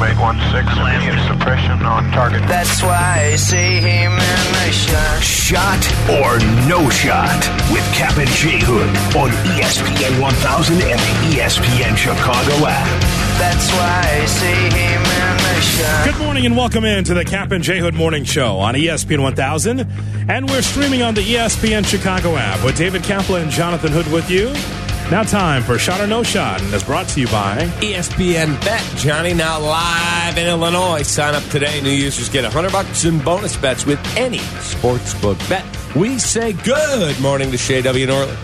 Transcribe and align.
816, 0.00 0.78
immediate 0.78 1.26
suppression 1.26 1.82
on 1.82 2.04
target. 2.12 2.40
That's 2.46 2.82
why 2.82 3.32
I 3.32 3.36
see 3.36 3.80
him 3.80 4.12
in 4.12 4.44
the 4.54 4.70
shot. 4.70 5.22
Shot 5.22 5.82
or 6.06 6.38
no 6.68 6.88
shot 6.88 7.42
with 7.72 7.82
Kap 7.94 8.16
and 8.16 8.30
J 8.30 8.60
Hood 8.62 8.88
on 9.18 9.30
ESPN 9.58 10.20
1000 10.20 10.74
and 10.82 11.00
the 11.00 11.36
ESPN 11.36 11.96
Chicago 11.96 12.66
app. 12.66 12.86
That's 13.40 13.70
why 13.72 14.22
I 14.22 14.26
see 14.26 14.46
him 14.46 15.02
in 15.02 15.36
the 15.36 15.60
shot. 15.60 16.04
Good 16.12 16.24
morning 16.24 16.46
and 16.46 16.56
welcome 16.56 16.84
in 16.84 17.02
to 17.02 17.14
the 17.14 17.24
Kap 17.24 17.50
and 17.50 17.64
J 17.64 17.80
Hood 17.80 17.94
Morning 17.94 18.22
Show 18.22 18.56
on 18.58 18.74
ESPN 18.74 19.20
1000. 19.20 19.80
And 20.28 20.48
we're 20.48 20.62
streaming 20.62 21.02
on 21.02 21.14
the 21.14 21.22
ESPN 21.22 21.84
Chicago 21.84 22.36
app 22.36 22.64
with 22.64 22.76
David 22.76 23.02
Kaplan 23.02 23.42
and 23.42 23.50
Jonathan 23.50 23.90
Hood 23.90 24.06
with 24.12 24.30
you. 24.30 24.52
Now, 25.10 25.22
time 25.22 25.62
for 25.62 25.78
Shot 25.78 26.02
or 26.02 26.06
No 26.06 26.22
Shot, 26.22 26.60
and 26.60 26.74
it's 26.74 26.84
brought 26.84 27.08
to 27.08 27.20
you 27.20 27.26
by 27.28 27.64
ESPN 27.80 28.62
Bet. 28.62 28.82
Johnny 28.98 29.32
now 29.32 29.58
live 29.58 30.36
in 30.36 30.46
Illinois. 30.46 31.00
Sign 31.00 31.34
up 31.34 31.42
today. 31.44 31.80
New 31.80 31.88
users 31.88 32.28
get 32.28 32.44
100 32.44 32.70
bucks 32.70 33.06
in 33.06 33.18
bonus 33.20 33.56
bets 33.56 33.86
with 33.86 33.98
any 34.18 34.36
sportsbook 34.36 35.38
bet. 35.48 35.64
We 35.96 36.18
say 36.18 36.52
good 36.52 37.18
morning 37.22 37.50
to 37.52 37.56
Shea 37.56 37.80
W. 37.80 38.06
Norling. 38.06 38.36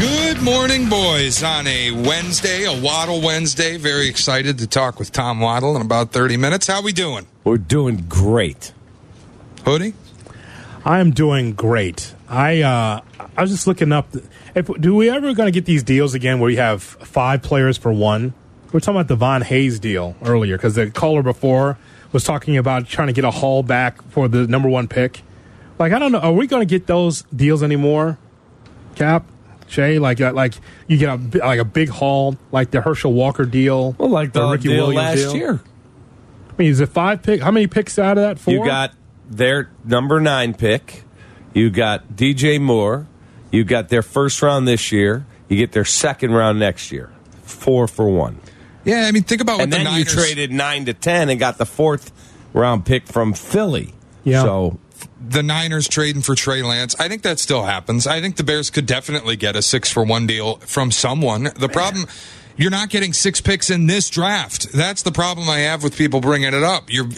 Good 0.00 0.42
morning, 0.42 0.88
boys. 0.88 1.44
On 1.44 1.64
a 1.68 1.92
Wednesday, 1.92 2.64
a 2.64 2.82
Waddle 2.82 3.20
Wednesday. 3.20 3.76
Very 3.76 4.08
excited 4.08 4.58
to 4.58 4.66
talk 4.66 4.98
with 4.98 5.12
Tom 5.12 5.38
Waddle 5.38 5.76
in 5.76 5.82
about 5.82 6.10
30 6.10 6.38
minutes. 6.38 6.66
How 6.66 6.82
we 6.82 6.92
doing? 6.92 7.28
We're 7.44 7.58
doing 7.58 8.06
great. 8.08 8.72
Hoodie? 9.64 9.94
I 10.84 10.98
am 10.98 11.12
doing 11.12 11.52
great. 11.52 12.14
I 12.32 12.62
uh, 12.62 13.00
I 13.36 13.42
was 13.42 13.50
just 13.50 13.66
looking 13.66 13.92
up. 13.92 14.08
If 14.54 14.66
do 14.80 14.94
we 14.94 15.10
ever 15.10 15.34
going 15.34 15.46
to 15.46 15.50
get 15.52 15.66
these 15.66 15.82
deals 15.82 16.14
again 16.14 16.40
where 16.40 16.48
you 16.50 16.56
have 16.56 16.82
five 16.82 17.42
players 17.42 17.76
for 17.76 17.92
one? 17.92 18.32
We 18.72 18.78
are 18.78 18.80
talking 18.80 18.96
about 18.96 19.08
the 19.08 19.16
Von 19.16 19.42
Hayes 19.42 19.78
deal 19.78 20.16
earlier 20.24 20.56
because 20.56 20.76
the 20.76 20.90
caller 20.90 21.22
before 21.22 21.76
was 22.10 22.24
talking 22.24 22.56
about 22.56 22.86
trying 22.88 23.08
to 23.08 23.12
get 23.12 23.24
a 23.24 23.30
haul 23.30 23.62
back 23.62 24.00
for 24.10 24.28
the 24.28 24.46
number 24.46 24.70
one 24.70 24.88
pick. 24.88 25.20
Like 25.78 25.92
I 25.92 25.98
don't 25.98 26.10
know, 26.10 26.20
are 26.20 26.32
we 26.32 26.46
going 26.46 26.66
to 26.66 26.70
get 26.70 26.86
those 26.86 27.20
deals 27.36 27.62
anymore? 27.62 28.16
Kap, 28.94 29.26
Shay, 29.68 29.98
like 29.98 30.18
uh, 30.22 30.32
like 30.32 30.54
you 30.88 30.96
get 30.96 31.10
a 31.10 31.38
like 31.46 31.60
a 31.60 31.66
big 31.66 31.90
haul 31.90 32.38
like 32.50 32.70
the 32.70 32.80
Herschel 32.80 33.12
Walker 33.12 33.44
deal, 33.44 33.92
Well, 33.98 34.08
like 34.08 34.32
the 34.32 34.46
Ricky 34.48 34.68
deal 34.68 34.86
Williams 34.86 34.96
last 35.20 35.32
deal? 35.32 35.36
year. 35.36 35.60
I 36.48 36.52
mean, 36.56 36.70
is 36.70 36.80
it 36.80 36.88
five 36.88 37.22
pick? 37.22 37.42
How 37.42 37.50
many 37.50 37.66
picks 37.66 37.98
out 37.98 38.16
of 38.16 38.22
that? 38.24 38.38
Four. 38.38 38.54
You 38.54 38.64
got 38.64 38.94
their 39.28 39.70
number 39.84 40.18
nine 40.18 40.54
pick. 40.54 41.04
You 41.54 41.70
got 41.70 42.08
DJ 42.14 42.60
Moore. 42.60 43.06
You 43.50 43.64
got 43.64 43.88
their 43.88 44.02
first 44.02 44.40
round 44.42 44.66
this 44.66 44.92
year. 44.92 45.26
You 45.48 45.56
get 45.56 45.72
their 45.72 45.84
second 45.84 46.32
round 46.32 46.58
next 46.58 46.90
year. 46.92 47.12
Four 47.42 47.86
for 47.86 48.08
one. 48.08 48.40
Yeah, 48.84 49.06
I 49.06 49.12
mean, 49.12 49.22
think 49.22 49.40
about 49.40 49.58
what 49.58 49.64
and 49.64 49.72
the 49.72 49.78
then 49.78 49.94
you 49.94 50.04
traded 50.04 50.50
nine 50.50 50.86
to 50.86 50.94
ten 50.94 51.28
and 51.28 51.38
got 51.38 51.58
the 51.58 51.66
fourth 51.66 52.10
round 52.52 52.84
pick 52.84 53.06
from 53.06 53.34
Philly. 53.34 53.92
Yeah. 54.24 54.42
So 54.42 54.78
the 55.20 55.42
Niners 55.42 55.88
trading 55.88 56.22
for 56.22 56.34
Trey 56.34 56.62
Lance. 56.62 56.98
I 56.98 57.08
think 57.08 57.22
that 57.22 57.38
still 57.38 57.64
happens. 57.64 58.06
I 58.06 58.20
think 58.20 58.36
the 58.36 58.44
Bears 58.44 58.70
could 58.70 58.86
definitely 58.86 59.36
get 59.36 59.56
a 59.56 59.62
six 59.62 59.90
for 59.90 60.04
one 60.04 60.26
deal 60.26 60.56
from 60.56 60.90
someone. 60.90 61.44
The 61.56 61.68
problem, 61.68 62.06
you're 62.56 62.70
not 62.70 62.90
getting 62.90 63.12
six 63.12 63.40
picks 63.40 63.70
in 63.70 63.86
this 63.86 64.10
draft. 64.10 64.72
That's 64.72 65.02
the 65.02 65.12
problem 65.12 65.48
I 65.48 65.60
have 65.60 65.82
with 65.82 65.96
people 65.96 66.20
bringing 66.20 66.52
it 66.52 66.62
up. 66.62 66.84
You're, 66.88 67.08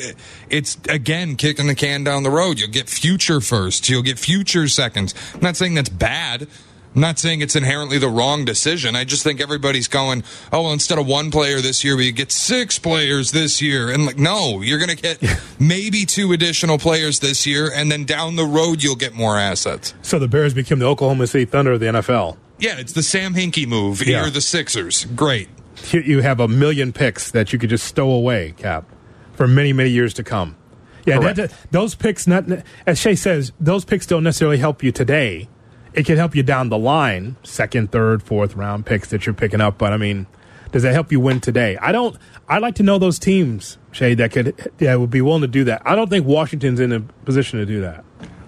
it's 0.48 0.78
again 0.88 1.36
kicking 1.36 1.66
the 1.66 1.74
can 1.74 2.04
down 2.04 2.22
the 2.22 2.30
road. 2.30 2.60
You'll 2.60 2.70
get 2.70 2.88
future 2.88 3.40
firsts. 3.40 3.88
You'll 3.88 4.02
get 4.02 4.18
future 4.18 4.68
seconds. 4.68 5.14
I'm 5.34 5.40
not 5.40 5.56
saying 5.56 5.74
that's 5.74 5.88
bad. 5.88 6.46
I'm 6.94 7.00
not 7.00 7.18
saying 7.18 7.40
it's 7.40 7.56
inherently 7.56 7.98
the 7.98 8.08
wrong 8.08 8.44
decision. 8.44 8.94
I 8.94 9.02
just 9.02 9.24
think 9.24 9.40
everybody's 9.40 9.88
going, 9.88 10.22
oh, 10.52 10.62
well, 10.62 10.72
instead 10.72 10.96
of 10.96 11.08
one 11.08 11.32
player 11.32 11.60
this 11.60 11.82
year, 11.82 11.96
we 11.96 12.12
get 12.12 12.30
six 12.30 12.78
players 12.78 13.32
this 13.32 13.60
year. 13.60 13.90
And 13.90 14.06
like, 14.06 14.18
no, 14.18 14.60
you're 14.60 14.78
going 14.78 14.96
to 14.96 15.02
get 15.02 15.40
maybe 15.58 16.05
two 16.05 16.32
additional 16.32 16.78
players 16.78 17.18
this 17.18 17.46
year, 17.46 17.68
and 17.74 17.90
then 17.90 18.05
down 18.05 18.36
the 18.36 18.44
road, 18.44 18.84
you'll 18.84 18.94
get 18.94 19.12
more 19.12 19.36
assets. 19.36 19.92
so 20.02 20.20
the 20.20 20.28
Bears 20.28 20.55
became 20.55 20.78
the 20.78 20.86
Oklahoma 20.86 21.27
City 21.27 21.46
Thunder 21.46 21.73
of 21.73 21.80
the 21.80 21.86
NFL. 21.86 22.36
Yeah, 22.59 22.79
it's 22.79 22.92
the 22.92 23.03
Sam 23.03 23.35
Hinkie 23.35 23.67
move. 23.67 24.07
Yeah. 24.07 24.23
You're 24.23 24.31
the 24.31 24.41
Sixers. 24.41 25.05
Great. 25.17 25.48
you- 25.91 26.20
have 26.23 26.41
a 26.41 26.48
million 26.48 26.92
picks 26.92 27.31
that 27.33 27.53
you 27.53 27.59
could 27.59 27.70
just 27.70 27.85
stow 27.85 28.11
away, 28.11 28.55
Kap, 28.57 28.85
for 29.33 29.47
many, 29.48 29.73
many 29.73 29.91
years 29.91 30.15
to 30.15 30.23
come. 30.25 30.57
Yeah, 31.05 31.19
that, 31.19 31.37
that- 31.37 31.53
those 31.70 31.95
picks, 31.95 32.27
not 32.27 32.45
as 32.87 32.98
Shay 32.98 33.15
says, 33.17 33.53
those 33.61 33.85
picks 33.85 34.07
don't 34.07 34.23
necessarily 34.25 34.59
help 34.59 34.83
you 34.83 34.92
today. 34.92 35.48
It 35.92 36.07
can 36.07 36.17
help 36.17 36.35
you 36.35 36.42
down 36.42 36.70
the 36.70 36.79
line, 36.79 37.37
second, 37.42 37.92
third, 37.92 38.23
fourth 38.23 38.57
round 38.57 38.86
picks 38.86 39.11
that 39.11 39.27
you're 39.27 39.35
picking 39.35 39.61
up. 39.61 39.79
But 39.79 39.92
I 39.92 39.97
mean, 39.97 40.27
does 40.73 40.83
that 40.83 40.92
help 40.92 41.13
you 41.13 41.21
win 41.21 41.41
today? 41.41 41.77
I 41.81 41.92
don't. 41.92 42.17
I'd 42.48 42.63
like 42.63 42.75
to 42.77 42.83
know 42.83 42.98
those 42.98 43.19
teams, 43.19 43.79
Shay, 43.92 44.15
that 44.15 44.33
could 44.33 44.73
yeah 44.81 44.95
would 44.97 45.11
be 45.11 45.21
willing 45.21 45.42
to 45.42 45.47
do 45.48 45.63
that. 45.65 45.83
I 45.85 45.95
don't 45.95 46.09
think 46.11 46.27
Washington's 46.27 46.81
in 46.81 46.91
a 46.92 47.01
position 47.01 47.59
to 47.61 47.67
do 47.67 47.81
that. 47.83 48.05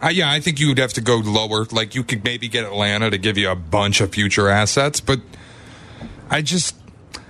Uh, 0.06 0.10
yeah, 0.10 0.30
I 0.30 0.38
think 0.38 0.60
you 0.60 0.68
would 0.68 0.78
have 0.78 0.92
to 0.92 1.00
go 1.00 1.16
lower. 1.16 1.64
Like 1.64 1.96
you 1.96 2.04
could 2.04 2.22
maybe 2.22 2.46
get 2.46 2.64
Atlanta 2.64 3.10
to 3.10 3.18
give 3.18 3.36
you 3.36 3.50
a 3.50 3.56
bunch 3.56 4.00
of 4.00 4.12
future 4.12 4.48
assets, 4.48 5.00
but 5.00 5.20
I 6.30 6.42
just 6.42 6.76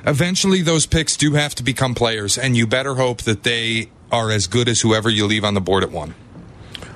eventually 0.04 0.60
those 0.60 0.84
picks 0.84 1.16
do 1.16 1.32
have 1.32 1.54
to 1.54 1.62
become 1.62 1.94
players, 1.94 2.36
and 2.36 2.54
you 2.54 2.66
better 2.66 2.96
hope 2.96 3.22
that 3.22 3.44
they 3.44 3.88
are 4.12 4.30
as 4.30 4.46
good 4.46 4.68
as 4.68 4.82
whoever 4.82 5.08
you 5.08 5.24
leave 5.24 5.42
on 5.42 5.54
the 5.54 5.60
board 5.60 5.84
at 5.84 5.90
one. 5.90 6.14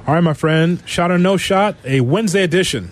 All 0.07 0.15
right, 0.15 0.21
my 0.21 0.35
friend, 0.35 0.83
shot 0.85 1.11
or 1.11 1.17
no 1.17 1.39
shot, 1.39 1.77
a 1.83 2.01
Wednesday 2.01 2.43
edition. 2.43 2.91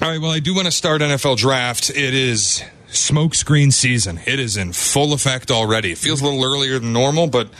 All 0.00 0.08
right, 0.08 0.20
well, 0.20 0.30
I 0.30 0.40
do 0.40 0.54
want 0.54 0.66
to 0.66 0.72
start 0.72 1.02
NFL 1.02 1.36
draft. 1.36 1.90
It 1.90 2.14
is 2.14 2.62
smokescreen 2.88 3.74
season. 3.74 4.20
It 4.24 4.40
is 4.40 4.56
in 4.56 4.72
full 4.72 5.12
effect 5.12 5.50
already. 5.50 5.92
It 5.92 5.98
feels 5.98 6.22
a 6.22 6.24
little 6.24 6.42
earlier 6.44 6.78
than 6.78 6.94
normal, 6.94 7.26
but 7.26 7.50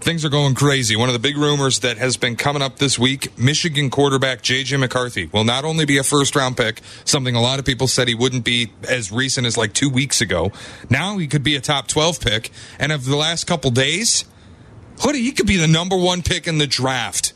things 0.00 0.24
are 0.24 0.28
going 0.28 0.54
crazy. 0.54 0.96
One 0.96 1.08
of 1.08 1.12
the 1.12 1.18
big 1.18 1.36
rumors 1.36 1.80
that 1.80 1.98
has 1.98 2.16
been 2.16 2.36
coming 2.36 2.62
up 2.62 2.76
this 2.76 2.98
week 2.98 3.36
Michigan 3.38 3.90
quarterback 3.90 4.42
J.J. 4.42 4.76
McCarthy 4.76 5.26
will 5.26 5.44
not 5.44 5.64
only 5.64 5.84
be 5.84 5.98
a 5.98 6.02
first 6.02 6.36
round 6.36 6.56
pick, 6.56 6.80
something 7.04 7.34
a 7.34 7.40
lot 7.40 7.58
of 7.58 7.64
people 7.64 7.88
said 7.88 8.08
he 8.08 8.14
wouldn't 8.14 8.44
be 8.44 8.72
as 8.88 9.10
recent 9.10 9.46
as 9.46 9.56
like 9.56 9.72
two 9.72 9.90
weeks 9.90 10.20
ago. 10.20 10.52
Now 10.90 11.18
he 11.18 11.26
could 11.26 11.42
be 11.42 11.56
a 11.56 11.60
top 11.60 11.88
12 11.88 12.20
pick. 12.20 12.50
And 12.78 12.92
of 12.92 13.04
the 13.04 13.16
last 13.16 13.46
couple 13.46 13.70
days, 13.70 14.24
Hoodie, 15.00 15.22
he 15.22 15.32
could 15.32 15.46
be 15.46 15.56
the 15.56 15.68
number 15.68 15.96
one 15.96 16.22
pick 16.22 16.46
in 16.46 16.58
the 16.58 16.66
draft. 16.66 17.32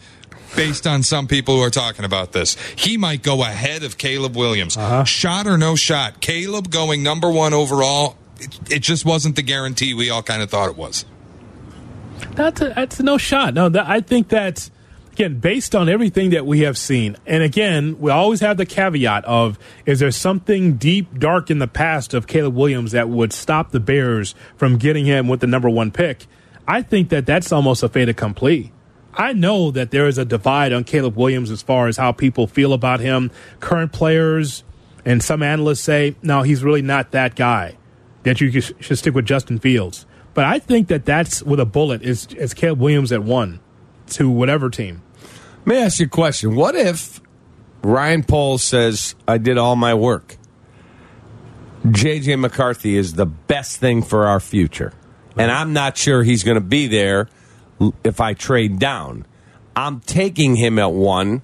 Based 0.56 0.84
on 0.84 1.04
some 1.04 1.28
people 1.28 1.54
who 1.54 1.62
are 1.62 1.70
talking 1.70 2.04
about 2.04 2.32
this, 2.32 2.56
he 2.74 2.96
might 2.96 3.22
go 3.22 3.42
ahead 3.42 3.84
of 3.84 3.96
Caleb 3.96 4.36
Williams. 4.36 4.76
Uh-huh. 4.76 5.04
Shot 5.04 5.46
or 5.46 5.56
no 5.56 5.76
shot, 5.76 6.20
Caleb 6.20 6.72
going 6.72 7.04
number 7.04 7.30
one 7.30 7.54
overall. 7.54 8.16
It, 8.40 8.58
it 8.68 8.78
just 8.80 9.04
wasn't 9.04 9.36
the 9.36 9.42
guarantee 9.42 9.94
we 9.94 10.10
all 10.10 10.24
kind 10.24 10.42
of 10.42 10.50
thought 10.50 10.68
it 10.68 10.76
was. 10.76 11.04
That's 12.34 12.60
a, 12.60 12.68
that's 12.70 13.00
no 13.00 13.18
shot. 13.18 13.54
No, 13.54 13.68
that, 13.68 13.86
I 13.86 14.00
think 14.00 14.28
that's 14.28 14.70
again 15.12 15.38
based 15.38 15.74
on 15.74 15.88
everything 15.88 16.30
that 16.30 16.46
we 16.46 16.60
have 16.60 16.78
seen. 16.78 17.16
And 17.26 17.42
again, 17.42 17.98
we 18.00 18.10
always 18.10 18.40
have 18.40 18.56
the 18.56 18.66
caveat 18.66 19.24
of 19.24 19.58
is 19.86 20.00
there 20.00 20.10
something 20.10 20.76
deep, 20.76 21.18
dark 21.18 21.50
in 21.50 21.58
the 21.58 21.68
past 21.68 22.14
of 22.14 22.26
Caleb 22.26 22.54
Williams 22.54 22.92
that 22.92 23.08
would 23.08 23.32
stop 23.32 23.70
the 23.70 23.80
Bears 23.80 24.34
from 24.56 24.78
getting 24.78 25.04
him 25.04 25.28
with 25.28 25.40
the 25.40 25.46
number 25.46 25.68
one 25.68 25.90
pick? 25.90 26.26
I 26.66 26.82
think 26.82 27.08
that 27.08 27.26
that's 27.26 27.52
almost 27.52 27.82
a 27.82 27.88
fait 27.88 28.08
accompli. 28.08 28.72
I 29.12 29.32
know 29.32 29.70
that 29.72 29.90
there 29.90 30.06
is 30.06 30.18
a 30.18 30.24
divide 30.24 30.72
on 30.72 30.84
Caleb 30.84 31.16
Williams 31.16 31.50
as 31.50 31.62
far 31.62 31.88
as 31.88 31.96
how 31.96 32.12
people 32.12 32.46
feel 32.46 32.72
about 32.72 33.00
him. 33.00 33.30
Current 33.58 33.92
players 33.92 34.62
and 35.04 35.22
some 35.22 35.42
analysts 35.42 35.80
say, 35.80 36.16
no, 36.22 36.42
he's 36.42 36.62
really 36.62 36.82
not 36.82 37.10
that 37.10 37.34
guy. 37.34 37.76
That 38.22 38.40
you 38.40 38.60
should 38.60 38.98
stick 38.98 39.14
with 39.14 39.24
Justin 39.24 39.58
Fields. 39.58 40.06
But 40.34 40.44
I 40.44 40.58
think 40.58 40.88
that 40.88 41.04
that's 41.04 41.42
with 41.42 41.60
a 41.60 41.66
bullet 41.66 42.02
is 42.02 42.26
is 42.26 42.54
Caleb 42.54 42.80
Williams 42.80 43.12
at 43.12 43.22
one 43.22 43.60
to 44.10 44.30
whatever 44.30 44.70
team. 44.70 45.02
Let 45.60 45.66
me 45.66 45.76
ask 45.76 46.00
you 46.00 46.06
a 46.06 46.08
question. 46.08 46.54
What 46.54 46.74
if 46.74 47.20
Ryan 47.82 48.22
Poles 48.22 48.62
says, 48.62 49.14
I 49.26 49.38
did 49.38 49.58
all 49.58 49.76
my 49.76 49.94
work? 49.94 50.36
JJ 51.84 52.38
McCarthy 52.38 52.96
is 52.96 53.14
the 53.14 53.26
best 53.26 53.78
thing 53.78 54.02
for 54.02 54.26
our 54.26 54.40
future. 54.40 54.92
And 55.36 55.50
I'm 55.50 55.72
not 55.72 55.96
sure 55.96 56.22
he's 56.22 56.44
going 56.44 56.56
to 56.56 56.60
be 56.60 56.86
there 56.86 57.28
if 58.04 58.20
I 58.20 58.34
trade 58.34 58.78
down. 58.78 59.26
I'm 59.74 60.00
taking 60.00 60.56
him 60.56 60.78
at 60.78 60.92
one, 60.92 61.42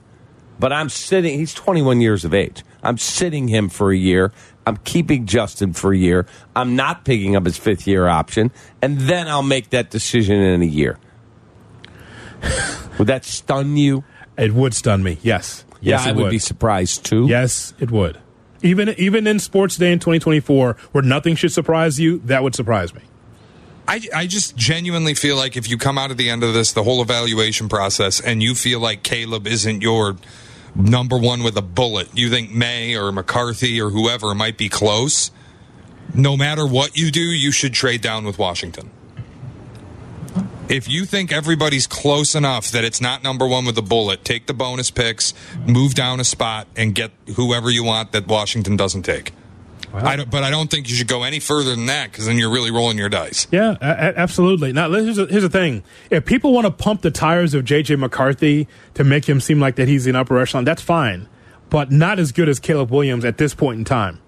but 0.59 0.73
I'm 0.73 0.89
sitting, 0.89 1.39
he's 1.39 1.55
21 1.55 2.00
years 2.00 2.25
of 2.25 2.35
age. 2.35 2.62
I'm 2.82 2.99
sitting 2.99 3.49
him 3.49 3.69
for 3.69 3.90
a 3.90 3.96
year. 3.96 4.32
I'm 4.67 4.76
keeping 4.78 5.26
Justin 5.26 5.73
for 5.73 5.93
a 5.93 5.96
year. 5.96 6.26
I'm 6.55 6.76
not 6.76 7.05
picking 7.05 7.37
up 7.37 7.44
his 7.44 7.56
fifth 7.56 7.87
year 7.87 8.08
option. 8.08 8.50
And 8.82 8.99
then 8.99 9.28
I'll 9.28 9.43
make 9.43 9.70
that 9.70 9.90
decision 9.90 10.37
in 10.40 10.62
a 10.62 10.67
year. 10.67 10.99
Would 12.99 13.08
that 13.08 13.25
stun 13.25 13.76
you? 13.76 14.05
It 14.37 14.52
would 14.52 14.75
stun 14.75 15.02
me. 15.02 15.19
Yes. 15.23 15.64
Yes, 15.81 16.05
yeah, 16.05 16.11
I 16.11 16.12
would, 16.14 16.23
would 16.25 16.31
be 16.31 16.38
surprised 16.38 17.05
too. 17.05 17.26
Yes, 17.26 17.75
it 17.78 17.90
would. 17.90 18.19
Even 18.62 18.88
even 18.99 19.26
in 19.26 19.38
sports 19.38 19.76
day 19.76 19.93
in 19.93 19.99
2024, 19.99 20.76
where 20.93 21.02
nothing 21.02 21.37
should 21.37 21.52
surprise 21.52 22.00
you, 22.00 22.19
that 22.25 22.43
would 22.43 22.55
surprise 22.55 22.94
me. 22.94 23.02
I, 23.87 24.00
I 24.14 24.26
just 24.26 24.56
genuinely 24.56 25.14
feel 25.14 25.37
like 25.37 25.56
if 25.56 25.70
you 25.70 25.79
come 25.79 25.96
out 25.96 26.11
at 26.11 26.17
the 26.17 26.29
end 26.29 26.43
of 26.43 26.55
this, 26.55 26.72
the 26.72 26.82
whole 26.82 27.02
evaluation 27.02 27.69
process, 27.69 28.20
and 28.20 28.43
you 28.43 28.55
feel 28.55 28.81
like 28.81 29.05
Caleb 29.05 29.46
isn't 29.46 29.81
your 29.81 30.17
number 30.76 31.19
one 31.19 31.43
with 31.43 31.56
a 31.56 31.62
bullet, 31.62 32.08
you 32.14 32.31
think 32.31 32.50
Maye 32.50 32.94
or 32.94 33.11
McCarthy 33.12 33.81
or 33.81 33.90
whoever 33.90 34.34
might 34.34 34.58
be 34.58 34.69
close. 34.69 35.31
No 36.14 36.37
matter 36.37 36.67
what 36.67 36.96
you 36.96 37.11
do, 37.11 37.20
you 37.20 37.50
should 37.50 37.73
trade 37.73 38.00
down 38.00 38.25
with 38.25 38.38
Washington. 38.38 38.90
If 40.69 40.88
you 40.88 41.05
think 41.05 41.32
everybody's 41.32 41.87
close 41.87 42.34
enough 42.34 42.73
that 42.73 42.84
it's 42.84 43.00
not 43.00 43.23
number 43.23 43.46
one 43.46 43.64
with 43.64 43.78
a 43.78 43.82
bullet, 43.82 44.25
take 44.25 44.46
the 44.46 44.55
bonus 44.55 44.90
picks, 44.90 45.32
move 45.64 45.94
down 45.94 46.19
a 46.19 46.25
spot, 46.25 46.67
and 46.76 46.94
get 46.94 47.12
whoever 47.37 47.70
you 47.70 47.84
want 47.84 48.12
that 48.12 48.26
Washington 48.26 48.76
doesn't 48.76 49.02
take. 49.02 49.32
I 50.04 50.16
don't, 50.16 50.31
but 50.31 50.43
I 50.43 50.50
don't 50.50 50.70
think 50.70 50.88
you 50.88 50.94
should 50.94 51.08
go 51.08 51.22
any 51.22 51.40
further 51.40 51.75
than 51.75 51.87
that 51.87 52.10
because 52.10 52.26
then 52.26 52.38
you're 52.38 52.50
really 52.50 52.70
rolling 52.70 52.98
your 52.98 53.08
dice. 53.08 53.46
Yeah, 53.50 53.76
absolutely. 53.81 54.72
Now, 54.72 54.90
here's, 54.90 55.19
a, 55.19 55.26
here's 55.26 55.43
the 55.43 55.50
thing: 55.50 55.84
if 56.10 56.25
people 56.25 56.52
want 56.52 56.66
to 56.66 56.70
pump 56.70 57.02
the 57.02 57.10
tires 57.10 57.54
of 57.54 57.64
JJ 57.64 57.98
McCarthy 57.98 58.69
to 58.94 59.04
make 59.04 59.28
him 59.28 59.40
seem 59.40 59.60
like 59.60 59.76
that 59.76 59.88
he's 59.88 60.06
in 60.06 60.16
upper 60.16 60.38
echelon, 60.38 60.64
that's 60.64 60.82
fine, 60.82 61.28
but 61.70 61.90
not 61.90 62.19
as 62.19 62.32
good 62.32 62.48
as 62.48 62.58
Caleb 62.58 62.90
Williams 62.90 63.25
at 63.25 63.38
this 63.38 63.54
point 63.54 63.78
in 63.78 63.84
time. 63.84 64.20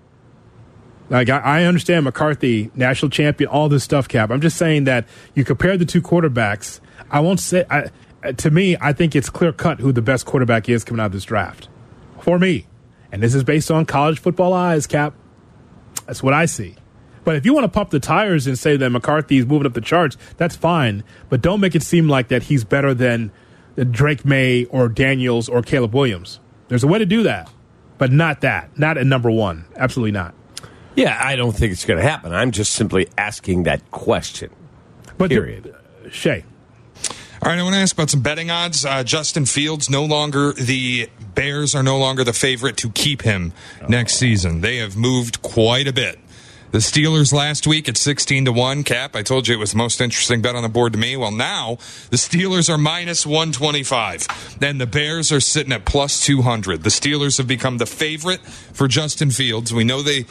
Like 1.11 1.29
I, 1.29 1.39
I 1.39 1.65
understand 1.65 2.05
McCarthy, 2.05 2.71
national 2.75 3.11
champion, 3.11 3.51
all 3.51 3.69
this 3.69 3.85
stuff, 3.85 4.09
Kap. 4.09 4.31
I'm 4.31 4.41
just 4.41 4.57
saying 4.57 4.85
that 4.85 5.07
you 5.35 5.45
compare 5.45 5.77
the 5.77 5.87
two 5.87 6.03
quarterbacks. 6.03 6.81
I 7.11 7.21
won't 7.21 7.41
say. 7.41 7.65
I, 7.71 7.91
to 8.33 8.51
me, 8.51 8.77
I 8.81 8.93
think 8.93 9.15
it's 9.15 9.31
clear 9.31 9.53
cut 9.53 9.81
who 9.81 9.93
the 9.93 10.03
best 10.03 10.27
quarterback 10.27 10.69
is 10.69 10.85
coming 10.85 11.01
out 11.01 11.07
of 11.07 11.13
this 11.13 11.25
draft. 11.25 11.69
For 12.21 12.39
me, 12.39 12.67
and 13.13 13.23
this 13.23 13.35
is 13.35 13.45
based 13.45 13.71
on 13.71 13.87
college 13.87 14.19
football 14.19 14.53
eyes, 14.53 14.87
Kap. 14.87 15.15
That's 16.09 16.23
what 16.23 16.35
I 16.35 16.47
see. 16.47 16.75
But 17.25 17.37
if 17.37 17.45
you 17.45 17.53
want 17.55 17.65
to 17.65 17.69
pump 17.69 17.91
the 17.91 18.01
tires 18.01 18.47
and 18.47 18.59
say 18.59 18.77
that 18.79 18.91
McCarthy 18.91 19.37
is 19.37 19.47
moving 19.47 19.67
up 19.67 19.75
the 19.75 19.81
charts, 19.83 20.17
that's 20.39 20.57
fine. 20.57 21.05
But 21.29 21.43
don't 21.43 21.61
make 21.61 21.75
it 21.75 21.83
seem 21.83 22.09
like 22.09 22.29
that 22.29 22.45
he's 22.45 22.65
better 22.65 22.95
than 22.95 23.31
Drake 23.91 24.25
Maye 24.25 24.65
or 24.65 24.89
Daniels 24.89 25.49
or 25.49 25.63
Caleb 25.63 25.95
Williams. 25.95 26.41
There's 26.69 26.83
a 26.83 26.87
way 26.89 26.99
to 26.99 27.07
do 27.07 27.23
that, 27.25 27.51
but 27.99 28.11
not 28.11 28.41
that. 28.41 28.77
Not 28.79 28.97
at 28.99 29.07
number 29.07 29.31
one. 29.31 29.67
Absolutely 29.77 30.13
not. 30.13 30.35
Yeah, 30.97 31.21
I 31.23 31.37
don't 31.37 31.53
think 31.53 31.73
it's 31.73 31.85
going 31.85 31.99
to 32.03 32.09
happen. 32.09 32.33
I'm 32.33 32.51
just 32.51 32.73
simply 32.73 33.09
asking 33.19 33.65
that 33.65 33.91
question. 33.91 34.51
But 35.19 35.29
Period. 35.31 35.75
uh, 36.07 36.09
Shay, 36.11 36.45
All 37.41 37.51
right, 37.51 37.59
I 37.61 37.63
want 37.63 37.77
to 37.77 37.81
ask 37.81 37.95
about 37.95 38.11
some 38.11 38.21
betting 38.21 38.51
odds. 38.51 38.85
Uh, 38.85 39.05
Justin 39.05 39.47
Fields 39.47 39.89
no 39.89 40.05
longer 40.05 40.53
the 40.55 41.09
Bears 41.37 41.73
are 41.77 41.85
no 41.85 41.97
longer 41.97 42.25
the 42.25 42.33
favorite 42.33 42.77
to 42.79 42.91
keep 42.91 43.23
him 43.23 43.53
next 43.89 44.17
season. 44.17 44.61
They 44.61 44.79
have 44.79 44.97
moved 44.97 45.41
quite 45.41 45.87
a 45.87 45.93
bit. 45.93 46.19
The 46.73 46.79
Steelers 46.79 47.33
last 47.33 47.65
week 47.65 47.89
at 47.89 47.97
16 47.97 48.47
to 48.47 48.53
1 48.53 48.83
cap. 48.83 49.15
I 49.15 49.23
told 49.23 49.47
you 49.47 49.55
it 49.55 49.59
was 49.59 49.71
the 49.71 49.79
most 49.79 50.01
interesting 50.01 50.43
bet 50.43 50.57
on 50.57 50.65
the 50.65 50.69
board 50.69 50.95
to 50.95 50.99
me. 50.99 51.17
Well, 51.17 51.31
now 51.31 51.77
the 52.11 52.17
Steelers 52.17 52.69
are 52.69 52.77
minus 52.77 53.25
125. 53.25 54.59
Then 54.59 54.79
the 54.79 54.87
Bears 54.87 55.31
are 55.31 55.41
sitting 55.41 55.73
at 55.73 55.85
plus 55.85 56.21
200. 56.27 56.83
The 56.83 56.91
Steelers 56.91 57.39
have 57.39 57.47
become 57.47 57.79
the 57.79 57.87
favorite 57.87 58.41
for 58.41 58.89
Justin 58.89 59.31
Fields. 59.31 59.73
We 59.73 59.85
know 59.85 60.03
they 60.03 60.27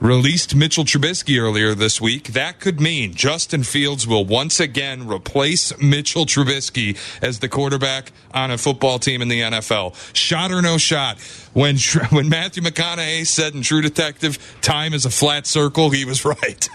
released 0.00 0.54
Mitchell 0.54 0.84
Trubisky 0.84 1.40
earlier 1.40 1.74
this 1.74 2.00
week. 2.00 2.28
That 2.28 2.60
could 2.60 2.80
mean 2.80 3.14
Justin 3.14 3.62
Fields 3.62 4.06
will 4.06 4.24
once 4.24 4.60
again 4.60 5.06
replace 5.08 5.76
Mitchell 5.80 6.26
Trubisky 6.26 6.96
as 7.22 7.38
the 7.38 7.48
quarterback 7.48 8.12
on 8.32 8.50
a 8.50 8.58
football 8.58 8.98
team 8.98 9.22
in 9.22 9.28
the 9.28 9.40
NFL. 9.40 9.94
Shot 10.14 10.50
or 10.52 10.60
no 10.62 10.78
shot. 10.78 11.18
When 11.52 11.76
when 12.10 12.28
Matthew 12.28 12.62
McConaughey 12.62 13.26
said 13.26 13.54
in 13.54 13.62
True 13.62 13.82
Detective, 13.82 14.38
"Time 14.60 14.92
is 14.94 15.04
a 15.04 15.10
flat 15.10 15.46
circle," 15.46 15.90
he 15.90 16.04
was 16.04 16.24
right. 16.24 16.68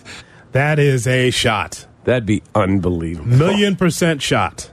that 0.53 0.79
is 0.79 1.05
a 1.07 1.29
shot. 1.29 1.85
That'd 2.05 2.25
be 2.25 2.41
unbelievable. 2.55 3.27
Million 3.29 3.75
percent 3.75 4.21
shot. 4.21 4.71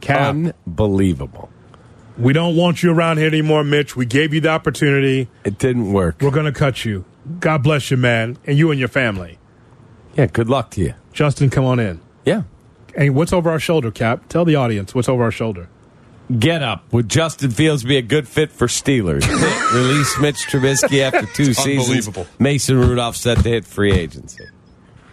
Kap, 0.00 0.34
Unbelievable. 0.34 1.48
we 2.18 2.34
don't 2.34 2.56
want 2.56 2.82
you 2.82 2.92
around 2.92 3.16
here 3.16 3.26
anymore, 3.28 3.64
Mitch. 3.64 3.96
We 3.96 4.04
gave 4.04 4.34
you 4.34 4.40
the 4.42 4.50
opportunity. 4.50 5.28
It 5.44 5.56
didn't 5.58 5.94
work. 5.94 6.16
We're 6.20 6.30
going 6.30 6.44
to 6.44 6.52
cut 6.52 6.84
you. 6.84 7.06
God 7.40 7.62
bless 7.62 7.90
you, 7.90 7.96
man, 7.96 8.38
and 8.46 8.58
you 8.58 8.70
and 8.70 8.78
your 8.78 8.88
family. 8.88 9.38
Yeah, 10.14 10.26
good 10.26 10.48
luck 10.48 10.70
to 10.72 10.80
you. 10.80 10.94
Justin, 11.12 11.50
come 11.50 11.64
on 11.64 11.80
in. 11.80 12.00
Yeah. 12.24 12.42
Hey, 12.94 13.10
what's 13.10 13.32
over 13.32 13.50
our 13.50 13.58
shoulder, 13.58 13.90
Kap? 13.90 14.28
Tell 14.28 14.44
the 14.44 14.56
audience 14.56 14.94
what's 14.94 15.08
over 15.08 15.24
our 15.24 15.30
shoulder. 15.30 15.68
Get 16.38 16.62
up. 16.62 16.90
Would 16.92 17.08
Justin 17.08 17.50
Fields 17.50 17.84
be 17.84 17.96
a 17.96 18.02
good 18.02 18.26
fit 18.26 18.50
for 18.50 18.66
Steelers? 18.66 19.26
Release 19.74 20.18
Mitch 20.18 20.46
Trubisky 20.46 21.00
after 21.00 21.26
two 21.26 21.52
seasons. 21.52 21.86
unbelievable. 21.86 22.26
Mason 22.38 22.78
Rudolph 22.78 23.16
set 23.16 23.38
to 23.38 23.48
hit 23.48 23.64
free 23.66 23.92
agency. 23.92 24.44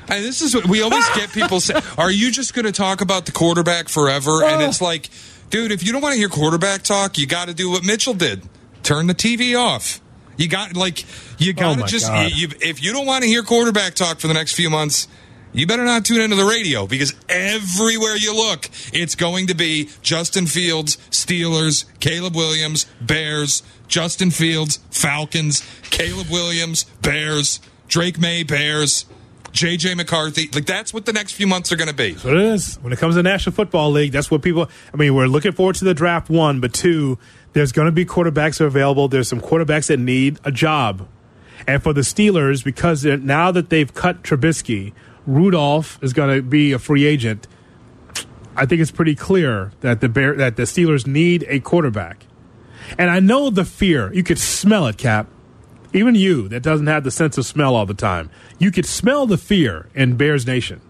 And 0.08 0.24
this 0.24 0.42
is 0.42 0.56
what 0.56 0.68
we 0.68 0.82
always 0.82 1.08
get 1.10 1.32
people 1.32 1.60
say. 1.60 1.80
Are 1.98 2.12
you 2.12 2.32
just 2.32 2.54
going 2.54 2.66
to 2.66 2.72
talk 2.72 3.02
about 3.02 3.26
the 3.26 3.32
quarterback 3.32 3.90
forever? 3.90 4.44
And 4.44 4.62
oh. 4.62 4.66
it's 4.66 4.82
like, 4.82 5.10
dude, 5.50 5.72
if 5.72 5.84
you 5.84 5.92
don't 5.92 6.02
want 6.02 6.14
to 6.14 6.20
hear 6.20 6.30
quarterback 6.30 6.84
talk, 6.84 7.18
you 7.18 7.28
got 7.28 7.48
to 7.48 7.54
do 7.54 7.70
what 7.70 7.84
Mitchell 7.84 8.14
did: 8.14 8.44
turn 8.84 9.08
the 9.08 9.16
TV 9.16 9.58
off. 9.58 10.02
You 10.38 10.48
got 10.48 10.76
like 10.76 11.06
you 11.40 11.52
oh 11.52 11.60
got 11.60 11.74
to 11.74 11.80
my 11.82 11.88
just 11.88 12.12
you, 12.36 12.50
if 12.62 12.84
you 12.84 12.94
don't 12.94 13.06
want 13.06 13.24
to 13.24 13.30
hear 13.30 13.44
quarterback 13.44 13.94
talk 13.94 14.20
for 14.20 14.28
the 14.28 14.34
next 14.34 14.54
few 14.54 14.70
months. 14.70 15.08
You 15.54 15.68
better 15.68 15.84
not 15.84 16.06
tune 16.06 16.22
into 16.22 16.38
the 16.38 16.46
radio 16.46 16.88
because 16.88 17.14
everywhere 17.28 18.16
you 18.16 18.34
look, 18.34 18.70
it's 18.94 19.16
going 19.16 19.48
to 19.48 19.54
be 19.54 19.90
Justin 20.02 20.48
Fields, 20.48 20.96
Steelers, 21.10 21.84
Caleb 22.00 22.38
Williams, 22.38 22.86
Bears, 23.02 23.62
Justin 23.90 24.32
Fields, 24.32 24.80
Falcons, 24.92 25.62
Caleb 25.90 26.30
Williams, 26.30 26.86
Bears, 27.02 27.60
Drake 27.90 28.18
Maye, 28.18 28.44
Bears, 28.44 29.06
JJ 29.52 29.98
McCarthy. 29.98 30.50
Like 30.54 30.66
that's 30.66 30.94
what 30.94 31.06
the 31.06 31.14
next 31.14 31.34
few 31.34 31.48
months 31.48 31.72
are 31.72 31.76
going 31.76 31.90
to 31.90 31.96
be. 31.96 32.14
What 32.14 32.34
it 32.36 32.44
is. 32.44 32.78
When 32.78 32.94
it 32.94 33.00
comes 33.00 33.16
to 33.16 33.24
National 33.24 33.54
Football 33.54 33.92
League, 33.92 34.12
that's 34.12 34.32
what 34.32 34.42
people. 34.42 34.70
I 34.94 34.98
mean, 34.98 35.14
we're 35.14 35.28
looking 35.28 35.52
forward 35.52 35.76
to 35.76 35.86
the 35.86 35.94
draft. 35.94 36.30
One, 36.30 36.60
but 36.60 36.74
two, 36.74 37.20
there's 37.54 37.72
going 37.72 37.88
to 37.88 37.92
be 37.92 38.06
quarterbacks 38.06 38.62
are 38.62 38.66
available. 38.66 39.08
There's 39.08 39.28
some 39.28 39.42
quarterbacks 39.42 39.88
that 39.88 40.00
need 40.00 40.40
a 40.44 40.52
job, 40.52 41.08
and 41.68 41.82
for 41.82 41.94
the 41.94 42.02
Steelers, 42.02 42.64
because 42.64 43.06
now 43.06 43.52
that 43.52 43.70
they've 43.70 43.94
cut 43.94 44.24
Trubisky, 44.24 44.94
Rudolph 45.26 46.00
is 46.02 46.14
going 46.14 46.36
to 46.36 46.42
be 46.42 46.72
a 46.72 46.80
free 46.80 47.06
agent. 47.06 47.48
I 48.56 48.66
think 48.66 48.82
it's 48.82 48.92
pretty 48.92 49.16
clear 49.16 49.72
that 49.82 50.02
the 50.02 50.10
Bear 50.10 50.36
that 50.36 50.56
the 50.56 50.64
Steelers 50.64 51.08
need 51.08 51.46
a 51.48 51.60
quarterback, 51.60 52.26
and 52.98 53.10
I 53.10 53.20
know 53.20 53.50
the 53.50 53.66
fear. 53.66 54.14
You 54.14 54.24
could 54.24 54.40
smell 54.40 54.88
it, 54.88 54.98
Kap. 54.98 55.28
Even 55.94 56.16
you, 56.16 56.48
that 56.48 56.64
doesn't 56.64 56.88
have 56.88 57.04
the 57.04 57.12
sense 57.12 57.38
of 57.38 57.46
smell 57.46 57.76
all 57.76 57.86
the 57.86 57.94
time, 57.94 58.30
you 58.58 58.72
could 58.72 58.86
smell 58.86 59.26
the 59.26 59.38
fear 59.38 59.90
in 59.94 60.16
Bears 60.16 60.48
Nation 60.48 60.82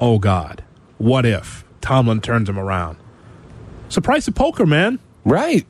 oh 0.00 0.18
God, 0.18 0.64
what 0.98 1.26
if 1.26 1.64
Tomlin 1.80 2.20
turns 2.20 2.48
him 2.48 2.58
around? 2.58 2.98
It's 3.86 3.94
the 3.94 4.00
price 4.00 4.28
of 4.28 4.34
poker, 4.34 4.66
man. 4.66 4.98
Right. 5.24 5.66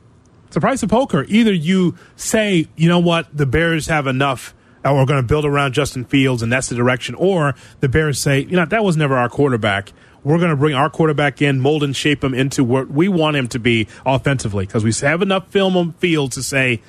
It's 0.49 0.55
the 0.55 0.63
price 0.63 0.83
of 0.83 0.89
poker. 0.89 1.27
Either 1.29 1.53
you 1.53 1.95
say, 2.17 2.69
you 2.75 2.89
know 2.89 3.01
what, 3.01 3.29
the 3.37 3.45
Bears 3.45 3.87
have 3.89 4.07
enough, 4.07 4.55
and 4.83 4.97
we're 4.97 5.05
going 5.05 5.21
to 5.21 5.27
build 5.27 5.45
around 5.45 5.75
Justin 5.75 6.07
Fields, 6.07 6.43
and 6.43 6.51
that's 6.51 6.71
the 6.71 6.75
direction, 6.75 7.15
or 7.17 7.55
the 7.81 7.89
Bears 7.89 8.19
say, 8.19 8.41
you 8.41 8.57
know, 8.57 8.65
that 8.65 8.83
was 8.83 8.97
never 8.97 9.15
our 9.19 9.29
quarterback. 9.29 9.93
We're 10.25 10.39
going 10.39 10.49
to 10.49 10.57
bring 10.57 10.75
our 10.75 10.89
quarterback 10.89 11.43
in, 11.43 11.61
mold 11.61 11.83
and 11.83 11.95
shape 11.95 12.25
him 12.25 12.33
into 12.33 12.65
what 12.65 12.91
we 12.91 13.09
want 13.09 13.37
him 13.37 13.47
to 13.49 13.59
be 13.59 13.89
offensively 14.07 14.65
because 14.65 14.85
we 14.85 14.93
have 15.07 15.21
enough 15.21 15.49
film 15.49 15.77
on 15.77 15.93
field 15.93 16.33
to 16.33 16.43
say, 16.43 16.81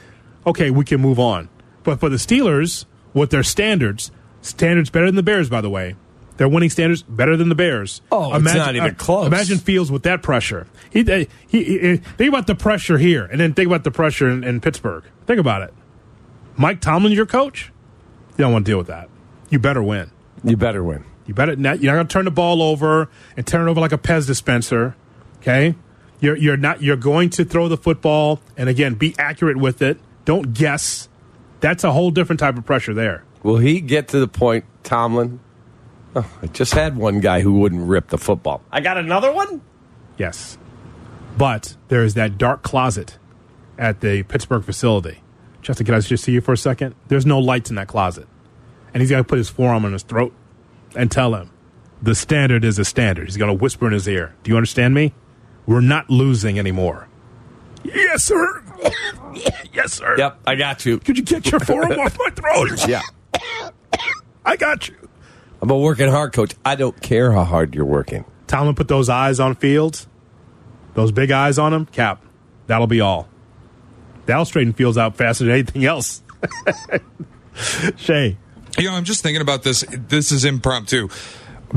okay, 0.48 0.72
we 0.72 0.86
can 0.86 1.02
move 1.02 1.20
on. 1.20 1.50
But 1.84 2.00
for 2.00 2.08
the 2.08 2.16
Steelers, 2.16 2.86
with 3.14 3.30
their 3.30 3.44
standards, 3.44 4.10
standards 4.42 4.90
better 4.90 5.08
than 5.08 5.16
the 5.16 5.24
Bears, 5.24 5.50
by 5.50 5.60
the 5.60 5.70
way. 5.70 5.98
Their 6.40 6.48
winning 6.48 6.70
standards 6.70 7.04
better 7.04 7.36
than 7.36 7.50
the 7.50 7.56
Bears. 7.56 8.02
Oh, 8.14 8.34
it's 8.34 8.46
not 8.46 8.74
even 8.74 8.92
uh, 8.92 8.94
close. 8.94 9.28
Imagine 9.28 9.58
Fields 9.58 9.92
with 9.92 10.04
that 10.04 10.24
pressure. 10.24 10.68
He, 10.90 11.02
uh, 11.02 11.26
he, 11.50 11.64
he, 11.66 11.92
uh, 11.92 11.98
think 12.18 12.30
about 12.30 12.48
the 12.48 12.56
pressure 12.56 12.98
here, 12.98 13.26
and 13.26 13.42
then 13.42 13.54
think 13.54 13.68
about 13.68 13.84
the 13.84 13.92
pressure 13.92 14.30
in, 14.30 14.46
in 14.46 14.62
Pittsburgh. 14.62 15.04
Think 15.26 15.42
about 15.42 15.64
it. 15.64 15.74
Mike 16.56 16.80
Tomlin, 16.80 17.12
your 17.12 17.26
coach. 17.26 17.74
You 18.38 18.46
don't 18.46 18.54
want 18.54 18.66
to 18.66 18.72
deal 18.72 18.78
with 18.78 18.88
that. 18.88 19.10
You 19.50 19.60
better 19.60 19.84
win. 19.84 20.12
You 20.46 20.56
better 20.56 20.82
win. 20.82 21.04
You 21.26 21.34
better 21.34 21.58
not. 21.58 21.82
You're 21.82 21.92
not 21.92 21.98
going 21.98 22.08
to 22.08 22.14
turn 22.14 22.24
the 22.24 22.32
ball 22.32 22.62
over 22.62 23.10
and 23.36 23.46
turn 23.46 23.68
it 23.68 23.70
over 23.70 23.82
like 23.82 23.92
a 23.92 23.98
Pez 23.98 24.26
dispenser. 24.26 24.96
Okay. 25.40 25.76
You're 26.22 26.38
you're 26.38 26.56
not. 26.56 26.82
You're 26.82 26.96
going 26.96 27.32
to 27.32 27.44
throw 27.44 27.68
the 27.68 27.76
football 27.76 28.40
and 28.56 28.70
again 28.70 28.94
be 28.94 29.14
accurate 29.20 29.58
with 29.58 29.82
it. 29.82 30.00
Don't 30.24 30.54
guess. 30.54 31.10
That's 31.60 31.84
a 31.84 31.92
whole 31.92 32.12
different 32.12 32.40
type 32.40 32.58
of 32.58 32.66
pressure 32.66 32.94
there. 32.94 33.26
Will 33.44 33.58
he 33.58 33.82
get 33.82 34.08
to 34.10 34.20
the 34.20 34.28
point, 34.30 34.64
Tomlin? 34.84 35.42
Oh, 36.16 36.30
I 36.42 36.48
just 36.48 36.74
had 36.74 36.98
one 36.98 37.20
guy 37.20 37.42
who 37.42 37.60
wouldn't 37.60 37.88
rip 37.88 38.08
the 38.08 38.18
football. 38.18 38.62
I 38.72 38.82
got 38.82 38.98
another 38.98 39.32
one? 39.32 39.62
Yes. 40.18 40.58
But 41.38 41.76
there 41.88 42.04
is 42.04 42.16
that 42.16 42.38
dark 42.38 42.64
closet 42.64 43.18
at 43.78 44.02
the 44.02 44.24
Pittsburgh 44.24 44.64
facility. 44.64 45.22
Justin, 45.62 45.86
can 45.86 45.96
I 45.96 46.00
just 46.00 46.24
see 46.24 46.32
you 46.32 46.42
for 46.42 46.54
a 46.54 46.58
second? 46.58 46.96
There's 47.08 47.26
no 47.26 47.40
lights 47.40 47.70
in 47.70 47.76
that 47.76 47.88
closet. 47.88 48.28
And 48.94 49.02
he's 49.02 49.10
going 49.10 49.24
to 49.24 49.28
put 49.28 49.38
his 49.38 49.50
forearm 49.50 49.86
on 49.86 49.94
his 49.94 50.04
throat 50.04 50.34
and 50.96 51.12
tell 51.12 51.36
him, 51.36 51.52
the 52.02 52.16
standard 52.16 52.64
is 52.64 52.80
a 52.80 52.86
standard. 52.86 53.28
He's 53.28 53.38
going 53.38 53.56
to 53.56 53.62
whisper 53.62 53.86
in 53.88 53.94
his 53.94 54.08
ear. 54.08 54.34
Do 54.44 54.52
you 54.52 54.58
understand 54.58 54.94
me? 54.94 55.14
We're 55.68 55.82
not 55.82 56.10
losing 56.10 56.58
anymore. 56.58 57.08
Yes, 57.84 58.24
sir. 58.24 58.64
yes, 59.74 59.94
sir. 59.94 60.16
Yep, 60.18 60.40
I 60.48 60.56
got 60.56 60.86
you. 60.86 60.98
Could 61.00 61.18
you 61.18 61.24
get 61.24 61.52
your 61.52 61.60
forearm 61.60 61.92
off 62.00 62.18
my 62.18 62.30
throat? 62.30 62.88
Yeah. 62.88 63.02
I 64.46 64.56
got 64.56 64.88
you. 64.88 65.09
I'm 65.62 65.70
a 65.70 65.78
working 65.78 66.10
hard 66.10 66.34
coach. 66.34 66.56
I 66.64 66.76
don't 66.76 67.00
care 67.02 67.32
how 67.32 67.44
hard 67.44 67.76
you're 67.76 67.86
working. 67.86 68.26
Tomlin 68.48 68.76
put 68.76 68.88
those 68.88 69.10
eyes 69.10 69.40
on 69.40 69.56
Fields, 69.56 70.08
those 70.96 71.12
big 71.12 71.32
eyes 71.32 71.60
on 71.60 71.74
him. 71.74 71.86
Cap, 71.86 72.24
that'll 72.68 72.88
be 72.88 73.02
all. 73.02 73.28
That'll 74.26 74.46
straighten 74.46 74.74
Fields 74.74 74.98
out 74.98 75.16
faster 75.18 75.44
than 75.46 75.54
anything 75.54 75.86
else. 75.86 76.22
Shay, 77.98 78.38
You 78.78 78.90
know, 78.90 78.96
I'm 78.96 79.04
just 79.04 79.22
thinking 79.22 79.42
about 79.42 79.64
this. 79.64 79.84
This 79.90 80.32
is 80.32 80.46
impromptu. 80.46 81.10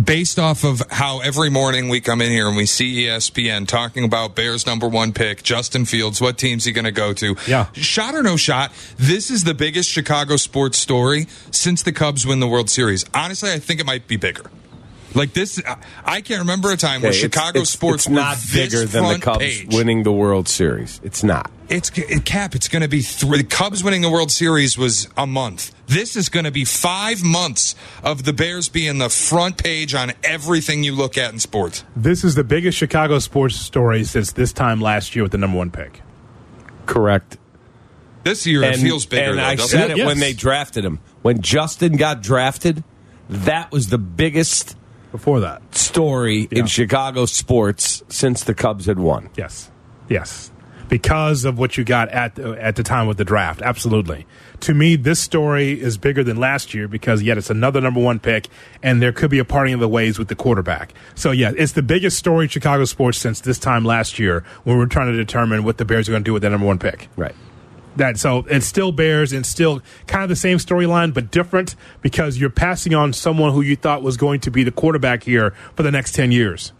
Based 0.03 0.39
off 0.39 0.65
of 0.65 0.83
how 0.91 1.21
every 1.21 1.51
morning 1.51 1.89
we 1.89 2.01
come 2.01 2.21
in 2.23 2.31
here 2.31 2.49
and 2.49 2.57
we 2.57 2.67
see 2.67 3.05
ESPN 3.05 3.67
talking 3.67 4.05
about 4.05 4.35
Bears 4.35 4.67
number 4.67 4.89
one 4.89 5.13
pick, 5.13 5.43
Justin 5.43 5.85
Fields, 5.85 6.21
what 6.21 6.39
team's 6.39 6.65
he 6.65 6.73
going 6.73 6.85
to 6.85 6.93
go 6.93 7.13
to? 7.13 7.37
Yeah. 7.47 7.67
Shot 7.73 8.15
or 8.15 8.23
no 8.23 8.37
shot, 8.37 8.73
this 8.97 9.31
is 9.31 9.45
the 9.45 9.55
biggest 9.55 9.91
Chicago 9.91 10.37
sports 10.37 10.79
story 10.79 11.27
since 11.51 11.83
the 11.83 11.93
Cubs 11.93 12.27
win 12.27 12.41
the 12.41 12.49
World 12.49 12.71
Series. 12.71 13.05
Honestly, 13.15 13.53
I 13.53 13.59
think 13.59 13.81
it 13.81 13.87
might 13.87 14.07
be 14.09 14.17
bigger. 14.17 14.45
Like 15.15 15.35
this, 15.35 15.61
I 16.07 16.23
can't 16.23 16.41
remember 16.41 16.73
a 16.73 16.77
time 16.79 17.03
where 17.03 17.11
Okay, 17.11 17.19
it's- 17.19 17.35
Chicago 17.35 17.59
it's- 17.61 17.71
sports 17.71 18.07
it's 18.07 18.15
not 18.15 18.37
were 18.37 18.41
this 18.41 18.53
bigger 18.55 18.87
than 18.87 19.07
the 19.13 19.19
Cubs 19.19 19.39
page. 19.41 19.67
winning 19.75 20.05
the 20.05 20.13
World 20.13 20.49
Series. 20.49 21.01
It's 21.05 21.23
not. 21.23 21.51
It's 21.73 21.91
it, 21.97 22.25
cap. 22.27 22.55
It's 22.55 22.69
going 22.69 22.83
to 22.83 22.89
be 22.89 23.01
three. 23.01 23.39
The 23.39 23.45
Cubs 23.45 23.83
winning 23.83 24.03
the 24.03 24.11
World 24.11 24.31
Series 24.31 24.77
was 24.77 25.09
a 25.17 25.27
month. 25.27 25.75
This 25.87 26.17
is 26.17 26.29
going 26.29 26.45
to 26.45 26.51
be 26.51 26.65
five 26.67 27.25
months 27.25 27.75
of 28.05 28.25
the 28.25 28.33
Bears 28.35 28.69
being 28.69 28.99
the 28.99 29.09
front 29.09 29.57
page 29.63 29.95
on 29.95 30.13
everything 30.23 30.85
you 30.85 30.95
look 30.95 31.17
at 31.17 31.33
in 31.33 31.39
sports. 31.39 31.85
This 31.97 32.25
is 32.25 32.35
the 32.35 32.45
biggest 32.45 32.77
Chicago 32.77 33.19
sports 33.19 33.57
story 33.57 34.05
since 34.05 34.33
this 34.33 34.53
time 34.53 34.81
last 34.83 35.17
year 35.17 35.23
with 35.23 35.33
the 35.33 35.39
number 35.39 35.57
one 35.57 35.71
pick. 35.71 36.03
Correct. 36.87 37.39
This 38.23 38.47
year 38.47 38.63
it 38.63 38.77
feels 38.77 39.07
bigger. 39.07 39.31
And 39.31 39.39
though, 39.39 39.43
I 39.43 39.57
said 39.57 39.91
it? 39.91 39.93
it 39.93 39.97
Yes. 39.99 40.07
when 40.07 40.19
they 40.21 40.33
drafted 40.35 40.85
him. 40.85 41.01
When 41.23 41.41
Justin 41.41 41.97
got 41.97 42.23
drafted, 42.23 42.85
that 43.29 43.73
was 43.73 43.89
the 43.89 43.99
biggest 43.99 44.77
Before 45.11 45.41
that, 45.41 45.75
story 45.75 46.49
Yeah. 46.51 46.61
in 46.61 46.67
Chicago 46.67 47.27
sports 47.27 48.03
since 48.09 48.45
the 48.45 48.55
Cubs 48.55 48.87
had 48.87 48.99
won. 49.01 49.31
yes, 49.37 49.71
yes, 50.09 50.52
because 50.93 51.47
of 51.47 51.59
what 51.59 51.79
you 51.79 51.85
got 51.85 52.11
at 52.11 52.35
the, 52.35 52.53
at 52.63 52.77
the 52.77 52.83
time 52.83 53.07
with 53.07 53.17
the 53.17 53.25
draft. 53.25 53.63
Absolutely. 53.63 54.27
To 54.61 54.75
me, 54.75 54.95
this 54.95 55.19
story 55.19 55.81
is 55.81 55.97
bigger 55.97 56.23
than 56.23 56.37
last 56.37 56.75
year 56.75 56.87
because 56.87 57.23
yet 57.23 57.39
it's 57.39 57.49
another 57.49 57.81
number 57.81 57.99
one 57.99 58.19
pick, 58.19 58.47
and 58.83 59.01
there 59.01 59.11
could 59.11 59.31
be 59.31 59.39
a 59.39 59.45
parting 59.47 59.73
of 59.73 59.81
the 59.81 59.89
ways 59.89 60.19
with 60.19 60.29
the 60.29 60.35
quarterback. 60.35 60.93
So 61.15 61.31
yeah, 61.31 61.53
it's 61.57 61.73
the 61.73 61.83
biggest 61.83 62.19
story 62.19 62.45
in 62.45 62.51
Chicago 62.51 62.85
sports 62.85 63.17
since 63.17 63.41
this 63.41 63.59
time 63.59 63.87
last 63.87 64.19
year 64.19 64.45
when 64.65 64.77
we're 64.77 64.85
trying 64.85 65.11
to 65.11 65.17
determine 65.17 65.65
what 65.65 65.79
the 65.79 65.87
Bears 65.87 66.11
are 66.11 66.13
going 66.13 66.25
to 66.25 66.29
do 66.29 66.35
with 66.35 66.43
that 66.43 66.51
number 66.51 66.67
one 66.67 66.79
pick. 66.79 67.09
Right. 67.17 67.35
that 67.97 68.19
so 68.19 68.45
it's 68.51 68.67
still 68.67 68.93
bears 68.93 69.33
and 69.33 69.47
still 69.47 69.81
kind 70.07 70.23
of 70.23 70.29
the 70.29 70.37
same 70.37 70.59
storyline 70.59 71.15
but 71.15 71.31
different 71.31 71.75
because 72.03 72.37
you're 72.39 72.51
passing 72.51 72.95
on 72.95 73.15
someone 73.15 73.55
who 73.55 73.63
you 73.63 73.77
thought 73.77 74.03
was 74.03 74.19
going 74.19 74.41
to 74.41 74.51
be 74.51 74.63
the 74.63 74.71
quarterback 74.71 75.23
here 75.23 75.55
for 75.75 75.83
the 75.83 75.91
next 75.91 76.15
10 76.15 76.33
years 76.33 76.73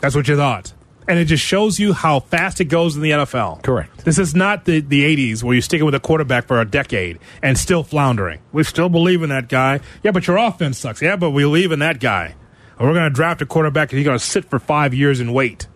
that's 0.00 0.14
what 0.14 0.28
you 0.28 0.36
thought 0.36 0.74
and 1.08 1.18
it 1.18 1.24
just 1.24 1.42
shows 1.44 1.78
you 1.80 1.92
how 1.94 2.20
fast 2.20 2.60
it 2.60 2.66
goes 2.66 2.94
in 2.94 3.02
the 3.02 3.10
NFL. 3.10 3.62
Correct. 3.62 4.04
This 4.04 4.18
is 4.18 4.34
not 4.34 4.66
the, 4.66 4.80
the 4.80 5.04
80s 5.16 5.42
where 5.42 5.54
you're 5.54 5.62
sticking 5.62 5.86
with 5.86 5.94
a 5.94 6.00
quarterback 6.00 6.46
for 6.46 6.60
a 6.60 6.64
decade 6.64 7.18
and 7.42 7.58
still 7.58 7.82
floundering. 7.82 8.40
We 8.52 8.62
still 8.62 8.88
believe 8.88 9.22
in 9.22 9.30
that 9.30 9.48
guy. 9.48 9.80
Yeah, 10.02 10.12
but 10.12 10.26
your 10.26 10.36
offense 10.36 10.78
sucks. 10.78 11.02
Yeah, 11.02 11.16
but 11.16 11.30
we 11.30 11.42
believe 11.42 11.72
in 11.72 11.78
that 11.80 11.98
guy. 11.98 12.34
We're 12.78 12.92
going 12.92 13.08
to 13.08 13.10
draft 13.10 13.42
a 13.42 13.46
quarterback 13.46 13.90
and 13.90 13.98
he's 13.98 14.06
going 14.06 14.18
to 14.18 14.24
sit 14.24 14.44
for 14.44 14.58
five 14.58 14.94
years 14.94 15.18
and 15.18 15.34
wait. 15.34 15.66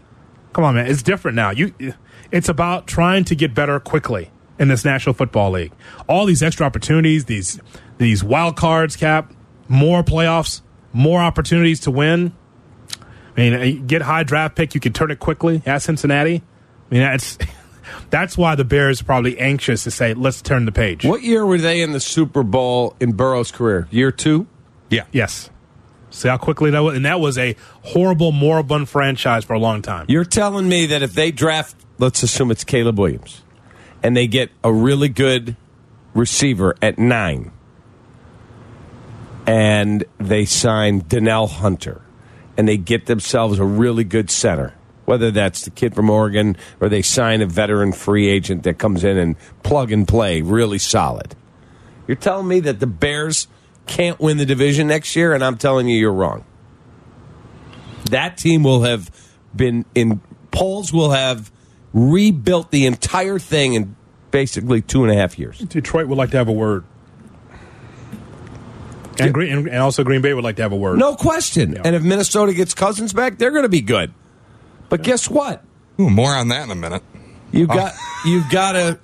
Come 0.52 0.64
on, 0.64 0.74
man. 0.74 0.86
It's 0.86 1.02
different 1.02 1.34
now. 1.34 1.50
You, 1.50 1.72
It's 2.30 2.48
about 2.48 2.86
trying 2.86 3.24
to 3.24 3.34
get 3.34 3.54
better 3.54 3.80
quickly 3.80 4.30
in 4.58 4.68
this 4.68 4.84
National 4.84 5.14
Football 5.14 5.52
League. 5.52 5.72
All 6.08 6.26
these 6.26 6.42
extra 6.42 6.64
opportunities, 6.66 7.24
these 7.24 7.60
these 7.98 8.22
wild 8.22 8.56
cards, 8.56 8.96
cap, 8.96 9.32
more 9.68 10.02
playoffs, 10.02 10.62
more 10.92 11.20
opportunities 11.20 11.80
to 11.80 11.90
win. 11.90 12.32
I 13.36 13.40
mean, 13.40 13.54
uh, 13.54 13.86
get 13.86 14.02
high 14.02 14.24
draft 14.24 14.56
pick, 14.56 14.74
you 14.74 14.80
can 14.80 14.92
turn 14.92 15.10
it 15.10 15.18
quickly 15.18 15.62
at 15.64 15.82
Cincinnati. 15.82 16.42
I 16.90 16.94
mean, 16.94 17.02
that's 17.02 17.38
that's 18.10 18.36
why 18.36 18.54
the 18.54 18.64
Bears 18.64 19.00
are 19.00 19.04
probably 19.04 19.38
anxious 19.38 19.84
to 19.84 19.90
say, 19.90 20.14
let's 20.14 20.42
turn 20.42 20.64
the 20.64 20.72
page. 20.72 21.04
What 21.04 21.22
year 21.22 21.44
were 21.46 21.58
they 21.58 21.82
in 21.82 21.92
the 21.92 22.00
Super 22.00 22.42
Bowl 22.42 22.94
in 23.00 23.12
Burrow's 23.12 23.50
career? 23.50 23.88
Year 23.90 24.12
two? 24.12 24.46
Yeah. 24.90 25.04
Yes. 25.12 25.48
See 26.10 26.28
how 26.28 26.36
quickly 26.36 26.70
that 26.70 26.80
was, 26.80 26.94
and 26.94 27.06
that 27.06 27.20
was 27.20 27.38
a 27.38 27.56
horrible, 27.82 28.32
moribund 28.32 28.88
franchise 28.88 29.44
for 29.44 29.54
a 29.54 29.58
long 29.58 29.80
time. 29.80 30.04
You're 30.08 30.26
telling 30.26 30.68
me 30.68 30.86
that 30.86 31.02
if 31.02 31.14
they 31.14 31.30
draft, 31.30 31.74
let's 31.98 32.22
assume 32.22 32.50
it's 32.50 32.64
Caleb 32.64 32.98
Williams, 32.98 33.40
and 34.02 34.14
they 34.14 34.26
get 34.26 34.50
a 34.62 34.70
really 34.70 35.08
good 35.08 35.56
receiver 36.12 36.76
at 36.82 36.98
nine, 36.98 37.50
and 39.46 40.04
they 40.18 40.44
sign 40.44 41.02
Danielle 41.08 41.46
Hunter, 41.46 42.02
and 42.56 42.68
they 42.68 42.76
get 42.76 43.06
themselves 43.06 43.58
a 43.58 43.64
really 43.64 44.04
good 44.04 44.30
center, 44.30 44.74
whether 45.04 45.30
that's 45.30 45.62
the 45.62 45.70
kid 45.70 45.94
from 45.94 46.10
Oregon 46.10 46.56
or 46.80 46.88
they 46.88 47.02
sign 47.02 47.40
a 47.40 47.46
veteran 47.46 47.92
free 47.92 48.28
agent 48.28 48.62
that 48.64 48.78
comes 48.78 49.04
in 49.04 49.16
and 49.16 49.36
plug 49.62 49.92
and 49.92 50.06
play 50.06 50.42
really 50.42 50.78
solid. 50.78 51.34
You're 52.06 52.16
telling 52.16 52.48
me 52.48 52.60
that 52.60 52.80
the 52.80 52.86
Bears 52.86 53.48
can't 53.86 54.18
win 54.20 54.36
the 54.36 54.46
division 54.46 54.88
next 54.88 55.16
year, 55.16 55.34
and 55.34 55.42
I'm 55.44 55.56
telling 55.56 55.88
you 55.88 55.96
you're 55.98 56.12
wrong. 56.12 56.44
That 58.10 58.36
team 58.36 58.62
will 58.62 58.82
have 58.82 59.10
been 59.54 59.84
in 59.94 60.20
Poles 60.50 60.92
will 60.92 61.10
have 61.10 61.50
rebuilt 61.92 62.70
the 62.70 62.86
entire 62.86 63.38
thing 63.38 63.74
in 63.74 63.96
basically 64.30 64.82
two 64.82 65.02
and 65.02 65.12
a 65.12 65.16
half 65.16 65.38
years. 65.38 65.58
Detroit 65.58 66.06
would 66.08 66.18
like 66.18 66.30
to 66.30 66.36
have 66.36 66.48
a 66.48 66.52
word, 66.52 66.84
and, 69.20 69.34
Green, 69.34 69.52
and, 69.52 69.68
and 69.68 69.78
also 69.78 70.04
Green 70.04 70.20
Bay 70.22 70.34
would 70.34 70.44
like 70.44 70.56
to 70.56 70.62
have 70.62 70.72
a 70.72 70.76
word. 70.76 70.98
No 70.98 71.14
question. 71.16 71.72
Yeah. 71.72 71.82
And 71.84 71.96
if 71.96 72.02
Minnesota 72.02 72.54
gets 72.54 72.74
Cousins 72.74 73.12
back, 73.12 73.38
they're 73.38 73.50
going 73.50 73.64
to 73.64 73.68
be 73.68 73.80
good. 73.80 74.12
But 74.88 75.02
guess 75.02 75.28
what? 75.28 75.62
Ooh, 76.00 76.10
more 76.10 76.32
on 76.32 76.48
that 76.48 76.64
in 76.64 76.70
a 76.70 76.74
minute. 76.74 77.02
You 77.50 77.66
got 77.66 77.92
you've 78.26 78.48
got 78.50 78.72
to 78.72 78.98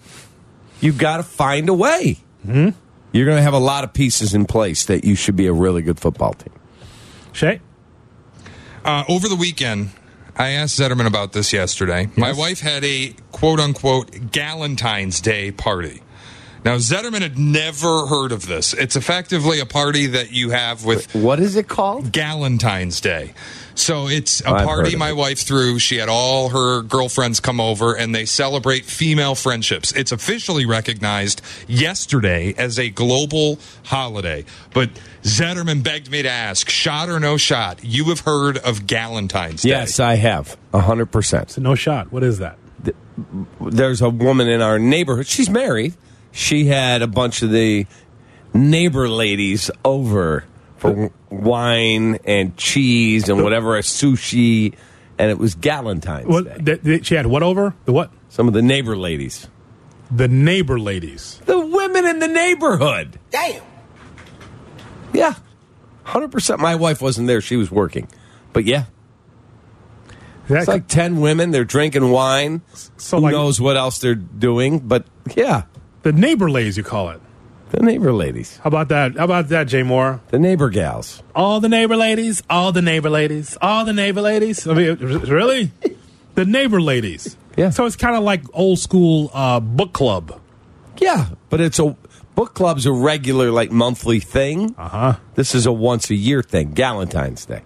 you've 0.80 0.98
got 0.98 1.18
to 1.18 1.22
find 1.22 1.68
a 1.68 1.74
way. 1.74 2.18
Hmm? 2.44 2.70
You're 3.12 3.24
going 3.26 3.38
to 3.38 3.42
have 3.42 3.54
a 3.54 3.58
lot 3.58 3.84
of 3.84 3.92
pieces 3.92 4.34
in 4.34 4.44
place 4.44 4.84
that 4.86 5.04
you 5.04 5.14
should 5.14 5.34
be 5.36 5.46
a 5.46 5.52
really 5.52 5.82
good 5.82 5.98
football 5.98 6.34
team. 6.34 6.52
Shay, 7.32 7.60
Uh, 8.84 9.04
over 9.08 9.28
the 9.28 9.36
weekend, 9.36 9.90
I 10.36 10.50
asked 10.50 10.78
Zetterman 10.78 11.06
about 11.06 11.32
this 11.32 11.52
yesterday. 11.52 12.10
My 12.16 12.32
wife 12.32 12.60
had 12.60 12.84
a 12.84 13.14
quote 13.32 13.60
unquote 13.60 14.10
Galentine's 14.12 15.20
Day 15.20 15.50
party. 15.50 16.02
Now, 16.68 16.76
Zetterman 16.76 17.22
had 17.22 17.38
never 17.38 18.04
heard 18.04 18.30
of 18.30 18.46
this. 18.46 18.74
It's 18.74 18.94
effectively 18.94 19.58
a 19.58 19.64
party 19.64 20.06
that 20.08 20.32
you 20.32 20.50
have 20.50 20.84
with 20.84 21.14
What 21.14 21.40
is 21.40 21.56
it 21.56 21.66
called? 21.66 22.12
Galentine's 22.12 23.00
Day. 23.00 23.32
So 23.74 24.06
it's 24.06 24.42
a 24.42 24.50
I've 24.50 24.66
party 24.66 24.94
my 24.94 25.08
it. 25.08 25.16
wife 25.16 25.38
threw. 25.38 25.78
She 25.78 25.96
had 25.96 26.10
all 26.10 26.50
her 26.50 26.82
girlfriends 26.82 27.40
come 27.40 27.58
over 27.58 27.96
and 27.96 28.14
they 28.14 28.26
celebrate 28.26 28.84
female 28.84 29.34
friendships. 29.34 29.92
It's 29.92 30.12
officially 30.12 30.66
recognized 30.66 31.40
yesterday 31.68 32.52
as 32.58 32.78
a 32.78 32.90
global 32.90 33.58
holiday. 33.84 34.44
But 34.74 34.90
Zetterman 35.22 35.82
begged 35.82 36.10
me 36.10 36.20
to 36.20 36.28
ask, 36.28 36.68
shot 36.68 37.08
or 37.08 37.18
no 37.18 37.38
shot, 37.38 37.82
you 37.82 38.04
have 38.10 38.20
heard 38.20 38.58
of 38.58 38.80
Galentine's 38.80 39.62
Day. 39.62 39.70
Yes, 39.70 40.00
I 40.00 40.16
have. 40.16 40.58
100%. 40.74 41.48
so 41.48 41.62
no 41.62 41.74
shot. 41.74 42.12
What 42.12 42.22
is 42.22 42.40
that? 42.40 42.58
there's 43.60 44.00
a 44.00 44.10
woman 44.10 44.48
in 44.48 44.60
our 44.60 44.78
neighborhood. 44.78 45.26
She's 45.26 45.50
married. 45.50 45.94
She 46.38 46.66
had 46.66 47.02
a 47.02 47.08
bunch 47.08 47.42
of 47.42 47.50
the 47.50 47.86
neighbor 48.54 49.08
ladies 49.08 49.72
over 49.84 50.44
for 50.76 51.10
wine 51.30 52.18
and 52.24 52.56
cheese 52.56 53.28
and 53.28 53.42
whatever, 53.42 53.76
a 53.76 53.80
sushi, 53.80 54.76
and 55.18 55.30
it 55.32 55.36
was 55.38 55.56
Galentine's 55.56 56.44
Day. 56.44 56.58
Th- 56.64 56.82
th- 56.82 57.06
she 57.06 57.16
had? 57.16 57.26
What 57.26 57.42
over 57.42 57.74
the 57.86 57.92
what? 57.92 58.12
Some 58.28 58.46
of 58.46 58.54
the 58.54 58.62
neighbor 58.62 58.96
ladies, 58.96 59.48
The 60.12 60.28
neighbor 60.28 60.78
ladies. 60.78 61.40
the 61.44 61.58
women 61.58 62.06
in 62.06 62.20
the 62.20 62.28
neighborhood. 62.28 63.18
Damn. 63.30 63.62
Yeah, 65.12 65.34
hundred 66.04 66.30
percent. 66.30 66.60
My 66.60 66.76
wife 66.76 67.02
wasn't 67.02 67.26
there; 67.26 67.40
she 67.40 67.56
was 67.56 67.68
working, 67.68 68.06
but 68.52 68.64
yeah, 68.64 68.84
That, 70.46 70.58
it's 70.60 70.68
like 70.68 70.86
ten 70.86 71.20
women. 71.20 71.50
They're 71.50 71.64
drinking 71.64 72.08
wine. 72.10 72.62
so 72.96 73.16
Who 73.16 73.24
like 73.24 73.32
knows 73.32 73.60
what 73.60 73.76
else 73.76 73.98
they're 73.98 74.14
doing? 74.14 74.78
But 74.78 75.04
yeah, 75.34 75.62
the 76.12 76.18
neighbor 76.18 76.48
ladies, 76.50 76.78
you 76.78 76.82
call 76.82 77.10
it. 77.10 77.20
the 77.70 77.80
neighbor 77.82 78.14
ladies, 78.14 78.56
How 78.62 78.68
about 78.68 78.88
that? 78.88 79.16
How 79.18 79.24
about 79.24 79.48
that, 79.48 79.64
Jay 79.68 79.82
Moore? 79.82 80.20
the 80.28 80.38
neighbor 80.38 80.70
gals. 80.70 81.22
All 81.34 81.60
the 81.60 81.68
neighbor 81.68 81.96
ladies, 81.96 82.42
all 82.48 82.72
the 82.72 82.80
neighbor 82.80 83.10
ladies, 83.10 83.58
all 83.60 83.84
the 83.84 83.92
neighbor 83.92 84.22
ladies. 84.22 84.66
I 84.66 84.72
mean, 84.72 84.96
really? 84.96 85.70
the 86.34 86.44
neighbor 86.44 86.80
ladies. 86.80 87.36
Yeah. 87.58 87.70
So 87.70 87.86
it's 87.86 87.96
kind 87.96 88.14
of 88.14 88.22
like 88.22 88.42
old 88.52 88.78
school 88.78 89.32
uh, 89.34 89.58
book 89.58 89.92
club. 89.92 90.40
Yeah, 91.00 91.26
but 91.50 91.60
it's 91.60 91.80
a 91.80 91.96
book 92.36 92.54
club's 92.54 92.86
a 92.86 92.92
regular 92.92 93.50
like 93.50 93.72
monthly 93.72 94.20
thing. 94.20 94.76
Uh 94.78 94.88
huh. 94.88 95.16
This 95.34 95.56
is 95.56 95.66
a 95.66 95.72
once 95.72 96.08
a 96.08 96.14
year 96.14 96.40
thing, 96.40 96.72
Galentine's 96.72 97.44
Day. 97.46 97.62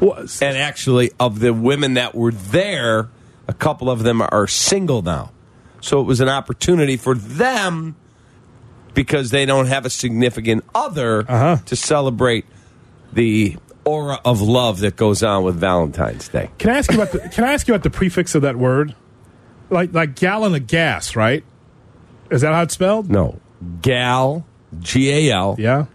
And 0.00 0.56
actually, 0.56 1.10
of 1.18 1.40
the 1.40 1.52
women 1.52 1.94
that 1.94 2.14
were 2.14 2.30
there, 2.30 3.08
a 3.48 3.52
couple 3.52 3.90
of 3.90 4.04
them 4.04 4.22
are 4.22 4.46
single 4.46 5.02
now. 5.02 5.32
So 5.86 6.00
it 6.00 6.04
was 6.04 6.20
an 6.20 6.28
opportunity 6.28 6.96
for 6.96 7.14
them 7.14 7.94
because 8.92 9.30
they 9.30 9.46
don't 9.46 9.66
have 9.66 9.86
a 9.86 9.90
significant 9.90 10.64
other 10.74 11.20
Uh-huh. 11.28 11.58
to 11.66 11.76
celebrate 11.76 12.44
the 13.12 13.56
aura 13.84 14.18
of 14.24 14.40
love 14.40 14.80
that 14.80 14.96
goes 14.96 15.22
on 15.22 15.44
with 15.44 15.54
Valentine's 15.60 16.26
Day. 16.28 16.50
Can 16.58 16.70
I 16.70 16.78
ask 16.78 16.90
you 16.90 17.00
about 17.00 17.12
the? 17.12 17.20
Can 17.28 17.44
I 17.44 17.52
ask 17.52 17.68
you 17.68 17.74
about 17.74 17.84
the 17.84 17.90
prefix 17.90 18.34
of 18.34 18.42
that 18.42 18.56
word? 18.56 18.94
Like 19.70 19.92
like 19.94 20.16
gallon 20.16 20.54
of 20.56 20.66
gas, 20.66 21.14
right? 21.14 21.44
Is 22.30 22.40
that 22.40 22.52
how 22.52 22.62
it's 22.62 22.74
spelled? 22.74 23.08
No, 23.08 23.38
Gal, 23.82 24.44
G 24.80 25.10
A 25.28 25.32
L 25.32 25.54
Yeah. 25.58 25.86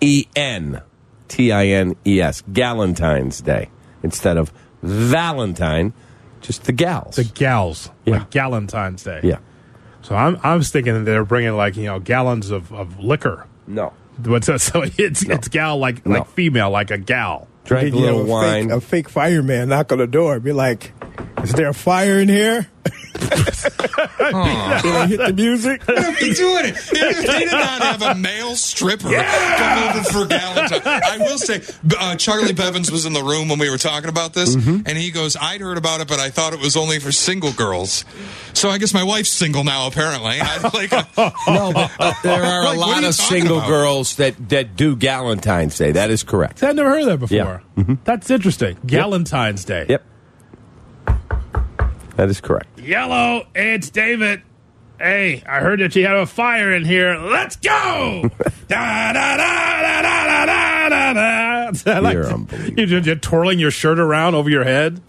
E 0.00 0.26
N. 0.36 0.82
T 1.28 1.50
I 1.52 1.66
N 1.68 1.96
E 2.06 2.20
S, 2.20 2.42
Galentine's 2.52 3.40
Day 3.40 3.70
instead 4.02 4.36
of 4.36 4.52
Valentine, 4.82 5.92
just 6.40 6.64
the 6.64 6.72
gals. 6.72 7.16
The 7.16 7.24
gals, 7.24 7.90
Yeah. 8.04 8.18
like 8.18 8.30
Galentine's 8.30 9.02
Day. 9.02 9.20
yeah. 9.22 9.38
So 10.02 10.14
I'm 10.14 10.38
I'm 10.44 10.58
was 10.58 10.70
thinking 10.70 10.94
that 10.94 11.00
they're 11.04 11.24
bringing 11.24 11.54
like 11.56 11.76
you 11.76 11.84
know 11.86 11.98
gallons 11.98 12.50
of, 12.50 12.72
of 12.72 13.00
liquor. 13.00 13.46
No. 13.66 13.92
But 14.18 14.44
so, 14.44 14.56
so 14.58 14.82
it's 14.96 15.22
it's 15.24 15.48
gal 15.48 15.78
like 15.78 16.06
No. 16.06 16.18
like 16.18 16.28
female 16.28 16.70
like 16.70 16.90
a 16.90 16.98
gal. 16.98 17.48
Drank 17.64 17.88
a 17.88 17.90
Then 17.90 17.98
you 17.98 18.04
little 18.06 18.18
have 18.20 18.28
a 18.28 18.30
wine. 18.30 18.68
Fake, 18.68 18.76
a 18.76 18.80
fake 18.80 19.08
fireman 19.08 19.68
knock 19.70 19.90
on 19.90 19.98
the 19.98 20.06
door. 20.06 20.38
Be 20.38 20.52
like, 20.52 20.92
"Is 21.42 21.52
there 21.54 21.68
a 21.70 21.74
fire 21.74 22.20
in 22.20 22.28
here?" 22.28 22.68
Can 23.18 24.34
I 24.34 25.06
hit 25.08 25.18
the 25.18 25.32
music? 25.34 25.84
Be 25.86 26.34
doing 26.34 26.66
it. 26.66 26.74
They, 26.92 27.12
they 27.26 27.38
did 27.44 27.52
not 27.52 27.82
have 27.82 28.02
a 28.02 28.14
male 28.14 28.56
stripper 28.56 29.08
come 29.10 29.88
over 29.88 30.02
for 30.04 30.26
Galentine. 30.26 30.82
I 30.86 31.18
will 31.18 31.38
say, 31.38 31.62
uh, 31.98 32.16
Charlie 32.16 32.52
Bevins 32.52 32.90
was 32.90 33.06
in 33.06 33.12
the 33.12 33.22
room 33.22 33.48
when 33.48 33.58
we 33.58 33.70
were 33.70 33.78
talking 33.78 34.08
about 34.08 34.34
this, 34.34 34.54
Mm-hmm. 34.56 34.82
and 34.86 34.96
he 34.96 35.10
goes, 35.10 35.36
"I'd 35.36 35.60
heard 35.60 35.76
about 35.76 36.00
it, 36.00 36.08
but 36.08 36.18
I 36.20 36.30
thought 36.30 36.52
it 36.52 36.60
was 36.60 36.76
only 36.76 36.98
for 36.98 37.12
single 37.12 37.52
girls." 37.52 38.04
So 38.54 38.70
I 38.70 38.78
guess 38.78 38.94
my 38.94 39.02
wife's 39.04 39.30
single 39.30 39.64
now. 39.64 39.86
Apparently, 39.88 40.38
I, 40.40 40.70
like, 40.72 40.92
uh, 40.92 41.04
No, 41.48 41.72
but 41.72 41.90
uh, 41.98 42.14
there 42.22 42.42
are 42.42 42.64
Like, 42.64 42.76
a 42.76 42.80
lot 42.80 43.04
are 43.04 43.08
of 43.08 43.14
single 43.14 43.58
about? 43.58 43.68
girls 43.68 44.16
that, 44.16 44.48
that 44.48 44.76
do 44.76 44.96
Galentine's 44.96 45.76
Day. 45.76 45.92
That 45.92 46.10
is 46.10 46.22
correct. 46.22 46.62
I've 46.62 46.74
never 46.76 46.88
heard 46.90 47.00
of 47.02 47.06
that 47.06 47.18
before. 47.18 47.36
Yeah. 47.36 47.60
Mm-hmm. 47.76 47.94
That's 48.04 48.30
interesting. 48.30 48.76
Galentine's 48.86 49.64
Day. 49.64 49.86
Yep. 49.88 50.04
That 52.16 52.28
is 52.30 52.40
correct. 52.40 52.78
Yellow, 52.80 53.46
it's 53.54 53.90
David. 53.90 54.42
Hey, 54.98 55.42
I 55.46 55.60
heard 55.60 55.80
that 55.80 55.94
you 55.94 56.06
have 56.06 56.16
a 56.18 56.26
fire 56.26 56.72
in 56.72 56.84
here. 56.86 57.18
Let's 57.18 57.56
go! 57.56 58.30
da, 58.68 59.12
da, 59.12 59.36
da, 59.36 59.82
da, 59.82 60.02
da, 60.02 60.46
da, 60.46 60.88
da, 60.88 61.12
da. 61.12 62.00
Like 62.00 62.14
You're 62.14 62.26
unbelievable. 62.32 62.78
You're, 62.78 62.86
just- 62.86 63.06
you're 63.06 63.16
twirling 63.16 63.58
your 63.58 63.70
shirt 63.70 63.98
around 63.98 64.34
over 64.34 64.48
your 64.48 64.64
head. 64.64 65.02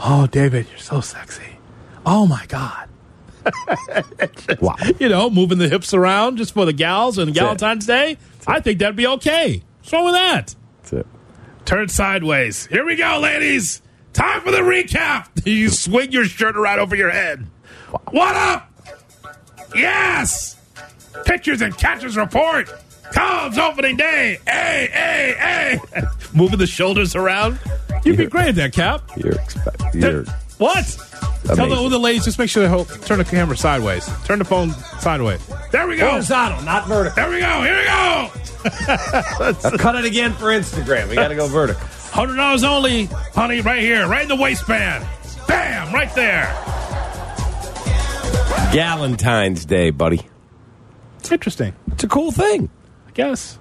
Oh, 0.00 0.26
David, 0.26 0.66
you're 0.70 0.78
so 0.78 1.00
sexy. 1.00 1.58
Oh 2.04 2.26
my 2.26 2.44
God. 2.46 2.88
Wow. 4.60 4.74
You 4.98 5.08
know, 5.08 5.30
moving 5.30 5.58
the 5.58 5.68
hips 5.68 5.94
around 5.94 6.36
just 6.38 6.52
for 6.54 6.64
the 6.64 6.72
gals 6.72 7.18
and 7.18 7.30
it. 7.30 7.38
Galentine's 7.38 7.86
Day. 7.86 8.16
I 8.46 8.60
think 8.60 8.78
that'd 8.80 8.96
be 8.96 9.06
okay. 9.06 9.62
What's 9.80 9.92
wrong 9.92 10.04
with 10.06 10.14
that? 10.14 10.54
That's 10.82 10.92
it. 10.94 11.06
Turn 11.64 11.88
sideways. 11.88 12.66
Here 12.66 12.84
we 12.84 12.96
go, 12.96 13.20
ladies. 13.22 13.80
Time 14.12 14.40
for 14.42 14.50
the 14.50 14.58
recap. 14.58 15.26
You 15.48 15.70
swing 15.70 16.12
your 16.12 16.26
shirt 16.26 16.56
around 16.58 16.78
over 16.80 16.94
your 16.94 17.08
head. 17.10 17.46
What 18.10 18.36
up? 18.36 18.70
Yes. 19.74 20.56
Pictures 21.24 21.62
and 21.62 21.74
catchers 21.76 22.16
report. 22.18 22.70
Cubs 23.12 23.56
opening 23.56 23.96
day. 23.96 24.38
Hey, 24.46 24.88
hey, 24.92 25.34
hey. 25.38 26.02
Moving 26.34 26.58
the 26.58 26.66
shoulders 26.66 27.14
around. 27.16 27.58
You'd 28.04 28.16
be 28.18 28.24
You're- 28.24 28.26
great 28.26 28.48
at 28.48 28.54
that, 28.56 28.72
Kap. 28.74 29.10
You're 29.16 29.32
expect. 29.32 29.94
You're 29.94 30.24
What? 30.58 30.84
Tell 31.44 31.56
the, 31.56 31.62
Amazing. 31.62 31.90
the 31.90 31.98
ladies 31.98 32.24
just 32.24 32.38
make 32.38 32.50
sure 32.50 32.62
they 32.62 32.68
hold, 32.68 32.88
turn 33.06 33.18
the 33.18 33.24
camera 33.24 33.56
sideways. 33.56 34.06
Turn 34.26 34.38
the 34.38 34.44
phone 34.44 34.72
sideways. 35.00 35.40
There 35.70 35.86
we 35.88 35.96
go. 35.96 36.10
horizontal, 36.10 36.60
not 36.62 36.86
vertical. 36.88 37.14
There 37.16 37.30
we 37.30 37.40
go. 37.40 37.62
Here 37.62 37.78
we 37.78 37.84
go. 37.84 39.78
Cut 39.78 39.94
it 39.94 40.04
again 40.04 40.34
for 40.34 40.46
Instagram. 40.46 41.08
We 41.08 41.14
got 41.14 41.28
to 41.28 41.36
go 41.36 41.46
vertical. 41.48 41.86
Hundred 42.18 42.34
dollars 42.34 42.64
only, 42.64 43.04
honey, 43.32 43.60
right 43.60 43.80
here, 43.80 44.08
right 44.08 44.22
in 44.22 44.28
the 44.28 44.34
waistband. 44.34 45.06
Bam, 45.46 45.94
right 45.94 46.12
there. 46.16 46.46
Galentine's 48.72 49.64
Day, 49.64 49.90
buddy. 49.90 50.22
It's 51.20 51.30
interesting, 51.30 51.76
It's 51.92 52.02
a 52.02 52.08
cool 52.08 52.32
thing. 52.32 52.70
I 53.06 53.12
guess. 53.12 53.60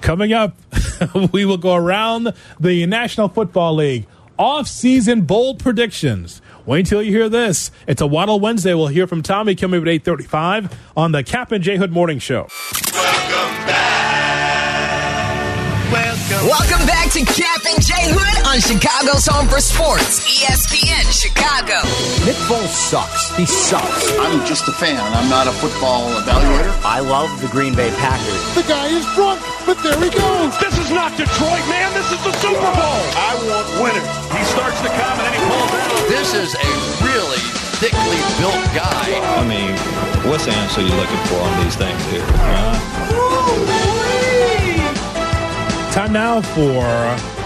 Coming 0.00 0.32
up, 0.32 0.56
we 1.32 1.44
will 1.44 1.58
go 1.58 1.74
around 1.74 2.32
the 2.58 2.86
National 2.86 3.28
Football 3.28 3.74
League 3.74 4.06
off-season 4.38 5.26
bold 5.26 5.58
predictions. 5.58 6.40
Wait 6.64 6.78
until 6.78 7.02
you 7.02 7.12
hear 7.12 7.28
this. 7.28 7.70
It's 7.86 8.00
a 8.00 8.06
Waddle 8.06 8.40
Wednesday. 8.40 8.72
We'll 8.72 8.86
hear 8.86 9.06
from 9.06 9.20
Tommy 9.20 9.54
coming 9.54 9.82
at 9.82 9.88
eight 9.88 10.04
thirty-five 10.06 10.74
on 10.96 11.12
the 11.12 11.22
Kap 11.22 11.52
and 11.52 11.62
J 11.62 11.76
Hood 11.76 11.92
Morning 11.92 12.20
Show. 12.20 12.48
Welcome 12.94 13.66
back 13.66 13.89
to 17.10 17.26
Kap 17.26 17.58
and 17.66 17.82
J 17.82 17.90
Hood 18.14 18.38
on 18.46 18.62
Chicago's 18.62 19.26
Home 19.26 19.50
for 19.50 19.58
Sports, 19.58 20.22
ESPN 20.30 21.02
Chicago. 21.10 21.82
Nick 22.22 22.38
Foles 22.46 22.70
sucks. 22.70 23.34
He 23.34 23.42
sucks. 23.44 24.14
I'm 24.22 24.46
just 24.46 24.70
a 24.70 24.72
fan. 24.78 25.02
I'm 25.18 25.26
not 25.26 25.50
a 25.50 25.54
football 25.58 26.06
evaluator. 26.22 26.70
I 26.86 27.02
love 27.02 27.34
the 27.42 27.50
Green 27.50 27.74
Bay 27.74 27.90
Packers. 27.98 28.38
the 28.54 28.62
guy 28.62 28.94
is 28.94 29.02
drunk, 29.18 29.42
but 29.66 29.82
there 29.82 29.98
he 29.98 30.06
goes. 30.06 30.54
This 30.62 30.78
is 30.78 30.94
not 30.94 31.10
Detroit, 31.18 31.66
man. 31.66 31.90
This 31.98 32.06
is 32.14 32.22
the 32.22 32.34
Super 32.38 32.72
Bowl. 32.78 33.02
I 33.18 33.34
want 33.50 33.66
winners. 33.82 34.10
He 34.30 34.42
starts 34.54 34.78
to 34.86 34.90
come 34.94 35.16
and 35.18 35.26
then 35.26 35.34
he 35.34 35.42
pulls 35.50 35.72
out. 35.82 36.14
This 36.14 36.30
is 36.30 36.54
a 36.54 36.70
really 37.10 37.42
thickly 37.82 38.20
built 38.38 38.64
guy. 38.70 39.18
I 39.18 39.42
mean, 39.50 39.74
what's 40.30 40.46
the 40.46 40.54
answer 40.54 40.78
you're 40.78 40.94
looking 40.94 41.22
for 41.26 41.42
on 41.42 41.52
these 41.66 41.74
things 41.74 41.98
here? 42.06 42.22
Huh? 42.22 43.19
Time 45.92 46.12
now 46.12 46.40
for 46.40 47.40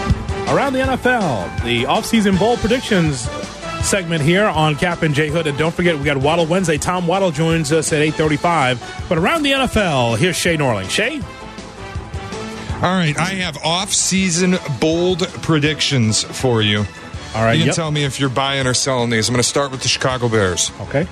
Around 0.47 0.73
the 0.73 0.79
NFL, 0.79 1.63
the 1.63 1.83
offseason 1.85 2.37
bowl 2.37 2.55
predictions 2.57 3.21
segment 3.83 4.21
here 4.21 4.45
on 4.45 4.75
Kap 4.75 5.01
and 5.01 5.13
J 5.15 5.29
Hood. 5.29 5.47
And 5.47 5.57
don't 5.57 5.73
forget, 5.73 5.97
we 5.97 6.03
got 6.03 6.17
Waddle 6.17 6.45
Wednesday. 6.45 6.77
Tom 6.77 7.07
Waddle 7.07 7.31
joins 7.31 7.71
us 7.71 7.91
at 7.91 8.01
835. 8.01 9.05
But 9.09 9.17
around 9.17 9.41
the 9.41 9.53
NFL, 9.53 10.19
here's 10.19 10.35
Shay 10.35 10.55
Norling. 10.55 10.87
Shay? 10.87 11.19
all 12.75 12.93
right, 12.93 13.17
I 13.17 13.29
have 13.35 13.57
off-season 13.63 14.57
bold 14.79 15.27
predictions 15.41 16.23
for 16.23 16.61
you. 16.61 16.85
All 17.33 17.43
right. 17.43 17.53
You 17.53 17.61
can 17.61 17.67
yep. 17.67 17.75
tell 17.75 17.89
me 17.89 18.03
if 18.03 18.19
you're 18.19 18.29
buying 18.29 18.67
or 18.67 18.75
selling 18.75 19.09
these. 19.09 19.27
I'm 19.27 19.33
going 19.33 19.41
to 19.41 19.49
start 19.49 19.71
with 19.71 19.81
the 19.81 19.87
Chicago 19.87 20.29
Bears. 20.29 20.71
Okay. 20.81 21.07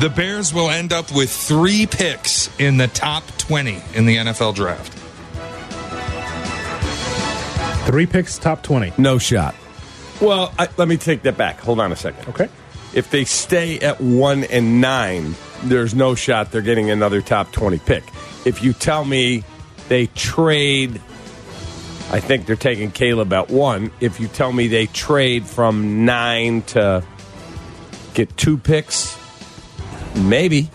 The 0.00 0.10
Bears 0.10 0.52
will 0.52 0.68
end 0.68 0.92
up 0.92 1.10
with 1.12 1.30
three 1.30 1.86
picks 1.86 2.50
in 2.60 2.76
the 2.76 2.88
top 2.88 3.24
20 3.38 3.80
in 3.94 4.04
the 4.04 4.16
NFL 4.16 4.54
draft. 4.54 5.07
Three 7.88 8.04
picks, 8.04 8.36
top 8.36 8.62
20. 8.62 8.92
No 8.98 9.16
shot. 9.16 9.54
Well, 10.20 10.52
I, 10.58 10.68
let 10.76 10.88
me 10.88 10.98
take 10.98 11.22
that 11.22 11.38
back. 11.38 11.58
Hold 11.60 11.80
on 11.80 11.90
a 11.90 11.96
second. 11.96 12.28
Okay. 12.28 12.50
If 12.92 13.10
they 13.10 13.24
stay 13.24 13.80
at 13.80 13.98
one 13.98 14.44
and 14.44 14.82
nine, 14.82 15.34
there's 15.62 15.94
no 15.94 16.14
shot 16.14 16.52
they're 16.52 16.60
getting 16.60 16.90
another 16.90 17.22
top 17.22 17.50
20 17.50 17.78
pick. 17.78 18.04
If 18.44 18.62
you 18.62 18.74
tell 18.74 19.06
me 19.06 19.42
they 19.88 20.04
trade, 20.08 20.96
I 22.10 22.20
think 22.20 22.44
they're 22.44 22.56
taking 22.56 22.90
Caleb 22.90 23.32
at 23.32 23.48
one. 23.48 23.90
If 24.00 24.20
you 24.20 24.28
tell 24.28 24.52
me 24.52 24.68
they 24.68 24.84
trade 24.84 25.46
from 25.46 26.04
nine 26.04 26.60
to 26.64 27.02
get 28.12 28.36
two 28.36 28.58
picks, 28.58 29.16
maybe. 30.14 30.68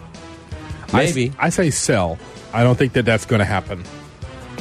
Maybe. 0.92 1.32
I, 1.38 1.46
I 1.46 1.50
say 1.50 1.70
sell. 1.70 2.18
I 2.52 2.64
don't 2.64 2.76
think 2.76 2.94
that 2.94 3.06
that's 3.06 3.28
going 3.28 3.38
to 3.38 3.46
happen. 3.46 3.84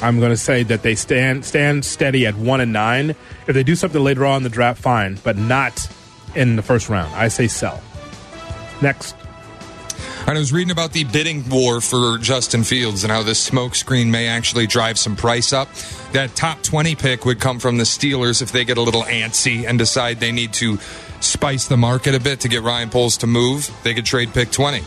I'm 0.02 0.18
going 0.18 0.32
to 0.32 0.36
say 0.36 0.64
that 0.64 0.82
they 0.82 0.96
stand 0.96 1.44
stand 1.44 1.84
steady 1.84 2.26
at 2.26 2.34
one 2.34 2.60
and 2.60 2.72
nine. 2.72 3.10
If 3.46 3.54
they 3.54 3.62
do 3.62 3.76
something 3.76 4.02
later 4.02 4.26
on 4.26 4.38
in 4.38 4.42
the 4.42 4.48
draft, 4.48 4.82
fine, 4.82 5.18
but 5.22 5.36
not 5.36 5.88
in 6.34 6.56
the 6.56 6.62
first 6.62 6.88
round. 6.88 7.14
I 7.14 7.28
say 7.28 7.46
sell. 7.46 7.80
Next. 8.80 9.14
And 10.26 10.36
I 10.36 10.38
was 10.38 10.52
reading 10.52 10.70
about 10.70 10.92
the 10.92 11.04
bidding 11.04 11.48
war 11.48 11.80
for 11.80 12.16
Justin 12.18 12.62
Fields 12.62 13.02
and 13.02 13.12
how 13.12 13.22
this 13.22 13.50
smokescreen 13.50 14.06
may 14.06 14.28
actually 14.28 14.66
drive 14.68 14.98
some 14.98 15.16
price 15.16 15.52
up. 15.52 15.68
That 16.12 16.34
top 16.36 16.62
20 16.62 16.94
pick 16.94 17.24
would 17.24 17.40
come 17.40 17.58
from 17.58 17.76
the 17.76 17.84
Steelers 17.84 18.40
if 18.40 18.52
they 18.52 18.64
get 18.64 18.78
a 18.78 18.82
little 18.82 19.02
antsy 19.02 19.66
and 19.68 19.78
decide 19.78 20.20
they 20.20 20.30
need 20.30 20.52
to 20.54 20.78
spice 21.20 21.66
the 21.66 21.76
market 21.76 22.14
a 22.14 22.20
bit 22.20 22.40
to 22.40 22.48
get 22.48 22.62
Ryan 22.62 22.88
Poles 22.88 23.16
to 23.18 23.26
move. 23.26 23.70
They 23.82 23.94
could 23.94 24.06
trade 24.06 24.32
pick 24.32 24.52
20. 24.52 24.82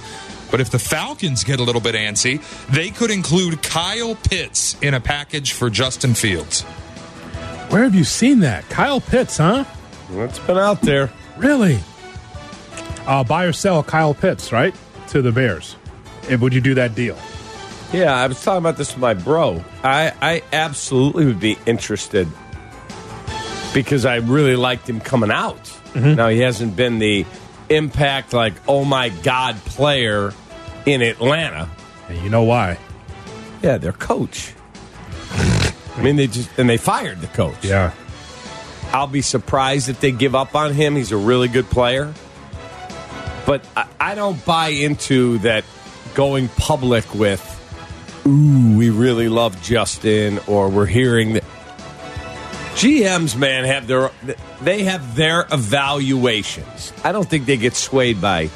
But 0.56 0.62
if 0.62 0.70
the 0.70 0.80
Falcons 0.80 1.44
get 1.44 1.60
a 1.60 1.64
little 1.64 1.82
bit 1.82 1.96
antsy, 1.96 2.42
they 2.70 2.90
could 2.90 3.12
include 3.12 3.62
Kyle 3.62 4.16
Pitts 4.16 4.82
in 4.82 4.94
a 4.94 5.02
package 5.02 5.52
for 5.52 5.70
Justin 5.70 6.14
Fields. 6.14 6.62
Where 7.72 7.84
have 7.84 7.94
you 7.94 8.06
seen 8.06 8.40
that? 8.40 8.64
Kyle 8.70 9.02
Pitts, 9.02 9.36
huh? 9.36 9.66
It's 10.12 10.40
been 10.40 10.58
out 10.58 10.80
there. 10.80 11.12
Really? 11.36 11.80
Uh, 13.06 13.26
buy 13.26 13.44
or 13.44 13.52
sell 13.52 13.84
Kyle 13.84 14.14
Pitts, 14.14 14.54
right? 14.54 14.74
To 15.10 15.22
the 15.22 15.34
Bears. 15.34 15.76
And 16.30 16.40
would 16.40 16.54
you 16.54 16.62
do 16.62 16.76
that 16.76 16.96
deal? 16.96 17.18
Yeah, 17.92 18.16
I 18.16 18.26
was 18.28 18.42
talking 18.42 18.60
about 18.60 18.78
this 18.78 18.94
with 18.94 19.02
my 19.02 19.14
bro. 19.14 19.62
I, 19.84 20.14
I 20.22 20.42
absolutely 20.54 21.26
would 21.26 21.42
be 21.42 21.58
interested 21.66 22.30
because 23.74 24.06
I 24.06 24.20
really 24.20 24.56
liked 24.56 24.88
him 24.88 25.02
coming 25.02 25.32
out. 25.32 25.78
Now, 25.96 26.30
he 26.30 26.40
hasn't 26.40 26.78
been 26.78 27.00
the 27.00 27.26
impact, 27.68 28.32
like, 28.32 28.54
oh 28.70 28.86
my 28.86 29.10
God 29.10 29.58
player 29.58 30.32
in 30.86 31.02
Atlanta. 31.02 31.70
And 32.10 32.22
you 32.22 32.30
know 32.30 32.44
why? 32.44 32.78
Yeah, 33.62 33.78
their 33.78 33.94
coach. 33.94 34.54
I 35.32 36.02
mean, 36.02 36.16
they 36.18 36.28
just, 36.28 36.50
and 36.58 36.70
they 36.70 36.78
fired 36.78 37.22
the 37.22 37.28
coach. 37.28 37.64
Yeah. 37.64 37.94
I'll 38.92 39.08
be 39.08 39.22
surprised 39.22 39.90
if 39.90 40.00
they 40.00 40.12
give 40.12 40.36
up 40.36 40.56
on 40.56 40.74
him. 40.74 40.96
He's 40.96 41.12
a 41.12 41.18
really 41.18 41.48
good 41.48 41.66
player. 41.66 42.14
But 43.46 43.66
I, 43.76 43.88
I 44.00 44.16
don't 44.16 44.44
buy 44.46 44.70
into 44.70 45.40
that 45.40 45.64
going 46.14 46.48
public 46.50 47.14
with 47.14 47.52
ooh, 48.26 48.78
we 48.78 48.90
really 48.90 49.30
love 49.30 49.62
Justin, 49.62 50.40
or 50.48 50.70
we're 50.70 50.86
hearing 50.86 51.34
that. 51.34 51.44
GMs, 52.76 53.38
man, 53.38 53.64
have 53.64 53.88
their 53.88 54.12
they 54.62 54.84
have 54.84 55.16
their 55.16 55.46
evaluations. 55.52 56.92
I 57.04 57.12
don't 57.12 57.28
think 57.28 57.46
they 57.46 57.58
get 57.58 57.76
swayed 57.76 58.20
by 58.20 58.50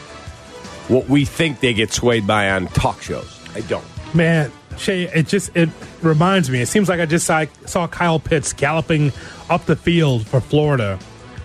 what 0.89 1.07
we 1.07 1.23
think 1.23 1.61
they 1.61 1.73
get 1.73 1.93
swayed 1.93 2.27
by 2.27 2.49
on 2.49 2.67
talk 2.67 3.01
shows. 3.01 3.39
I 3.55 3.61
don't. 3.61 3.85
Man, 4.13 4.51
Shay, 4.77 5.03
it 5.03 5.27
just 5.27 5.55
it 5.55 5.69
reminds 6.01 6.49
me. 6.49 6.61
It 6.61 6.67
seems 6.67 6.89
like 6.89 6.99
I 6.99 7.05
just 7.05 7.25
saw, 7.25 7.45
saw 7.65 7.87
Kyle 7.87 8.19
Pitts 8.19 8.53
galloping 8.53 9.11
up 9.49 9.65
the 9.65 9.75
field 9.75 10.27
for 10.27 10.41
Florida 10.41 10.99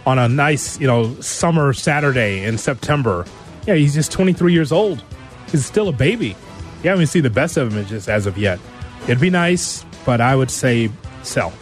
on 0.07 0.19
a 0.19 0.29
nice, 0.29 0.79
you 0.81 0.87
know, 0.87 1.15
summer 1.21 1.73
Saturday 1.73 2.45
in 2.45 2.59
September. 2.59 3.27
Yeah, 3.67 3.75
he's 3.75 3.95
just 3.95 4.13
23 4.13 4.53
years 4.53 4.73
old. 4.73 5.03
He's 5.51 5.65
still 5.65 5.89
a 5.89 5.93
baby. 5.93 6.37
You 6.83 6.91
haven't 6.91 7.07
seen 7.07 7.23
the 7.23 7.31
best 7.31 7.57
of 7.57 7.75
him 7.75 7.87
just 7.87 8.09
as 8.09 8.27
of 8.27 8.37
yet. 8.37 8.59
It'd 9.05 9.21
be 9.21 9.31
nice, 9.31 9.85
but 10.05 10.21
I 10.21 10.37
would 10.37 10.51
say 10.51 10.91
sell. 11.23 11.53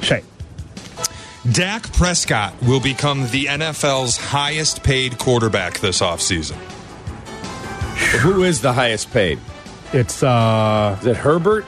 Shay. 0.00 0.22
Dak 1.52 1.92
Prescott 1.92 2.52
will 2.62 2.80
become 2.80 3.28
the 3.30 3.46
NFL's 3.46 4.16
highest 4.16 4.82
paid 4.82 5.18
quarterback 5.18 5.78
this 5.78 6.00
offseason. 6.00 6.56
Who 8.20 8.42
is 8.42 8.60
the 8.60 8.72
highest 8.72 9.12
paid? 9.12 9.38
It's 9.92 10.22
uh 10.22 10.96
Is 11.00 11.06
it 11.06 11.16
Herbert? 11.16 11.64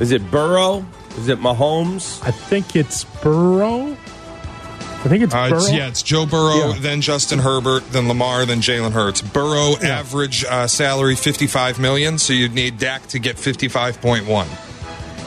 Is 0.00 0.10
it 0.12 0.28
Burrow? 0.30 0.84
Is 1.18 1.28
it 1.28 1.38
Mahomes? 1.38 2.22
I 2.26 2.30
think 2.30 2.74
it's 2.74 3.04
Burrow. 3.04 3.92
I 3.92 5.08
think 5.08 5.22
it's 5.24 5.34
Uh, 5.34 5.48
Burrow. 5.50 5.58
it's, 5.58 5.72
yeah, 5.72 5.88
it's 5.88 6.02
Joe 6.02 6.26
Burrow, 6.26 6.72
Yeah. 6.72 6.78
then 6.80 7.00
Justin 7.00 7.38
Herbert, 7.38 7.82
then 7.92 8.08
Lamar, 8.08 8.46
then 8.46 8.60
Jalen 8.60 8.92
Hurts. 8.92 9.20
Burrow 9.20 9.74
average 9.82 10.44
uh, 10.44 10.66
salary 10.66 11.16
fifty 11.16 11.46
five 11.46 11.78
million, 11.78 12.18
so 12.18 12.32
you'd 12.32 12.54
need 12.54 12.78
Dak 12.78 13.06
to 13.08 13.18
get 13.18 13.38
fifty 13.38 13.68
five 13.68 14.00
point 14.00 14.26
one. 14.26 14.48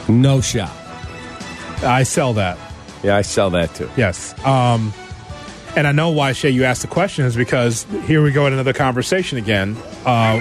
No 0.08 0.40
shot. 0.40 0.72
I 1.82 2.02
sell 2.02 2.32
that. 2.34 2.58
Yeah, 3.06 3.16
I 3.16 3.22
sell 3.22 3.50
that 3.50 3.72
too. 3.72 3.88
Yes. 3.96 4.34
Um, 4.44 4.92
and 5.76 5.86
I 5.86 5.92
know 5.92 6.10
why, 6.10 6.32
Shay, 6.32 6.50
you 6.50 6.64
asked 6.64 6.82
the 6.82 6.88
question 6.88 7.24
is 7.24 7.36
because 7.36 7.86
here 8.04 8.20
we 8.20 8.32
go 8.32 8.48
in 8.48 8.52
another 8.52 8.72
conversation 8.72 9.38
again. 9.38 9.76
Uh, 10.04 10.40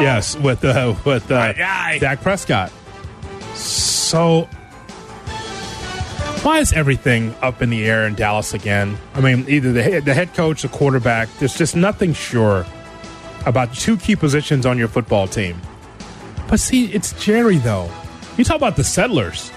yes, 0.00 0.36
with 0.36 0.64
uh, 0.64 0.96
with 1.04 1.30
uh, 1.30 1.52
Dak 1.52 2.20
Prescott. 2.20 2.72
So, 3.54 4.48
why 6.42 6.58
is 6.58 6.72
everything 6.72 7.32
up 7.42 7.62
in 7.62 7.70
the 7.70 7.88
air 7.88 8.08
in 8.08 8.16
Dallas 8.16 8.54
again? 8.54 8.98
I 9.14 9.20
mean, 9.20 9.44
either 9.48 9.72
the 9.72 9.82
head, 9.84 10.04
the 10.04 10.14
head 10.14 10.34
coach, 10.34 10.62
the 10.62 10.68
quarterback. 10.68 11.28
There's 11.38 11.54
just 11.54 11.76
nothing 11.76 12.12
sure 12.12 12.66
about 13.46 13.72
two 13.72 13.96
key 13.96 14.16
positions 14.16 14.66
on 14.66 14.78
your 14.78 14.88
football 14.88 15.28
team. 15.28 15.60
But 16.48 16.58
see, 16.58 16.86
it's 16.86 17.12
Jerry 17.24 17.58
though. 17.58 17.88
You 18.36 18.42
talk 18.42 18.56
about 18.56 18.74
the 18.74 18.82
settlers. 18.82 19.52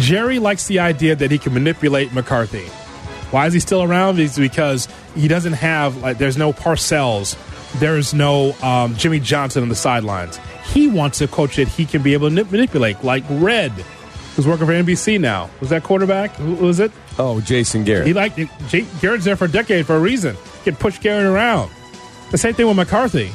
Jerry 0.00 0.38
likes 0.38 0.66
the 0.66 0.78
idea 0.78 1.16
that 1.16 1.30
he 1.30 1.38
can 1.38 1.54
manipulate 1.54 2.12
McCarthy. 2.12 2.66
Why 3.30 3.46
is 3.46 3.52
he 3.52 3.60
still 3.60 3.82
around? 3.82 4.18
Is 4.18 4.36
because 4.36 4.88
he 5.14 5.28
doesn't 5.28 5.54
have 5.54 5.96
like 5.98 6.18
there's 6.18 6.36
no 6.36 6.52
Parcells, 6.52 7.36
there's 7.80 8.14
no 8.14 8.52
um, 8.62 8.94
Jimmy 8.96 9.20
Johnson 9.20 9.62
on 9.62 9.68
the 9.68 9.74
sidelines. 9.74 10.38
He 10.72 10.88
wants 10.88 11.20
a 11.20 11.28
coach 11.28 11.56
that 11.56 11.68
he 11.68 11.86
can 11.86 12.02
be 12.02 12.12
able 12.12 12.28
to 12.28 12.44
manipulate, 12.44 13.02
like 13.02 13.24
Red, 13.30 13.72
who's 14.34 14.46
working 14.46 14.66
for 14.66 14.72
NBC 14.72 15.20
now. 15.20 15.50
Was 15.60 15.70
that 15.70 15.82
quarterback? 15.82 16.32
Who 16.36 16.54
was 16.54 16.80
it? 16.80 16.92
Oh, 17.18 17.40
Jason 17.40 17.84
Garrett. 17.84 18.06
He 18.06 18.12
liked 18.12 18.38
it. 18.38 18.48
Garrett's 19.00 19.24
there 19.24 19.36
for 19.36 19.46
a 19.46 19.50
decade 19.50 19.86
for 19.86 19.96
a 19.96 20.00
reason. 20.00 20.36
He 20.36 20.70
can 20.70 20.76
push 20.76 20.98
Garrett 20.98 21.26
around. 21.26 21.70
The 22.30 22.38
same 22.38 22.54
thing 22.54 22.66
with 22.66 22.76
McCarthy. 22.76 23.30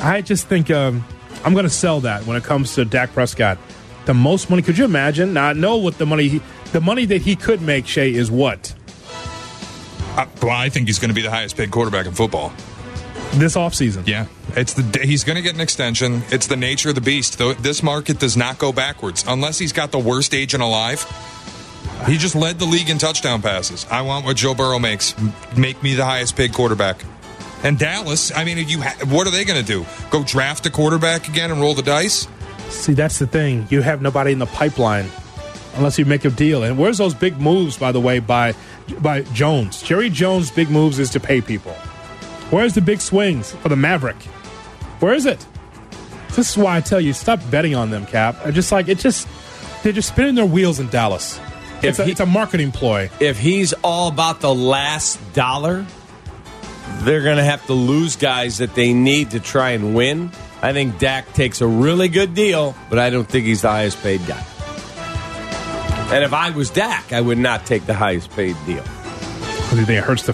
I 0.00 0.20
just 0.20 0.46
think 0.46 0.70
um, 0.70 1.04
I'm 1.44 1.52
going 1.52 1.64
to 1.64 1.70
sell 1.70 2.00
that 2.00 2.26
when 2.26 2.36
it 2.36 2.44
comes 2.44 2.74
to 2.74 2.84
Dak 2.84 3.12
Prescott. 3.12 3.58
The 4.06 4.14
most 4.14 4.50
money. 4.50 4.62
Could 4.62 4.78
you 4.78 4.84
imagine? 4.84 5.34
Now 5.34 5.48
I 5.48 5.52
know 5.52 5.76
what 5.76 5.98
the 5.98 6.06
money. 6.06 6.28
He, 6.28 6.42
the 6.72 6.80
money 6.80 7.04
that 7.06 7.22
he 7.22 7.36
could 7.36 7.60
make, 7.62 7.86
Shay, 7.86 8.12
is 8.14 8.30
what 8.30 8.74
Uh, 10.16 10.26
well, 10.42 10.50
I 10.50 10.68
think 10.68 10.86
he's 10.88 10.98
going 10.98 11.10
to 11.10 11.14
be 11.14 11.22
the 11.22 11.30
highest 11.30 11.56
paid 11.56 11.70
quarterback 11.70 12.06
in 12.06 12.12
football. 12.12 12.52
this 13.34 13.56
offseason. 13.56 14.06
Yeah, 14.06 14.26
it's 14.56 14.74
the 14.74 15.00
he's 15.04 15.22
going 15.24 15.36
to 15.36 15.42
get 15.42 15.54
an 15.54 15.60
extension. 15.60 16.22
It's 16.30 16.46
the 16.46 16.56
nature 16.56 16.88
of 16.88 16.94
the 16.96 17.00
beast. 17.00 17.38
Though 17.38 17.52
this 17.54 17.82
market 17.82 18.18
does 18.18 18.36
not 18.36 18.58
go 18.58 18.72
backwards 18.72 19.24
unless 19.28 19.58
he's 19.58 19.72
got 19.72 19.90
the 19.92 19.98
worst 19.98 20.34
agent 20.34 20.62
alive. 20.62 21.04
He 22.06 22.16
just 22.16 22.34
led 22.34 22.58
the 22.58 22.64
league 22.64 22.88
in 22.88 22.96
touchdown 22.98 23.42
passes. 23.42 23.86
I 23.90 24.00
want 24.02 24.24
what 24.24 24.36
Joe 24.36 24.54
Burrow 24.54 24.78
makes. 24.78 25.14
Make 25.56 25.82
me 25.82 25.94
the 25.94 26.04
highest 26.04 26.34
paid 26.34 26.52
quarterback. 26.54 27.04
And 27.62 27.78
Dallas, 27.78 28.32
I 28.34 28.44
mean, 28.44 28.56
you 28.68 28.80
ha- 28.80 28.96
what 29.06 29.26
are 29.26 29.30
they 29.30 29.44
going 29.44 29.60
to 29.60 29.66
do? 29.66 29.84
Go 30.10 30.24
draft 30.24 30.64
a 30.64 30.70
quarterback 30.70 31.28
again 31.28 31.50
and 31.50 31.60
roll 31.60 31.74
the 31.74 31.82
dice? 31.82 32.26
See, 32.70 32.94
that's 32.94 33.18
the 33.18 33.26
thing. 33.26 33.66
You 33.70 33.82
have 33.82 34.00
nobody 34.00 34.32
in 34.32 34.38
the 34.38 34.46
pipeline 34.46 35.06
unless 35.76 35.98
you 35.98 36.04
make 36.04 36.24
a 36.24 36.30
deal. 36.30 36.62
And 36.62 36.78
where's 36.78 36.98
those 36.98 37.14
big 37.14 37.38
moves, 37.40 37.76
by 37.76 37.92
the 37.92 38.00
way, 38.00 38.18
by 38.20 38.54
by 39.00 39.22
Jones? 39.34 39.82
Jerry 39.82 40.08
Jones' 40.10 40.50
big 40.50 40.70
moves 40.70 40.98
is 40.98 41.10
to 41.10 41.20
pay 41.20 41.40
people. 41.40 41.72
Where's 42.50 42.74
the 42.74 42.80
big 42.80 43.00
swings 43.00 43.52
for 43.52 43.68
the 43.68 43.76
Maverick? 43.76 44.16
Where 45.00 45.12
is 45.14 45.26
it? 45.26 45.44
This 46.36 46.50
is 46.50 46.56
why 46.58 46.76
I 46.76 46.80
tell 46.80 47.00
you, 47.00 47.12
stop 47.12 47.40
betting 47.50 47.74
on 47.74 47.90
them, 47.90 48.06
Kap. 48.06 48.36
I 48.46 48.50
just 48.50 48.70
like 48.72 48.88
it. 48.88 48.98
Just 48.98 49.28
they're 49.82 49.92
just 49.92 50.08
spinning 50.08 50.34
their 50.36 50.46
wheels 50.46 50.78
in 50.80 50.88
Dallas. 50.88 51.38
It's 51.82 51.98
a, 51.98 52.04
he- 52.04 52.10
it's 52.12 52.20
a 52.20 52.26
marketing 52.26 52.72
ploy. 52.72 53.10
if 53.20 53.38
he's 53.38 53.72
all 53.82 54.08
about 54.08 54.40
the 54.40 54.54
last 54.54 55.18
dollar, 55.32 55.86
they're 57.00 57.22
going 57.22 57.38
to 57.38 57.44
have 57.44 57.64
to 57.66 57.72
lose 57.72 58.16
guys 58.16 58.58
that 58.58 58.74
they 58.74 58.92
need 58.92 59.30
to 59.32 59.40
try 59.40 59.70
and 59.70 59.94
win. 59.94 60.30
I 60.62 60.72
think 60.72 60.98
Dak 60.98 61.32
takes 61.32 61.60
a 61.60 61.66
really 61.66 62.08
good 62.08 62.34
deal, 62.34 62.74
but 62.90 62.98
I 62.98 63.10
don't 63.10 63.26
think 63.26 63.46
he's 63.46 63.62
the 63.62 63.70
highest 63.70 64.02
paid 64.02 64.20
guy. 64.26 64.44
And 66.12 66.24
if 66.24 66.32
I 66.32 66.50
was 66.50 66.70
Dak, 66.70 67.12
I 67.12 67.20
would 67.20 67.38
not 67.38 67.66
take 67.66 67.86
the 67.86 67.94
highest 67.94 68.30
paid 68.32 68.56
deal. 68.66 68.82
Because 68.82 69.78
you 69.78 69.86
think 69.86 69.98
it 69.98 70.04
hurts 70.04 70.24
the 70.24 70.32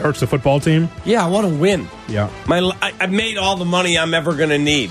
hurts 0.00 0.20
the 0.20 0.26
football 0.26 0.60
team? 0.60 0.88
Yeah, 1.04 1.24
I 1.24 1.28
want 1.28 1.46
to 1.46 1.54
win. 1.54 1.88
Yeah. 2.08 2.30
My, 2.46 2.58
I, 2.80 2.92
I 3.00 3.06
made 3.06 3.36
all 3.36 3.56
the 3.56 3.64
money 3.64 3.98
I'm 3.98 4.14
ever 4.14 4.34
going 4.34 4.48
to 4.50 4.58
need. 4.58 4.90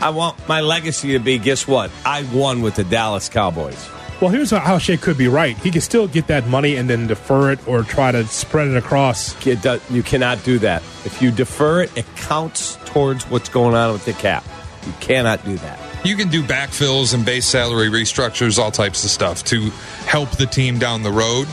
I 0.00 0.10
want 0.10 0.46
my 0.48 0.60
legacy 0.60 1.12
to 1.12 1.18
be 1.18 1.38
guess 1.38 1.66
what? 1.66 1.90
I 2.04 2.22
won 2.32 2.62
with 2.62 2.76
the 2.76 2.84
Dallas 2.84 3.28
Cowboys. 3.28 3.88
Well, 4.20 4.30
here's 4.30 4.50
how 4.50 4.78
Shea 4.78 4.96
could 4.96 5.16
be 5.16 5.28
right. 5.28 5.56
He 5.58 5.70
could 5.70 5.84
still 5.84 6.08
get 6.08 6.26
that 6.26 6.48
money 6.48 6.74
and 6.74 6.90
then 6.90 7.06
defer 7.06 7.52
it 7.52 7.68
or 7.68 7.84
try 7.84 8.10
to 8.10 8.26
spread 8.26 8.66
it 8.66 8.76
across. 8.76 9.46
It 9.46 9.62
does, 9.62 9.80
you 9.90 10.02
cannot 10.02 10.42
do 10.42 10.58
that. 10.58 10.82
If 11.04 11.22
you 11.22 11.30
defer 11.30 11.82
it, 11.82 11.96
it 11.96 12.04
counts 12.16 12.76
towards 12.86 13.30
what's 13.30 13.48
going 13.48 13.76
on 13.76 13.92
with 13.92 14.04
the 14.04 14.12
cap. 14.14 14.44
You 14.86 14.92
cannot 14.98 15.44
do 15.44 15.56
that. 15.58 15.78
You 16.04 16.16
can 16.16 16.30
do 16.30 16.42
backfills 16.42 17.14
and 17.14 17.24
base 17.24 17.46
salary 17.46 17.88
restructures, 17.88 18.58
all 18.58 18.72
types 18.72 19.04
of 19.04 19.10
stuff 19.10 19.44
to 19.44 19.70
help 20.06 20.30
the 20.30 20.46
team 20.46 20.80
down 20.80 21.04
the 21.04 21.12
road. 21.12 21.46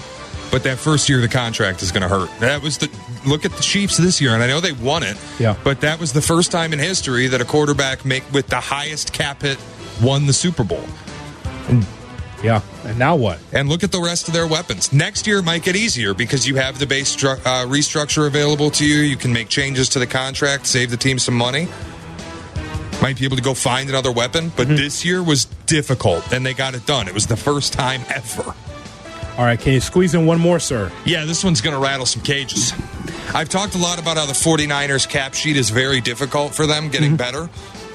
But 0.52 0.64
that 0.64 0.80
first 0.80 1.08
year 1.08 1.20
of 1.20 1.22
the 1.24 1.28
contract 1.28 1.84
is 1.84 1.92
going 1.92 2.04
to 2.04 2.08
hurt. 2.08 2.32
That 2.40 2.64
was 2.64 2.80
the 2.80 2.90
look 3.28 3.46
at 3.46 3.52
the 3.52 3.62
Chiefs 3.62 3.98
this 3.98 4.20
year, 4.22 4.34
and 4.34 4.42
I 4.42 4.48
know 4.48 4.60
they 4.60 4.72
won 4.72 5.04
it. 5.04 5.18
Yeah. 5.40 5.56
But 5.64 5.82
that 5.82 6.00
was 6.00 6.14
the 6.14 6.22
first 6.22 6.52
time 6.52 6.74
in 6.74 6.80
history 6.80 7.28
that 7.28 7.42
a 7.42 7.46
quarterback 7.46 8.06
make 8.06 8.24
with 8.32 8.48
the 8.48 8.60
highest 8.60 9.14
cap 9.14 9.42
hit 9.42 9.60
won 10.02 10.26
the 10.26 10.34
Super 10.34 10.64
Bowl. 10.64 10.86
Yeah. 12.44 12.62
And 12.84 13.00
now 13.00 13.16
what? 13.16 13.40
And 13.54 13.70
look 13.70 13.84
at 13.84 13.92
the 13.92 14.02
rest 14.02 14.28
of 14.28 14.34
their 14.34 14.46
weapons. 14.48 14.94
Next 14.94 15.26
year 15.26 15.42
might 15.42 15.64
get 15.64 15.76
easier 15.76 16.14
because 16.14 16.48
you 16.48 16.56
have 16.56 16.78
the 16.80 16.86
base 16.86 17.16
stru- 17.16 17.40
uh, 17.46 17.66
restructure 17.66 18.28
available 18.28 18.70
to 18.72 18.86
you. 18.86 18.98
You 18.98 19.16
can 19.16 19.34
make 19.34 19.50
changes 19.50 19.90
to 19.90 20.00
the 20.00 20.08
contract, 20.08 20.68
save 20.68 20.92
the 20.92 20.98
team 20.98 21.18
some 21.18 21.36
money. 21.36 21.68
Might 23.02 23.18
be 23.20 23.26
able 23.26 23.38
to 23.38 23.44
go 23.44 23.54
find 23.54 23.90
another 23.90 24.12
weapon, 24.12 24.52
but 24.56 24.68
this 24.68 25.04
year 25.04 25.22
was 25.22 25.46
difficult, 25.66 26.32
and 26.32 26.46
they 26.46 26.54
got 26.54 26.76
it 26.76 26.86
done. 26.86 27.08
It 27.08 27.14
was 27.14 27.28
the 27.28 27.36
first 27.36 27.74
time 27.74 28.02
ever. 28.10 28.54
All 29.38 29.44
right. 29.44 29.60
Can 29.60 29.74
you 29.74 29.82
squeeze 29.82 30.14
in 30.14 30.26
one 30.26 30.40
more, 30.40 30.60
sir? 30.60 30.92
Yeah, 31.04 31.26
this 31.26 31.44
one's 31.44 31.60
going 31.60 31.76
to 31.76 31.82
rattle 31.82 32.06
some 32.06 32.22
cages. 32.24 32.74
I've 33.34 33.50
talked 33.50 33.76
a 33.76 33.78
lot 33.78 34.00
about 34.00 34.16
how 34.16 34.26
the 34.26 34.34
49ers 34.34 35.10
cap 35.10 35.34
sheet 35.34 35.58
is 35.58 35.70
very 35.70 36.00
difficult 36.00 36.56
for 36.56 36.66
them 36.66 36.90
getting 36.90 37.18
better. 37.18 37.50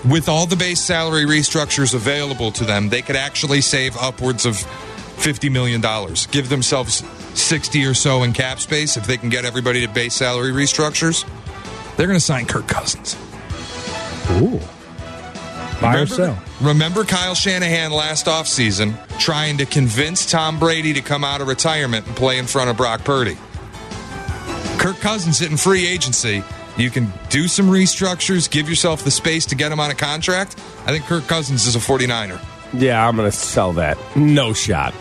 With 0.09 0.29
all 0.29 0.47
the 0.47 0.57
base 0.57 0.81
salary 0.81 1.25
restructures 1.25 1.95
available 1.95 2.51
to 2.53 2.65
them, 2.65 2.89
they 2.89 3.03
could 3.03 3.17
actually 3.17 3.61
save 3.61 3.97
upwards 3.99 4.47
of 4.47 4.55
$50 4.55 5.53
million. 5.53 5.83
Give 6.31 6.49
themselves 6.49 7.05
60 7.39 7.85
or 7.85 7.93
so 7.95 8.23
in 8.23 8.33
cap 8.33 8.61
space 8.61 8.97
if 8.97 9.07
they 9.07 9.19
can 9.19 9.29
get 9.29 9.45
everybody 9.45 9.87
to 9.87 9.93
base 9.93 10.15
salary 10.15 10.53
restructures. 10.53 11.27
They're 11.97 12.07
going 12.07 12.19
to 12.19 12.25
sign 12.25 12.47
Kirk 12.47 12.67
Cousins. 12.67 13.15
Ooh. 14.33 14.59
Buy 15.83 15.97
or 15.97 16.01
Remember, 16.01 16.15
sell? 16.15 16.43
remember 16.63 17.05
Kyle 17.05 17.35
Shanahan 17.35 17.91
last 17.91 18.27
offseason 18.27 18.95
trying 19.19 19.59
to 19.59 19.67
convince 19.67 20.25
Tom 20.25 20.59
Brady 20.59 20.95
to 20.95 21.03
come 21.03 21.25
out 21.25 21.41
of 21.43 21.49
retirement 21.49 22.07
and 22.07 22.17
play 22.17 22.39
in 22.39 22.47
front 22.47 22.71
of 22.71 22.77
Brock 22.79 23.05
Purdy. 23.05 23.37
Kirk 24.79 24.99
Cousins 25.01 25.39
hitting 25.39 25.59
free 25.59 25.87
agency. 25.87 26.43
You 26.81 26.91
can 26.91 27.13
do 27.29 27.47
some 27.47 27.67
restructures, 27.67 28.51
give 28.51 28.69
yourself 28.69 29.05
the 29.05 29.11
space 29.11 29.45
to 29.47 29.55
get 29.55 29.71
him 29.71 29.81
on 29.81 29.91
a 29.91 29.95
contract. 29.95 30.59
I 30.87 30.93
think 30.93 31.05
Kirk 31.05 31.27
Cousins 31.27 31.67
is 31.67 31.77
a 31.77 31.79
49er. 31.79 32.41
Yeah, 32.73 33.07
I'm 33.07 33.17
going 33.17 33.31
to 33.31 33.37
sell 33.37 33.75
that. 33.75 33.99
No 34.17 34.55
shot. 34.55 34.95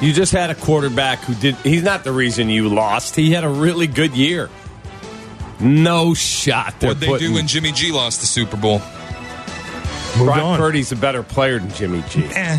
You 0.00 0.12
just 0.14 0.32
had 0.32 0.48
a 0.48 0.54
quarterback 0.54 1.18
who 1.20 1.34
did. 1.34 1.56
He's 1.56 1.82
not 1.82 2.04
the 2.04 2.12
reason 2.12 2.48
you 2.48 2.68
lost. 2.68 3.16
He 3.16 3.32
had 3.32 3.44
a 3.44 3.48
really 3.48 3.86
good 3.86 4.16
year. 4.16 4.48
No 5.60 6.14
shot. 6.14 6.74
What'd 6.80 7.00
they 7.00 7.06
putting- 7.06 7.28
do 7.28 7.34
when 7.34 7.48
Jimmy 7.48 7.72
G 7.72 7.90
lost 7.92 8.20
the 8.20 8.26
Super 8.26 8.56
Bowl? 8.56 8.80
Brock 10.16 10.38
on. 10.38 10.58
Purdy's 10.58 10.92
a 10.92 10.96
better 10.96 11.22
player 11.22 11.58
than 11.58 11.72
Jimmy 11.72 12.02
G. 12.08 12.24
Eh, 12.32 12.58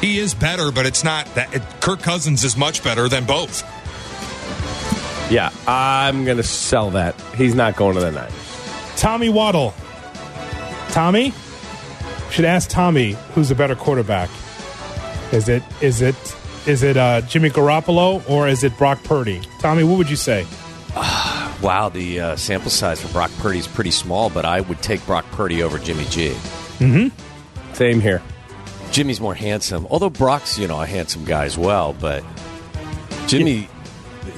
he 0.00 0.18
is 0.18 0.34
better, 0.34 0.70
but 0.70 0.84
it's 0.84 1.04
not 1.04 1.32
that. 1.34 1.54
It, 1.54 1.62
Kirk 1.80 2.02
Cousins 2.02 2.44
is 2.44 2.56
much 2.56 2.82
better 2.84 3.08
than 3.08 3.24
both. 3.24 3.62
Yeah, 5.30 5.50
I'm 5.66 6.24
going 6.24 6.38
to 6.38 6.42
sell 6.42 6.90
that. 6.92 7.20
He's 7.36 7.54
not 7.54 7.76
going 7.76 7.94
to 7.94 8.00
the 8.00 8.10
Niners. 8.10 8.32
Tommy 8.96 9.28
Waddle. 9.28 9.74
Tommy? 10.88 11.32
Should 12.30 12.44
ask 12.44 12.68
Tommy 12.68 13.12
who's 13.34 13.48
the 13.48 13.54
better 13.54 13.74
quarterback. 13.74 14.30
Is 15.32 15.48
it 15.48 15.62
is 15.80 16.00
it 16.00 16.16
is 16.66 16.82
it 16.82 16.96
uh, 16.96 17.20
Jimmy 17.22 17.50
Garoppolo 17.50 18.28
or 18.28 18.48
is 18.48 18.64
it 18.64 18.76
Brock 18.78 19.02
Purdy? 19.04 19.40
Tommy, 19.60 19.84
what 19.84 19.98
would 19.98 20.10
you 20.10 20.16
say? 20.16 20.46
Wow, 21.60 21.88
the 21.88 22.20
uh, 22.20 22.36
sample 22.36 22.70
size 22.70 23.00
for 23.00 23.12
Brock 23.12 23.32
Purdy 23.38 23.58
is 23.58 23.66
pretty 23.66 23.90
small, 23.90 24.30
but 24.30 24.44
I 24.44 24.60
would 24.60 24.80
take 24.80 25.04
Brock 25.06 25.28
Purdy 25.32 25.60
over 25.64 25.76
Jimmy 25.76 26.04
G. 26.04 26.28
Mm-hmm. 26.78 27.74
Same 27.74 28.00
here. 28.00 28.22
Jimmy's 28.92 29.20
more 29.20 29.34
handsome, 29.34 29.84
although 29.90 30.08
Brock's 30.08 30.56
you 30.56 30.68
know 30.68 30.80
a 30.80 30.86
handsome 30.86 31.24
guy 31.24 31.46
as 31.46 31.58
well. 31.58 31.94
But 31.94 32.22
Jimmy, 33.26 33.68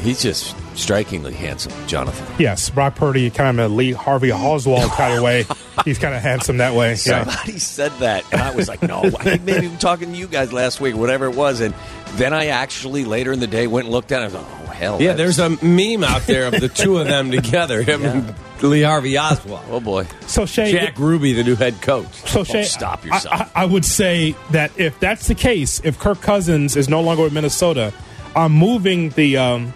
he's 0.00 0.22
just 0.22 0.56
strikingly 0.80 1.32
handsome, 1.34 1.72
Jonathan. 1.86 2.26
Yes, 2.38 2.68
Brock 2.70 2.94
Purdy, 2.96 3.30
kind 3.30 3.58
of 3.60 3.70
a 3.70 3.74
Lee 3.74 3.92
Harvey 3.92 4.32
Oswald 4.32 4.90
kind 4.92 5.14
of 5.16 5.22
way. 5.22 5.44
He's 5.84 5.98
kind 5.98 6.14
of 6.14 6.20
handsome 6.22 6.58
that 6.58 6.74
way. 6.74 6.90
Yeah. 6.90 7.24
Somebody 7.24 7.58
said 7.58 7.92
that, 8.00 8.24
and 8.32 8.40
I 8.42 8.54
was 8.54 8.68
like, 8.68 8.82
no. 8.82 9.02
I 9.02 9.10
think 9.10 9.42
maybe 9.44 9.66
I'm 9.66 9.78
talking 9.78 10.12
to 10.12 10.18
you 10.18 10.26
guys 10.26 10.52
last 10.52 10.80
week, 10.80 10.94
whatever 10.96 11.26
it 11.26 11.34
was. 11.36 11.60
And 11.60 11.74
then 12.12 12.34
I 12.34 12.46
actually 12.48 13.04
later 13.04 13.32
in 13.32 13.40
the 13.40 13.46
day 13.46 13.66
went 13.66 13.86
and 13.86 13.92
looked 13.92 14.12
at 14.12 14.18
it. 14.20 14.22
I 14.22 14.24
was 14.26 14.34
like, 14.34 14.44
oh 14.46 14.66
hell, 14.72 15.00
Yeah, 15.00 15.14
there's 15.14 15.38
a 15.38 15.48
meme 15.64 16.04
out 16.04 16.22
there 16.26 16.46
of 16.46 16.60
the 16.60 16.68
two 16.68 16.98
of 16.98 17.06
them 17.06 17.30
together, 17.30 17.82
him 17.82 18.04
and 18.04 18.34
Lee 18.62 18.82
Harvey 18.82 19.16
Oswald. 19.16 19.64
oh 19.70 19.80
boy. 19.80 20.06
So 20.26 20.44
Shay, 20.44 20.72
Jack 20.72 20.98
Ruby, 20.98 21.32
the 21.32 21.44
new 21.44 21.56
head 21.56 21.80
coach. 21.80 22.12
So 22.28 22.44
Shay, 22.44 22.60
Oh, 22.60 22.64
stop 22.64 23.00
I- 23.04 23.06
yourself. 23.06 23.40
I, 23.56 23.62
I 23.62 23.64
would 23.64 23.84
say 23.86 24.34
that 24.50 24.72
if 24.78 24.98
that's 25.00 25.28
the 25.28 25.34
case, 25.34 25.80
if 25.82 25.98
Kirk 25.98 26.20
Cousins 26.20 26.76
is 26.76 26.88
no 26.90 27.00
longer 27.00 27.22
with 27.22 27.32
Minnesota, 27.32 27.94
I'm 28.36 28.52
moving 28.52 29.10
the 29.10 29.38
um, 29.38 29.72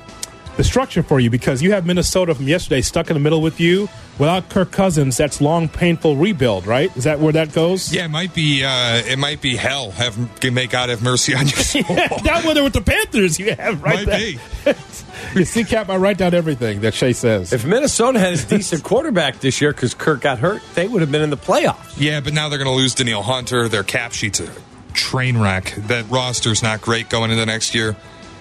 the 0.57 0.65
structure 0.65 1.03
for 1.03 1.21
you 1.21 1.31
because 1.31 1.63
you 1.63 1.73
have 1.73 1.87
Minnesota 1.87 2.35
from 2.35 2.47
yesterday 2.47 2.81
stuck 2.81 3.11
in 3.11 3.15
the 3.15 3.21
middle 3.21 3.43
with 3.43 3.61
you. 3.61 3.89
Without 4.19 4.49
Kirk 4.49 4.71
Cousins, 4.71 5.17
that's 5.17 5.41
long, 5.41 5.69
painful 5.69 6.17
rebuild, 6.17 6.69
right? 6.69 6.97
Is 6.97 7.03
that 7.03 7.19
where 7.19 7.33
that 7.33 7.53
goes? 7.53 7.93
Yeah, 7.93 8.05
it 8.05 8.11
might 8.13 8.33
be. 8.33 8.65
Uh, 8.65 9.03
it 9.05 9.19
might 9.19 9.41
be 9.41 9.57
hell. 9.57 9.91
Have 9.91 10.17
may 10.45 10.69
God 10.69 10.89
have 10.89 11.03
mercy 11.03 11.35
on 11.35 11.49
your 11.49 11.57
soul. 11.59 11.83
that 11.89 12.43
whether 12.45 12.63
with 12.63 12.75
the 12.75 12.81
Panthers 12.81 13.41
you 13.41 13.55
have 13.55 13.83
right 13.83 14.07
Might 14.07 14.39
there. 14.65 14.77
you 15.35 15.45
see, 15.45 15.65
Kap, 15.65 15.89
I 15.89 15.97
write 15.97 16.19
down 16.19 16.33
everything 16.33 16.83
that 16.83 16.95
Shay 16.95 17.13
says. 17.13 17.53
If 17.53 17.67
Minnesota 17.67 18.21
had 18.21 18.35
a 18.35 18.47
decent 18.47 18.85
quarterback 18.85 19.41
this 19.41 19.61
year 19.61 19.73
because 19.73 19.95
Kirk 19.95 20.21
got 20.21 20.39
hurt, 20.39 20.63
they 20.75 20.87
would 20.87 21.01
have 21.01 21.11
been 21.11 21.23
in 21.23 21.31
the 21.31 21.37
playoffs. 21.37 21.95
Yeah, 21.97 22.21
but 22.21 22.33
now 22.33 22.49
they're 22.49 22.59
going 22.59 22.71
to 22.71 22.77
lose 22.77 22.95
Danielle 22.95 23.23
Hunter. 23.23 23.69
Their 23.69 23.83
cap 23.83 24.13
sheet's 24.13 24.39
a 24.39 24.49
train 24.93 25.39
wreck. 25.39 25.75
That 25.89 26.09
roster's 26.09 26.63
not 26.63 26.81
great 26.81 27.09
going 27.09 27.33
into 27.33 27.45
next 27.47 27.75
year. 27.75 27.97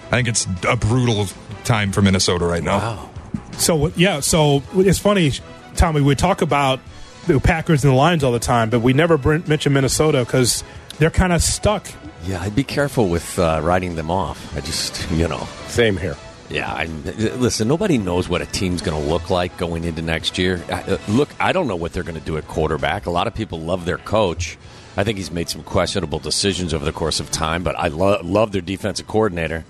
I 0.06 0.10
think 0.10 0.28
it's 0.28 0.46
a 0.68 0.76
brutal 0.76 1.26
time 1.64 1.92
for 1.92 2.02
Minnesota 2.02 2.44
right 2.44 2.62
now. 2.62 2.78
Wow. 2.78 3.10
So 3.58 3.88
yeah, 3.96 4.20
so 4.20 4.62
it's 4.74 4.98
funny, 4.98 5.32
Tommy. 5.76 6.00
We 6.00 6.14
talk 6.14 6.42
about 6.42 6.80
the 7.26 7.40
Packers 7.40 7.84
and 7.84 7.92
the 7.92 7.96
Lions 7.96 8.22
all 8.22 8.32
the 8.32 8.38
time, 8.38 8.70
but 8.70 8.80
we 8.80 8.92
never 8.92 9.18
mention 9.18 9.72
Minnesota 9.72 10.20
because 10.20 10.62
they're 10.98 11.10
kind 11.10 11.32
of 11.32 11.42
stuck. 11.42 11.86
Yeah, 12.24 12.40
I'd 12.40 12.54
be 12.54 12.64
careful 12.64 13.08
with 13.08 13.38
uh, 13.38 13.60
writing 13.62 13.96
them 13.96 14.10
off. 14.10 14.56
I 14.56 14.60
just, 14.60 15.10
you 15.12 15.28
know. 15.28 15.46
Same 15.66 15.96
here. 15.96 16.16
Yeah, 16.50 16.72
I, 16.72 16.86
listen. 16.86 17.68
Nobody 17.68 17.96
knows 17.98 18.28
what 18.28 18.42
a 18.42 18.46
team's 18.46 18.82
going 18.82 19.00
to 19.00 19.10
look 19.10 19.30
like 19.30 19.56
going 19.56 19.84
into 19.84 20.02
next 20.02 20.36
year. 20.36 20.62
I, 20.68 20.82
uh, 20.82 20.98
look, 21.08 21.30
I 21.40 21.52
don't 21.52 21.66
know 21.66 21.76
what 21.76 21.92
they're 21.92 22.02
going 22.02 22.18
to 22.18 22.24
do 22.24 22.36
at 22.36 22.46
quarterback. 22.46 23.06
A 23.06 23.10
lot 23.10 23.26
of 23.26 23.34
people 23.34 23.60
love 23.60 23.86
their 23.86 23.98
coach. 23.98 24.58
I 24.96 25.04
think 25.04 25.18
he's 25.18 25.30
made 25.30 25.48
some 25.48 25.62
questionable 25.62 26.18
decisions 26.18 26.72
over 26.72 26.84
the 26.84 26.92
course 26.92 27.18
of 27.18 27.30
time, 27.30 27.62
but 27.64 27.76
I 27.78 27.88
lo- 27.88 28.20
love 28.22 28.52
their 28.52 28.60
defensive 28.62 29.08
coordinator. 29.08 29.64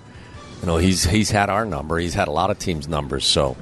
You 0.61 0.67
know, 0.67 0.77
he's 0.77 1.03
he's 1.03 1.29
had 1.31 1.49
our 1.49 1.65
number. 1.65 1.97
He's 1.97 2.13
had 2.13 2.27
a 2.27 2.31
lot 2.31 2.49
of 2.49 2.57
teams' 2.59 2.87
numbers. 2.87 3.25
So 3.25 3.55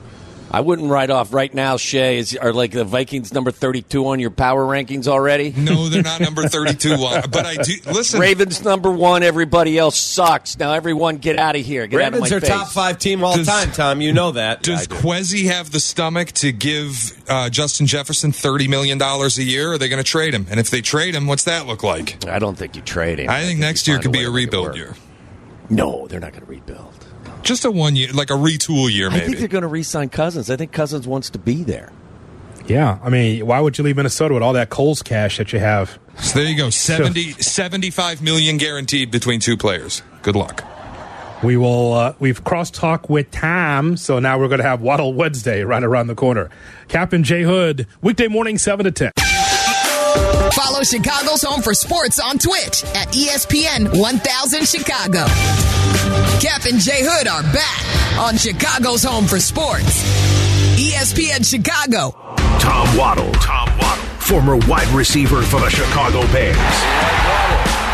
I 0.51 0.61
wouldn't 0.61 0.89
write 0.91 1.09
off 1.09 1.33
right 1.33 1.51
now. 1.53 1.75
Shay 1.77 2.19
is 2.19 2.35
are 2.37 2.53
like 2.53 2.71
the 2.71 2.85
Vikings 2.85 3.33
number 3.33 3.51
thirty-two 3.51 4.07
on 4.07 4.19
your 4.21 4.29
power 4.29 4.63
rankings 4.63 5.07
already. 5.07 5.51
No, 5.57 5.89
they're 5.89 6.03
not 6.03 6.21
number 6.21 6.43
thirty-two. 6.47 6.95
but 6.97 7.45
I 7.45 7.55
do 7.55 7.73
listen. 7.87 8.21
Ravens 8.21 8.63
number 8.63 8.89
one. 8.91 9.23
Everybody 9.23 9.77
else 9.77 9.97
sucks. 9.99 10.57
Now 10.59 10.73
everyone 10.73 11.17
get 11.17 11.37
out 11.39 11.55
of 11.57 11.65
here. 11.65 11.87
Get 11.87 11.97
Ravens 11.97 12.31
out 12.31 12.31
are 12.31 12.37
of 12.37 12.43
my 12.43 12.47
face. 12.47 12.57
top 12.57 12.67
five 12.69 12.99
team 12.99 13.23
all 13.23 13.35
Does- 13.35 13.47
time, 13.47 13.71
Tom. 13.71 13.99
You 13.99 14.13
know 14.13 14.31
that. 14.31 14.61
Does 14.63 14.87
Kwesi 14.87 15.45
have 15.47 15.71
the 15.71 15.79
stomach 15.81 16.31
to 16.33 16.51
give 16.53 17.11
uh, 17.27 17.49
Justin 17.49 17.85
Jefferson 17.87 18.31
thirty 18.31 18.67
million 18.69 18.97
dollars 18.97 19.37
a 19.39 19.43
year? 19.43 19.71
Or 19.71 19.73
are 19.73 19.77
they 19.77 19.89
going 19.89 20.01
to 20.03 20.09
trade 20.09 20.33
him? 20.33 20.45
And 20.49 20.59
if 20.59 20.69
they 20.69 20.81
trade 20.81 21.15
him, 21.15 21.25
what's 21.27 21.45
that 21.45 21.65
look 21.67 21.83
like? 21.83 22.23
I 22.27 22.39
don't 22.39 22.55
think 22.57 22.75
you 22.77 22.81
trade 22.83 23.19
him. 23.19 23.29
I 23.29 23.41
think 23.41 23.55
you 23.57 23.65
next 23.65 23.87
year 23.89 23.97
could 23.99 24.11
be 24.13 24.19
a 24.19 24.25
to 24.25 24.29
make 24.29 24.35
rebuild 24.45 24.67
work. 24.67 24.75
year. 24.77 24.95
No, 25.69 26.07
they're 26.07 26.19
not 26.19 26.31
going 26.31 26.45
to 26.45 26.49
rebuild. 26.51 26.93
Just 27.41 27.65
a 27.65 27.71
one 27.71 27.95
year, 27.95 28.11
like 28.13 28.29
a 28.29 28.33
retool 28.33 28.91
year, 28.91 29.09
I 29.09 29.11
think 29.11 29.27
maybe. 29.27 29.39
they're 29.39 29.47
going 29.47 29.63
to 29.63 29.67
re-sign 29.67 30.09
Cousins. 30.09 30.49
I 30.49 30.55
think 30.55 30.71
Cousins 30.71 31.07
wants 31.07 31.29
to 31.31 31.39
be 31.39 31.63
there. 31.63 31.91
Yeah, 32.65 32.99
I 33.03 33.09
mean, 33.09 33.45
why 33.45 33.59
would 33.59 33.77
you 33.77 33.83
leave 33.83 33.97
Minnesota 33.97 34.33
with 34.33 34.43
all 34.43 34.53
that 34.53 34.69
Coles 34.69 35.01
cash 35.01 35.37
that 35.37 35.51
you 35.51 35.59
have? 35.59 35.99
So 36.19 36.39
there 36.39 36.47
you 36.47 36.55
go. 36.55 36.69
70, 36.69 37.33
75 37.33 38.21
million 38.21 38.57
guaranteed 38.57 39.11
between 39.11 39.39
two 39.41 39.57
players. 39.57 40.01
Good 40.21 40.35
luck. 40.35 40.63
We 41.43 41.57
will. 41.57 41.93
Uh, 41.93 42.13
we've 42.19 42.41
cross 42.41 42.71
talk 42.71 43.09
with 43.09 43.29
Tom, 43.31 43.97
so 43.97 44.19
now 44.19 44.39
we're 44.39 44.47
going 44.47 44.61
to 44.61 44.67
have 44.67 44.79
Waddle 44.81 45.13
Wednesday 45.13 45.63
right 45.63 45.83
around 45.83 46.07
the 46.07 46.15
corner. 46.15 46.49
Captain 46.87 47.23
Jay 47.23 47.43
Hood, 47.43 47.85
weekday 48.01 48.29
morning 48.29 48.57
seven 48.57 48.85
to 48.85 48.91
ten. 48.91 49.11
Follow 50.53 50.83
Chicago's 50.83 51.43
Home 51.43 51.61
for 51.61 51.73
Sports 51.73 52.19
on 52.19 52.37
Twitch 52.37 52.83
at 52.95 53.07
ESPN 53.09 53.99
1000 53.99 54.67
Chicago. 54.67 55.25
Kap 56.39 56.65
and 56.65 56.79
Jay 56.79 57.01
Hood 57.01 57.27
are 57.27 57.43
back 57.53 58.19
on 58.19 58.37
Chicago's 58.37 59.03
Home 59.03 59.25
for 59.25 59.39
Sports. 59.39 60.03
ESPN 60.77 61.43
Chicago. 61.49 62.15
Tom 62.59 62.97
Waddle. 62.97 63.31
Tom 63.33 63.69
Waddle. 63.77 64.05
Former 64.19 64.57
wide 64.67 64.87
receiver 64.89 65.41
for 65.41 65.59
the 65.59 65.69
Chicago 65.69 66.21
Bears. 66.31 67.92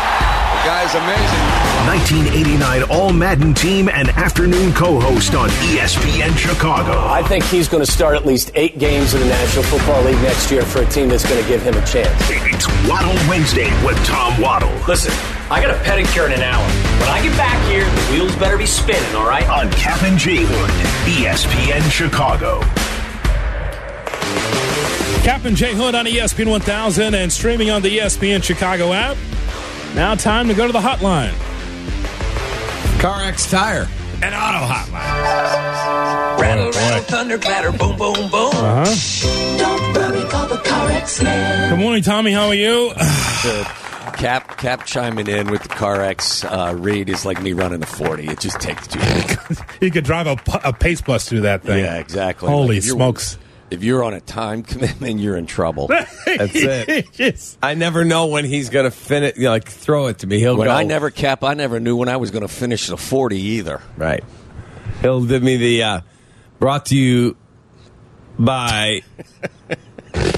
The 0.60 0.66
guy's 0.66 0.94
amazing. 0.94 1.60
1989 1.86 2.82
All 2.90 3.14
Madden 3.14 3.54
team 3.54 3.88
and 3.88 4.10
afternoon 4.10 4.74
co-host 4.74 5.34
on 5.34 5.48
E 5.48 5.78
ESPN 5.78 6.36
Chicago. 6.36 6.98
I 6.98 7.22
think 7.22 7.44
he's 7.44 7.66
going 7.66 7.82
to 7.82 7.90
start 7.90 8.14
at 8.14 8.26
least 8.26 8.50
eight 8.54 8.78
games 8.78 9.14
in 9.14 9.20
the 9.20 9.26
National 9.26 9.64
Football 9.64 10.04
League 10.04 10.20
next 10.20 10.50
year 10.50 10.60
for 10.60 10.82
a 10.82 10.86
team 10.86 11.08
that's 11.08 11.26
going 11.26 11.42
to 11.42 11.48
give 11.48 11.62
him 11.62 11.74
a 11.78 11.86
chance. 11.86 12.12
It's 12.28 12.66
Waddle 12.86 13.14
Wednesday 13.26 13.70
with 13.86 13.96
Tom 14.04 14.38
Waddle 14.38 14.70
Listen, 14.86 15.14
I 15.50 15.62
got 15.62 15.70
a 15.70 15.78
pedicure 15.78 16.26
in 16.26 16.32
an 16.32 16.42
hour. 16.42 16.62
When 17.00 17.08
I 17.08 17.22
get 17.22 17.34
back 17.38 17.66
here, 17.70 17.86
the 17.86 18.12
wheels 18.12 18.36
better 18.36 18.58
be 18.58 18.66
spinning, 18.66 19.14
all 19.14 19.26
right? 19.26 19.48
on 19.48 19.70
Kap 19.72 20.02
and 20.02 20.18
J 20.18 20.44
Hood, 20.44 20.70
ESPN 21.08 21.90
Chicago. 21.90 22.60
Captain 25.24 25.54
Jay 25.54 25.74
Hood 25.74 25.94
on 25.94 26.04
ESPN 26.04 26.50
1000 26.50 27.14
and 27.14 27.32
streaming 27.32 27.70
on 27.70 27.80
the 27.80 27.98
ESPN 27.98 28.42
Chicago 28.42 28.92
app. 28.92 29.16
Now, 29.94 30.14
time 30.14 30.48
to 30.48 30.54
go 30.54 30.66
to 30.66 30.72
the 30.72 30.78
hotline. 30.80 31.32
CarX 33.00 33.50
Tire. 33.50 33.88
and 34.22 34.34
auto 34.34 34.64
hotline. 34.66 36.38
Rattle, 36.40 36.70
rattle, 36.70 37.02
thunder, 37.04 37.38
clatter, 37.38 37.72
boom, 37.72 37.96
boom, 37.96 38.14
boom. 38.30 38.50
Uh 38.54 38.84
huh. 38.84 39.58
Don't 39.58 39.94
worry, 39.94 40.28
call 40.30 40.46
the 40.46 40.56
CarX 40.56 41.22
man. 41.22 41.70
Good 41.70 41.78
morning, 41.78 42.02
Tommy. 42.02 42.32
How 42.32 42.46
are 42.48 42.54
you? 42.54 42.90
The 42.94 43.70
Kap 44.16 44.56
Kap 44.58 44.84
chiming 44.86 45.26
in 45.26 45.50
with 45.50 45.62
the 45.62 45.68
CarX 45.70 46.44
uh, 46.44 46.74
read 46.76 47.08
is 47.08 47.24
like 47.26 47.42
me 47.42 47.52
running 47.52 47.80
the 47.80 47.86
forty. 47.86 48.26
It 48.28 48.40
just 48.40 48.60
takes 48.60 48.86
too 48.86 48.98
long. 49.00 49.56
you 49.80 49.90
could 49.90 50.04
drive 50.04 50.26
a, 50.26 50.36
a 50.68 50.72
pace 50.72 51.00
bus 51.00 51.28
through 51.28 51.42
that 51.42 51.62
thing. 51.62 51.84
yeah, 51.84 51.96
exactly. 51.96 52.48
Holy 52.48 52.68
Like, 52.68 52.78
if 52.78 52.86
you're- 52.86 52.96
smokes. 52.98 53.38
If 53.70 53.84
you're 53.84 54.02
on 54.02 54.14
a 54.14 54.20
time 54.20 54.62
commitment, 54.64 55.20
you're 55.20 55.36
in 55.36 55.46
trouble. 55.46 55.86
That's 56.26 56.54
it. 56.54 57.06
Yes. 57.18 57.56
I 57.62 57.74
never 57.74 58.04
know 58.04 58.26
when 58.26 58.44
he's 58.44 58.68
going 58.70 58.84
to 58.84 58.90
finish, 58.90 59.36
you 59.36 59.44
know, 59.44 59.50
like 59.50 59.68
throw 59.68 60.08
it 60.08 60.18
to 60.18 60.26
me. 60.26 60.40
He'll 60.40 60.56
When 60.56 60.68
go. 60.68 60.74
I 60.74 60.82
never 60.84 61.10
cap, 61.10 61.44
I 61.44 61.54
never 61.54 61.78
knew 61.80 61.96
when 61.96 62.08
I 62.08 62.16
was 62.16 62.30
going 62.30 62.42
to 62.42 62.48
finish 62.48 62.88
the 62.88 62.96
forty 62.96 63.38
either. 63.40 63.80
Right. 63.96 64.24
He'll 65.02 65.24
give 65.24 65.42
me 65.42 65.56
the 65.56 65.82
uh, 65.82 66.00
brought 66.58 66.86
to 66.86 66.96
you 66.96 67.36
by. 68.38 69.02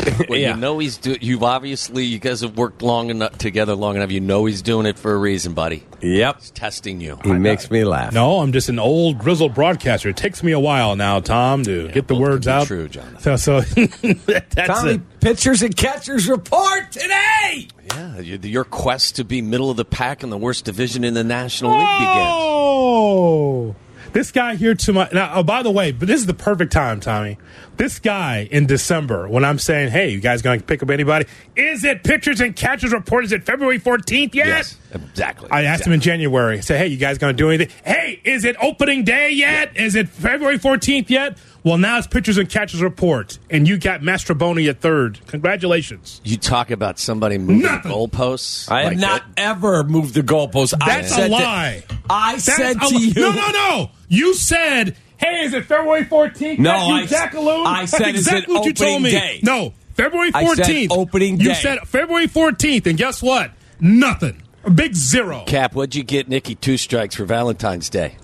When 0.28 0.40
Yeah. 0.40 0.54
you 0.54 0.60
know 0.60 0.78
he's 0.78 0.96
do, 0.98 1.16
you've 1.20 1.42
obviously 1.42 2.04
you 2.04 2.18
guys 2.18 2.40
have 2.40 2.56
worked 2.56 2.82
long 2.82 3.10
enough 3.10 3.38
together 3.38 3.74
long 3.74 3.96
enough. 3.96 4.10
You 4.10 4.20
know 4.20 4.44
he's 4.46 4.62
doing 4.62 4.86
it 4.86 4.98
for 4.98 5.12
a 5.12 5.16
reason, 5.16 5.52
buddy. 5.54 5.84
Yep. 6.00 6.36
He's 6.40 6.50
testing 6.50 7.00
you. 7.00 7.18
He 7.22 7.32
makes 7.32 7.70
me 7.70 7.84
laugh. 7.84 8.12
No, 8.12 8.40
I'm 8.40 8.52
just 8.52 8.68
an 8.68 8.78
old 8.78 9.18
grizzled 9.18 9.54
broadcaster. 9.54 10.08
It 10.08 10.16
takes 10.16 10.42
me 10.42 10.52
a 10.52 10.58
while 10.60 10.96
now, 10.96 11.20
Tom, 11.20 11.62
to 11.64 11.88
get 11.88 12.08
the 12.08 12.14
words 12.16 12.48
out. 12.48 12.66
true, 12.66 12.88
Jonathan. 12.88 13.38
So, 13.38 13.60
so 13.60 13.60
that's 14.24 14.54
Tommy, 14.66 14.94
it. 14.94 15.20
pitchers 15.20 15.62
and 15.62 15.76
catchers 15.76 16.28
report 16.28 16.90
today. 16.90 17.68
Yeah, 17.94 18.18
your 18.18 18.64
quest 18.64 19.16
to 19.16 19.24
be 19.24 19.42
middle 19.42 19.70
of 19.70 19.76
the 19.76 19.84
pack 19.84 20.22
in 20.22 20.30
the 20.30 20.38
worst 20.38 20.64
division 20.64 21.04
in 21.04 21.14
the 21.14 21.24
National 21.24 21.72
League 21.72 21.98
begins. 21.98 22.32
Oh, 22.34 23.76
This 24.12 24.30
guy 24.30 24.56
here 24.56 24.74
to 24.74 24.92
my 24.92 25.08
now. 25.12 25.32
Oh, 25.36 25.42
by 25.42 25.62
the 25.62 25.70
way, 25.70 25.90
but 25.92 26.06
this 26.06 26.20
is 26.20 26.26
the 26.26 26.34
perfect 26.34 26.70
time, 26.72 27.00
Tommy. 27.00 27.38
This 27.78 27.98
guy 27.98 28.46
in 28.50 28.66
December, 28.66 29.26
when 29.26 29.42
I'm 29.44 29.58
saying, 29.58 29.90
"Hey, 29.90 30.10
you 30.10 30.20
guys 30.20 30.42
going 30.42 30.60
to 30.60 30.66
pick 30.66 30.82
up 30.82 30.90
anybody?" 30.90 31.24
Is 31.56 31.82
it 31.82 32.04
pitchers 32.04 32.40
and 32.42 32.54
catchers 32.54 32.92
report? 32.92 33.24
Is 33.24 33.32
it 33.32 33.44
February 33.44 33.78
14th 33.80 34.34
yet? 34.34 34.46
Yes, 34.46 34.76
exactly. 34.92 35.48
I 35.50 35.62
asked 35.64 35.86
him 35.86 35.94
in 35.94 36.00
January. 36.00 36.60
Say, 36.60 36.76
"Hey, 36.76 36.88
you 36.88 36.98
guys 36.98 37.16
going 37.16 37.34
to 37.34 37.42
do 37.42 37.48
anything?" 37.48 37.74
Hey, 37.84 38.20
is 38.22 38.44
it 38.44 38.54
opening 38.60 39.04
day 39.04 39.30
yet? 39.30 39.74
Is 39.78 39.94
it 39.94 40.10
February 40.10 40.58
14th 40.58 41.08
yet? 41.08 41.38
Well, 41.64 41.78
now 41.78 41.96
it's 41.96 42.08
pitchers 42.08 42.38
and 42.38 42.50
catchers 42.50 42.82
report, 42.82 43.38
and 43.48 43.66
you 43.68 43.78
got 43.78 44.00
Mastrobuoni 44.02 44.68
at 44.68 44.80
third. 44.80 45.20
Congratulations. 45.28 46.20
You 46.24 46.36
talk 46.36 46.70
about 46.72 46.98
somebody 46.98 47.38
moving 47.38 47.60
Nothing. 47.62 47.92
goalposts. 47.92 48.70
I 48.70 48.82
have 48.82 48.92
like 48.92 48.98
not 48.98 49.22
that. 49.36 49.42
ever 49.42 49.84
moved 49.84 50.12
the 50.14 50.22
goalposts. 50.22 50.74
That's 50.84 51.12
a 51.12 51.14
said 51.14 51.26
to- 51.28 51.32
lie. 51.32 51.84
I 52.10 52.32
That's 52.32 52.44
said 52.44 52.76
a 52.76 52.80
to 52.80 52.86
li- 52.88 53.12
you. 53.16 53.22
No, 53.22 53.30
no, 53.32 53.50
no. 53.52 53.90
You 54.12 54.34
said, 54.34 54.94
"Hey, 55.16 55.40
is 55.44 55.54
it 55.54 55.64
February 55.64 56.04
14th?" 56.04 56.58
No, 56.58 56.88
you 56.88 56.94
I- 56.94 57.06
jackaloon. 57.06 57.66
I 57.66 57.86
said, 57.86 58.00
That's 58.00 58.18
is 58.18 58.26
it 58.26 58.30
exactly 58.34 58.54
what 58.54 58.66
you 58.66 58.74
told 58.74 59.02
me. 59.02 59.10
day? 59.10 59.40
No, 59.42 59.72
February 59.94 60.30
I 60.34 60.54
said 60.54 60.66
14th. 60.66 60.88
opening 60.90 61.40
You 61.40 61.54
said 61.54 61.78
February 61.88 62.28
14th, 62.28 62.86
and 62.86 62.98
guess 62.98 63.22
what? 63.22 63.52
Nothing. 63.80 64.42
A 64.64 64.70
big 64.70 64.94
zero. 64.94 65.44
Kap, 65.46 65.74
what'd 65.74 65.94
you 65.94 66.04
get 66.04 66.28
Nikki 66.28 66.54
two 66.54 66.76
strikes 66.76 67.14
for 67.16 67.24
Valentine's 67.24 67.88
Day? 67.88 68.16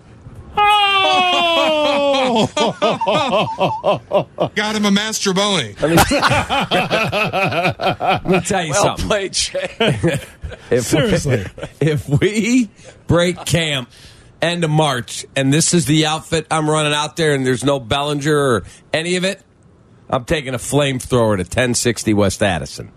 Oh! 0.60 2.48
Got 4.54 4.76
him 4.76 4.84
a 4.84 4.90
Mastrobuoni. 4.90 5.74
Let 8.12 8.26
me 8.26 8.40
tell 8.42 8.64
you 8.64 8.70
Well 8.72 8.82
something. 8.82 9.06
played, 9.08 9.34
Shay. 9.34 9.70
If 10.70 10.84
Seriously. 10.84 11.44
if 11.80 12.08
we 12.08 12.70
break 13.06 13.44
camp 13.44 13.90
end 14.40 14.64
of 14.64 14.70
March 14.70 15.26
and 15.36 15.52
this 15.52 15.74
is 15.74 15.86
the 15.86 16.06
outfit 16.06 16.46
I'm 16.50 16.68
running 16.68 16.94
out 16.94 17.16
there 17.16 17.34
and 17.34 17.46
there's 17.46 17.64
no 17.64 17.80
Bellinger 17.80 18.36
or 18.36 18.64
any 18.92 19.16
of 19.16 19.24
it, 19.24 19.42
I'm 20.08 20.24
taking 20.24 20.54
a 20.54 20.58
flamethrower 20.58 21.36
to 21.36 21.42
1060 21.42 22.14
West 22.14 22.42
Addison. 22.42 22.92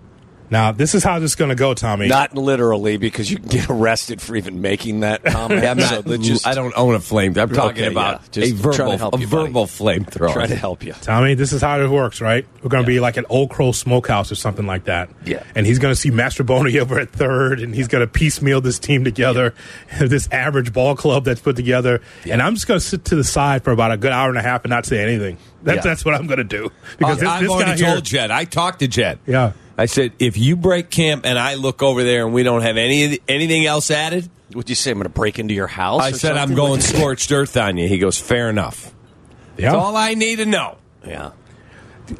Now, 0.51 0.73
this 0.73 0.93
is 0.93 1.03
how 1.03 1.17
this 1.19 1.31
is 1.31 1.35
going 1.35 1.49
to 1.49 1.55
go, 1.55 1.73
Tommy. 1.73 2.09
Not 2.09 2.35
literally, 2.35 2.97
because 2.97 3.31
you 3.31 3.37
can 3.37 3.47
get 3.47 3.69
arrested 3.69 4.21
for 4.21 4.35
even 4.35 4.59
making 4.61 4.99
that 4.99 5.23
comment. 5.25 5.63
I'm 5.65 5.77
not, 5.77 6.05
let's 6.05 6.27
just 6.27 6.45
I 6.45 6.53
don't 6.53 6.73
own 6.77 6.93
a 6.93 6.99
flame. 6.99 7.37
I'm 7.37 7.49
talking 7.49 7.83
Okay, 7.85 7.91
about 7.91 8.21
yeah. 8.21 8.27
Just 8.31 8.51
a 8.53 8.55
to 8.57 8.61
verbal, 8.61 8.97
help 8.97 9.15
a 9.15 9.19
you, 9.19 9.27
buddy. 9.27 9.45
verbal 9.47 9.65
flamethrower. 9.65 10.33
try 10.33 10.47
to 10.47 10.55
help 10.55 10.83
you. 10.83 10.91
Tommy, 10.91 11.35
this 11.35 11.53
is 11.53 11.61
how 11.61 11.79
it 11.79 11.87
works, 11.89 12.19
right? 12.19 12.45
We're 12.61 12.69
going 12.69 12.83
to 12.83 12.87
be 12.87 12.99
like 12.99 13.15
an 13.15 13.25
Old 13.29 13.49
Crow 13.49 13.71
Smokehouse 13.71 14.29
or 14.29 14.35
something 14.35 14.67
like 14.67 14.83
that. 14.83 15.09
Yeah. 15.25 15.41
And 15.55 15.65
he's 15.65 15.79
going 15.79 15.93
to 15.93 15.99
see 15.99 16.11
Mastrobuoni 16.11 16.77
over 16.81 16.99
at 16.99 17.11
third, 17.11 17.61
and 17.61 17.73
he's 17.73 17.87
going 17.87 18.05
to 18.05 18.11
piecemeal 18.11 18.59
this 18.59 18.77
team 18.77 19.05
together, 19.05 19.53
this 20.01 20.27
average 20.33 20.73
ball 20.73 20.95
club 20.97 21.23
that's 21.23 21.39
put 21.39 21.55
together. 21.55 22.01
And 22.29 22.41
I'm 22.41 22.55
just 22.55 22.67
going 22.67 22.79
to 22.79 22.85
sit 22.85 23.05
to 23.05 23.15
the 23.15 23.23
side 23.23 23.63
for 23.63 23.71
about 23.71 23.91
a 23.91 23.97
good 23.97 24.11
hour 24.11 24.27
and 24.27 24.37
a 24.37 24.41
half 24.41 24.65
and 24.65 24.69
not 24.69 24.85
say 24.85 25.01
anything. 25.01 25.37
That's, 25.63 25.77
Yeah. 25.77 25.81
that's 25.91 26.03
what 26.03 26.13
I'm 26.15 26.27
going 26.27 26.39
to 26.39 26.43
do. 26.43 26.71
Because 26.97 27.19
this, 27.19 27.29
Uh, 27.29 27.31
I've 27.31 27.41
this 27.41 27.49
already 27.51 27.81
guy 27.81 27.91
here, 27.91 28.01
Jed. 28.01 28.31
I 28.31 28.43
talked 28.43 28.79
to 28.79 28.89
Jed. 28.89 29.19
Yeah. 29.25 29.53
I 29.77 29.85
said, 29.85 30.11
if 30.19 30.37
you 30.37 30.55
break 30.55 30.89
camp 30.89 31.25
and 31.25 31.39
I 31.39 31.55
look 31.55 31.81
over 31.81 32.03
there 32.03 32.25
and 32.25 32.33
we 32.33 32.43
don't 32.43 32.61
have 32.61 32.77
any 32.77 33.19
anything 33.27 33.65
else 33.65 33.89
added, 33.91 34.29
Would 34.53 34.69
you 34.69 34.75
say 34.75 34.91
I'm 34.91 34.97
going 34.97 35.03
to 35.03 35.09
break 35.09 35.39
into 35.39 35.53
your 35.53 35.67
house? 35.67 36.01
I 36.01 36.09
or 36.09 36.13
said 36.13 36.37
I'm 36.37 36.53
going 36.55 36.71
What'd 36.71 36.85
you 36.85 36.91
say? 36.91 36.97
scorched 36.97 37.31
earth 37.31 37.57
on 37.57 37.77
you. 37.77 37.87
He 37.87 37.97
goes, 37.97 38.19
fair 38.19 38.49
enough. 38.49 38.93
yeah. 39.57 39.71
That's 39.71 39.75
all 39.83 39.95
I 39.95 40.13
need 40.13 40.37
to 40.37 40.45
know. 40.45 40.77
Yeah. 41.05 41.31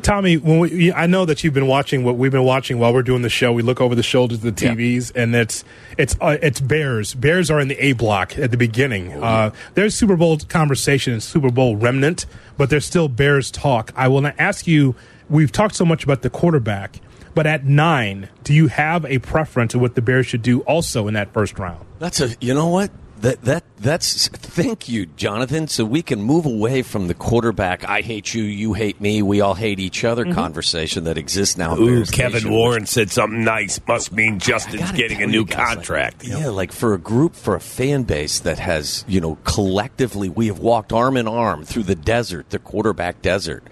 Tommy, 0.03 0.37
when 0.37 0.59
we, 0.59 0.93
I 0.93 1.05
know 1.05 1.25
that 1.25 1.43
you've 1.43 1.53
been 1.53 1.67
watching 1.67 2.05
what 2.05 2.15
we've 2.15 2.31
been 2.31 2.45
watching 2.45 2.79
while 2.79 2.93
we're 2.93 3.03
doing 3.03 3.23
the 3.23 3.29
show. 3.29 3.51
We 3.51 3.61
look 3.61 3.81
over 3.81 3.93
the 3.93 4.03
shoulders 4.03 4.37
of 4.37 4.55
the 4.55 4.65
TVs, 4.65 5.11
and 5.13 5.35
it's 5.35 5.65
it's 5.97 6.15
uh, 6.21 6.37
it's 6.41 6.61
Bears. 6.61 7.13
Bears 7.13 7.51
are 7.51 7.59
in 7.59 7.67
the 7.67 7.77
A 7.83 7.91
block 7.91 8.37
at 8.39 8.51
the 8.51 8.57
beginning. 8.57 9.11
Uh, 9.21 9.51
there's 9.73 9.93
Super 9.93 10.15
Bowl 10.15 10.37
conversation 10.47 11.11
and 11.11 11.21
Super 11.21 11.51
Bowl 11.51 11.75
remnant, 11.75 12.25
but 12.57 12.69
there's 12.69 12.85
still 12.85 13.09
Bears 13.09 13.51
talk. 13.51 13.91
I 13.95 14.07
will 14.07 14.21
not 14.21 14.35
ask 14.39 14.65
you. 14.65 14.95
We've 15.29 15.51
talked 15.51 15.75
so 15.75 15.83
much 15.83 16.05
about 16.05 16.21
the 16.21 16.29
quarterback, 16.29 17.01
but 17.33 17.47
at 17.47 17.65
nine, 17.65 18.29
do 18.43 18.53
you 18.53 18.67
have 18.67 19.05
a 19.05 19.19
preference 19.19 19.73
of 19.73 19.81
what 19.81 19.95
the 19.95 20.01
Bears 20.01 20.27
should 20.27 20.41
do 20.41 20.61
also 20.61 21.07
in 21.07 21.13
that 21.15 21.33
first 21.33 21.57
round? 21.59 21.85
That's 21.99 22.19
a. 22.19 22.35
You 22.39 22.53
know 22.53 22.67
what? 22.67 22.91
That 23.21 23.41
that 23.43 23.63
that's. 23.77 24.27
Thank 24.29 24.89
you, 24.89 25.05
Jonathan. 25.05 25.67
So 25.67 25.85
we 25.85 26.01
can 26.01 26.23
move 26.23 26.47
away 26.47 26.81
from 26.81 27.07
the 27.07 27.13
quarterback. 27.13 27.87
I 27.87 28.01
hate 28.01 28.33
you. 28.33 28.41
You 28.41 28.73
hate 28.73 28.99
me. 28.99 29.21
We 29.21 29.41
all 29.41 29.53
hate 29.53 29.79
each 29.79 30.03
other. 30.03 30.23
Mm-hmm. 30.25 30.33
Conversation 30.33 31.03
that 31.03 31.19
exists 31.19 31.55
now. 31.55 31.77
Ooh, 31.77 31.85
Bears 31.85 32.09
Kevin 32.09 32.33
Nation. 32.33 32.51
Warren 32.51 32.85
said 32.87 33.11
something 33.11 33.43
nice. 33.43 33.79
Must 33.87 34.11
mean 34.11 34.35
I 34.35 34.37
Justin's 34.37 34.91
getting 34.93 35.21
a 35.21 35.27
new 35.27 35.41
you 35.41 35.45
guys, 35.45 35.57
like, 35.57 35.75
contract. 35.75 36.23
yeah, 36.23 36.49
like 36.49 36.71
for 36.71 36.95
a 36.95 36.97
group, 36.97 37.35
for 37.35 37.53
a 37.53 37.61
fan 37.61 38.03
base 38.03 38.39
that 38.39 38.57
has, 38.57 39.05
you 39.07 39.21
know, 39.21 39.37
collectively, 39.43 40.27
we 40.27 40.47
have 40.47 40.57
walked 40.57 40.91
arm 40.91 41.15
in 41.15 41.27
arm 41.27 41.63
through 41.63 41.83
the 41.83 41.95
desert, 41.95 42.49
the 42.49 42.59
quarterback 42.59 43.21
desert, 43.21 43.63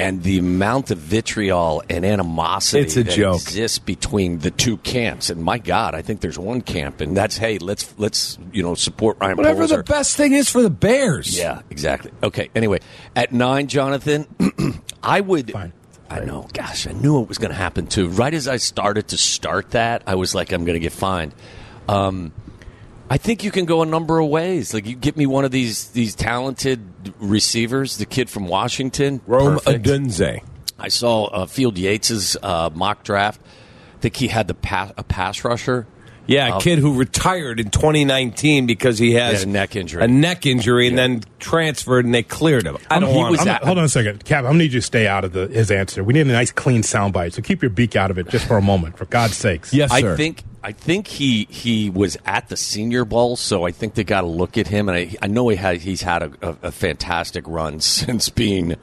and 0.00 0.22
the 0.22 0.38
amount 0.38 0.90
of 0.90 0.98
vitriol 0.98 1.82
and 1.90 2.04
animosity 2.04 2.82
It's 2.82 2.96
a 2.96 3.02
that 3.04 3.12
joke. 3.12 3.36
exists 3.36 3.78
between 3.78 4.38
the 4.38 4.50
two 4.50 4.76
camps. 4.78 5.30
And 5.30 5.42
my 5.42 5.58
God, 5.58 5.94
I 5.94 6.02
think 6.02 6.20
there's 6.20 6.38
one 6.38 6.60
camp, 6.60 7.00
and 7.00 7.16
that's 7.16 7.36
hey, 7.36 7.58
let's 7.58 7.94
let's 7.98 8.38
you 8.52 8.62
know 8.62 8.74
support 8.74 9.18
Ryan. 9.20 9.36
Whatever 9.36 9.66
the 9.66 9.82
best 9.82 10.16
thing 10.16 10.32
is 10.32 10.48
for 10.50 10.62
the 10.62 10.70
Bears. 10.70 11.36
yeah, 11.38 11.62
exactly. 11.70 12.10
Okay. 12.22 12.50
Anyway, 12.54 12.80
at 13.14 13.32
nine, 13.32 13.66
Jonathan, 13.68 14.26
I 15.02 15.20
would. 15.20 15.52
Fine. 15.52 15.72
I 16.08 16.20
know. 16.24 16.48
Gosh, 16.52 16.88
I 16.88 16.92
knew 16.92 17.22
it 17.22 17.28
was 17.28 17.38
going 17.38 17.52
to 17.52 17.56
happen 17.56 17.86
too. 17.86 18.08
Right 18.08 18.34
as 18.34 18.48
I 18.48 18.56
started 18.56 19.08
to 19.08 19.16
start 19.16 19.70
that, 19.70 20.02
I 20.08 20.16
was 20.16 20.34
like, 20.34 20.50
I'm 20.50 20.64
going 20.64 20.74
to 20.74 20.80
get 20.80 20.92
fined. 20.92 21.32
Um, 21.88 22.32
I 23.12 23.16
think 23.18 23.42
you 23.42 23.50
can 23.50 23.64
go 23.64 23.82
a 23.82 23.86
number 23.86 24.20
of 24.20 24.28
ways. 24.28 24.72
Like 24.72 24.86
you 24.86 24.94
get 24.94 25.16
me 25.16 25.26
one 25.26 25.44
of 25.44 25.50
these 25.50 25.88
these 25.88 26.14
talented 26.14 26.80
receivers, 27.18 27.96
the 27.96 28.06
kid 28.06 28.30
from 28.30 28.46
Washington, 28.46 29.20
Rome 29.26 29.54
Perfect. 29.54 29.84
Odunze. 29.84 30.42
I 30.78 30.88
saw 30.88 31.24
uh, 31.24 31.46
Field 31.46 31.76
Yates's 31.76 32.36
uh, 32.42 32.70
mock 32.72 33.02
draft. 33.02 33.40
I 33.96 34.00
think 34.00 34.16
he 34.16 34.28
had 34.28 34.46
the 34.48 34.54
pass, 34.54 34.92
a 34.96 35.02
pass 35.02 35.44
rusher. 35.44 35.86
Yeah, 36.26 36.46
a 36.48 36.52
Uh, 36.56 36.60
kid 36.60 36.78
who 36.78 36.96
retired 36.96 37.58
in 37.58 37.70
2019 37.70 38.66
because 38.66 38.98
he 38.98 39.14
has 39.14 39.32
He 39.32 39.38
had 39.40 39.48
a 39.48 39.50
neck 39.50 39.74
injury. 39.74 40.04
a 40.04 40.06
neck 40.08 40.46
injury, 40.46 40.86
and 40.86 40.96
then 40.96 41.22
transferred, 41.40 42.04
and 42.04 42.14
they 42.14 42.22
cleared 42.22 42.64
him. 42.64 42.78
I 42.88 43.00
don't 43.00 43.10
he 43.10 43.16
want 43.16 43.32
was 43.32 43.46
at- 43.46 43.64
hold 43.64 43.78
on 43.78 43.84
a 43.84 43.88
second, 43.88 44.24
Kap. 44.24 44.38
I'm 44.44 44.50
gonna 44.52 44.58
need 44.58 44.72
you 44.72 44.80
to 44.80 44.86
stay 44.86 45.08
out 45.08 45.24
of 45.24 45.32
the, 45.32 45.48
his 45.48 45.70
answer. 45.72 46.04
We 46.04 46.12
need 46.14 46.28
a 46.28 46.32
nice, 46.32 46.52
clean 46.52 46.82
soundbite. 46.82 47.32
So 47.32 47.42
keep 47.42 47.60
your 47.62 47.70
beak 47.70 47.96
out 47.96 48.12
of 48.12 48.18
it 48.18 48.28
just 48.28 48.46
for 48.46 48.56
a 48.56 48.62
moment, 48.62 48.96
for 48.96 49.06
God's 49.06 49.36
sakes. 49.36 49.74
Yes, 49.74 49.90
I 49.90 50.14
think 50.16 50.44
I 50.62 50.72
think 50.72 51.06
he 51.06 51.46
he 51.48 51.88
was 51.88 52.18
at 52.26 52.48
the 52.48 52.56
Senior 52.56 53.06
Bowl, 53.06 53.36
so 53.36 53.64
I 53.64 53.70
think 53.70 53.94
they 53.94 54.04
got 54.04 54.20
to 54.20 54.26
look 54.26 54.58
at 54.58 54.66
him, 54.66 54.88
and 54.88 54.98
I, 54.98 55.16
I 55.22 55.26
know 55.26 55.48
he 55.48 55.56
had 55.56 55.80
he's 55.80 56.02
had 56.02 56.22
a, 56.22 56.32
a, 56.42 56.56
a 56.64 56.72
fantastic 56.72 57.44
run 57.46 57.80
since 57.80 58.28
being, 58.28 58.76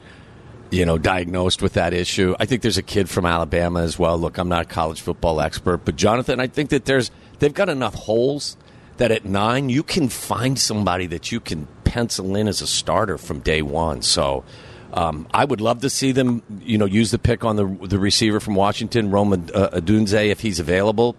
you 0.70 0.84
know, 0.84 0.98
diagnosed 0.98 1.62
with 1.62 1.74
that 1.74 1.94
issue. 1.94 2.34
I 2.40 2.46
think 2.46 2.62
there's 2.62 2.78
a 2.78 2.82
kid 2.82 3.08
from 3.08 3.26
Alabama 3.26 3.82
as 3.82 3.98
well. 3.98 4.18
Look, 4.18 4.38
I'm 4.38 4.48
not 4.48 4.62
a 4.62 4.68
college 4.68 5.00
football 5.00 5.40
expert, 5.40 5.84
but 5.84 5.94
Jonathan, 5.94 6.40
I 6.40 6.48
think 6.48 6.70
that 6.70 6.84
there's 6.84 7.12
they've 7.38 7.54
got 7.54 7.68
enough 7.68 7.94
holes 7.94 8.56
that 8.96 9.12
at 9.12 9.24
nine 9.24 9.68
you 9.68 9.84
can 9.84 10.08
find 10.08 10.58
somebody 10.58 11.06
that 11.06 11.30
you 11.30 11.38
can 11.38 11.68
pencil 11.84 12.34
in 12.34 12.48
as 12.48 12.60
a 12.60 12.66
starter 12.66 13.18
from 13.18 13.40
day 13.40 13.62
one. 13.62 14.02
So. 14.02 14.44
Um, 14.90 15.28
I 15.34 15.44
would 15.44 15.60
love 15.60 15.82
to 15.82 15.90
see 15.90 16.12
them, 16.12 16.42
you 16.62 16.78
know, 16.78 16.86
use 16.86 17.10
the 17.10 17.18
pick 17.18 17.44
on 17.44 17.56
the 17.56 17.66
the 17.86 17.98
receiver 17.98 18.40
from 18.40 18.54
Washington, 18.54 19.10
Roman 19.10 19.50
uh, 19.54 19.68
Odunze, 19.68 20.30
if 20.30 20.40
he's 20.40 20.60
available. 20.60 21.14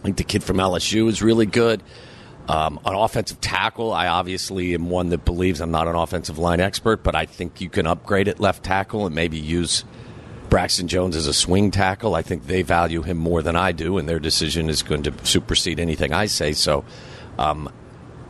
I 0.00 0.02
think 0.02 0.16
the 0.16 0.24
kid 0.24 0.44
from 0.44 0.58
LSU 0.58 1.08
is 1.08 1.22
really 1.22 1.46
good. 1.46 1.82
Um, 2.48 2.78
an 2.84 2.94
offensive 2.94 3.40
tackle, 3.40 3.92
I 3.92 4.08
obviously 4.08 4.74
am 4.74 4.90
one 4.90 5.08
that 5.10 5.24
believes 5.24 5.60
I'm 5.60 5.70
not 5.70 5.88
an 5.88 5.94
offensive 5.94 6.38
line 6.38 6.60
expert, 6.60 7.02
but 7.02 7.14
I 7.14 7.24
think 7.24 7.60
you 7.60 7.70
can 7.70 7.86
upgrade 7.86 8.28
at 8.28 8.38
left 8.38 8.62
tackle 8.62 9.06
and 9.06 9.14
maybe 9.14 9.38
use 9.38 9.84
Braxton 10.50 10.86
Jones 10.88 11.16
as 11.16 11.26
a 11.26 11.32
swing 11.32 11.70
tackle. 11.70 12.14
I 12.14 12.20
think 12.20 12.46
they 12.46 12.60
value 12.60 13.00
him 13.00 13.16
more 13.16 13.42
than 13.42 13.56
I 13.56 13.72
do, 13.72 13.96
and 13.96 14.06
their 14.06 14.18
decision 14.18 14.68
is 14.68 14.82
going 14.82 15.04
to 15.04 15.14
supersede 15.24 15.80
anything 15.80 16.12
I 16.12 16.26
say. 16.26 16.52
So, 16.52 16.84
um, 17.38 17.70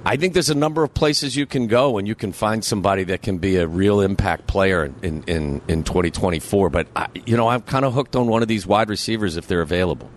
I 0.07 0.17
think 0.17 0.35
there's 0.35 0.51
a 0.51 0.55
number 0.55 0.85
of 0.85 0.93
places 0.93 1.35
you 1.35 1.47
can 1.47 1.67
go 1.67 1.97
and 1.97 2.07
you 2.07 2.15
can 2.15 2.33
find 2.33 2.63
somebody 2.63 3.05
that 3.05 3.23
can 3.23 3.39
be 3.39 3.57
a 3.57 3.67
real 3.67 4.03
impact 4.03 4.47
player 4.47 4.93
in, 5.03 5.25
in, 5.25 5.63
in 5.67 5.83
2024. 5.83 6.69
But, 6.69 6.89
I, 6.95 7.09
you 7.25 7.39
know, 7.39 7.49
I'm 7.49 7.63
kind 7.63 7.87
of 7.87 7.95
hooked 7.95 8.15
on 8.15 8.27
one 8.27 8.43
of 8.43 8.49
these 8.49 8.67
wide 8.67 8.91
receivers 8.91 9.39
if 9.39 9.47
they're 9.47 9.63
available. 9.63 10.11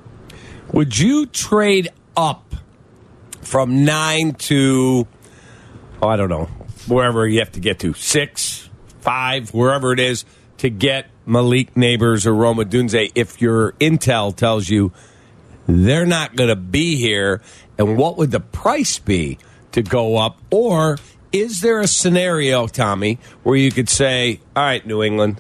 Would 0.74 0.98
you 0.98 1.26
trade 1.26 1.90
up 2.16 2.54
from 3.42 3.86
nine 3.86 4.34
to, 4.34 5.08
oh, 6.02 6.08
I 6.08 6.18
don't 6.18 6.30
know, 6.30 6.46
wherever 6.88 7.26
you 7.26 7.40
have 7.40 7.52
to 7.54 7.60
get 7.60 7.80
to, 7.80 7.94
six, 7.94 8.70
five, 9.00 9.54
wherever 9.54 9.94
it 9.94 10.00
is, 10.00 10.26
to 10.58 10.70
get 10.70 11.10
Malik 11.26 11.74
Nabers 11.76 12.26
or 12.26 12.34
Rome 12.34 12.58
Odunze 12.58 13.12
if 13.16 13.42
your 13.42 13.74
intel 13.74 14.36
tells 14.36 14.70
you 14.70 14.92
they're 15.68 16.06
not 16.06 16.36
going 16.36 16.50
to 16.50 16.56
be 16.56 16.98
here? 16.98 17.42
And 17.78 17.98
what 17.98 18.18
would 18.18 18.32
the 18.32 18.40
price 18.40 19.00
be 19.00 19.38
to 19.72 19.82
go 19.82 20.18
up? 20.18 20.40
Or 20.52 20.98
is 21.32 21.62
there 21.62 21.80
a 21.80 21.88
scenario, 21.88 22.68
Tommy, 22.68 23.20
where 23.44 23.56
you 23.56 23.72
could 23.72 23.90
say, 23.90 24.42
all 24.56 24.64
right, 24.64 24.86
New 24.86 25.04
England, 25.04 25.40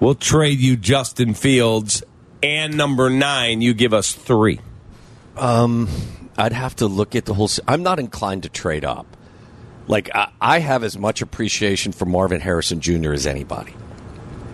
we'll 0.00 0.14
trade 0.14 0.58
you 0.58 0.76
Justin 0.76 1.34
Fields 1.34 2.02
and 2.44 2.76
number 2.76 3.08
nine, 3.08 3.62
you 3.62 3.72
give 3.72 3.94
us 3.94 4.12
three? 4.12 4.60
Um, 5.34 5.88
I'd 6.36 6.52
have 6.52 6.76
to 6.76 6.86
look 6.86 7.16
at 7.16 7.24
the 7.24 7.32
whole. 7.32 7.48
I'm 7.66 7.82
not 7.82 7.98
inclined 7.98 8.42
to 8.42 8.50
trade 8.50 8.84
up. 8.84 9.06
Like 9.88 10.14
I, 10.14 10.30
I 10.40 10.58
have 10.58 10.84
as 10.84 10.98
much 10.98 11.22
appreciation 11.22 11.92
for 11.92 12.04
Marvin 12.04 12.40
Harrison 12.40 12.80
Jr. 12.80 13.14
as 13.14 13.26
anybody, 13.26 13.74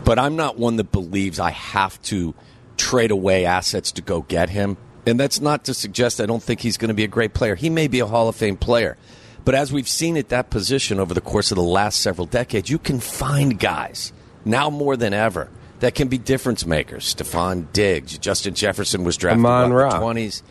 but 0.05 0.21
I'm 0.21 0.37
not 0.37 0.57
one 0.57 0.77
that 0.77 0.93
believes 0.93 1.41
I 1.41 1.51
have 1.51 2.01
to 2.03 2.33
trade 2.77 3.11
away 3.11 3.45
assets 3.45 3.91
to 3.93 4.03
go 4.03 4.23
get 4.23 4.51
him. 4.51 4.77
And 5.05 5.19
that's 5.19 5.41
not 5.41 5.65
to 5.65 5.75
suggest 5.75 6.21
I 6.21 6.27
don't 6.27 6.43
think 6.43 6.61
he's 6.61 6.77
going 6.77 6.89
to 6.89 6.95
be 6.95 7.05
a 7.05 7.09
great 7.09 7.35
player. 7.35 7.57
He 7.57 7.71
may 7.71 7.89
be 7.89 7.99
a 7.99 8.07
Hall 8.07 8.29
of 8.29 8.37
Fame 8.37 8.57
player. 8.57 8.97
But 9.45 9.57
as 9.57 9.73
we've 9.73 9.89
seen 9.89 10.17
at 10.17 10.29
that 10.29 10.51
position 10.51 11.01
over 11.01 11.15
the 11.15 11.21
course 11.21 11.51
of 11.51 11.57
the 11.57 11.63
last 11.63 12.01
several 12.01 12.27
decades, 12.27 12.71
you 12.71 12.79
can 12.79 13.01
find 13.01 13.59
guys 13.59 14.13
now 14.45 14.71
more 14.71 14.97
than 14.97 15.13
ever 15.13 15.49
that 15.81 15.95
can 15.95 16.09
be 16.09 16.19
difference 16.19 16.65
makers. 16.65 17.15
Stefon 17.15 17.73
Diggs, 17.73 18.17
Justin 18.19 18.55
Jefferson 18.55 19.05
was 19.05 19.17
drafted 19.17 19.39
in 19.39 19.43
the 19.43 19.77
20s. 19.77 20.43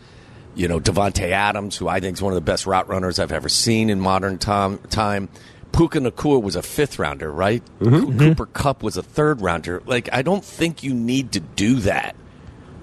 You 0.54 0.66
know, 0.66 0.80
Davante 0.80 1.30
Adams, 1.30 1.76
who 1.76 1.88
I 1.88 2.00
think 2.00 2.16
is 2.16 2.22
one 2.22 2.32
of 2.32 2.34
the 2.34 2.40
best 2.40 2.66
route 2.66 2.88
runners 2.88 3.18
I've 3.18 3.32
ever 3.32 3.48
seen 3.48 3.88
in 3.88 4.00
modern 4.00 4.38
tom- 4.38 4.78
time. 4.90 5.28
Puka 5.72 6.00
Nacua 6.00 6.42
was 6.42 6.56
a 6.56 6.62
fifth 6.62 6.98
rounder, 6.98 7.30
right? 7.30 7.62
Mm-hmm. 7.78 8.18
Cooper 8.18 8.46
mm-hmm. 8.46 8.52
Kupp 8.52 8.82
was 8.82 8.96
a 8.96 9.02
third 9.02 9.40
rounder. 9.40 9.80
Like, 9.86 10.08
I 10.12 10.22
don't 10.22 10.44
think 10.44 10.82
you 10.82 10.92
need 10.92 11.32
to 11.32 11.40
do 11.40 11.76
that 11.76 12.16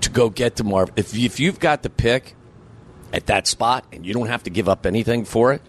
to 0.01 0.09
go 0.09 0.29
get 0.29 0.55
to 0.55 0.63
Marv. 0.63 0.91
If, 0.95 1.13
if 1.13 1.41
you've 1.41 1.59
got 1.59 1.83
the 1.83 1.89
pick 1.89 2.35
at 3.11 3.25
that 3.25 3.47
spot 3.47 3.85
and 3.91 4.05
you 4.05 4.13
don't 4.13 4.27
have 4.27 4.43
to 4.43 4.49
give 4.49 4.69
up 4.69 4.85
anything 4.85 5.25
for 5.25 5.51
it, 5.51 5.61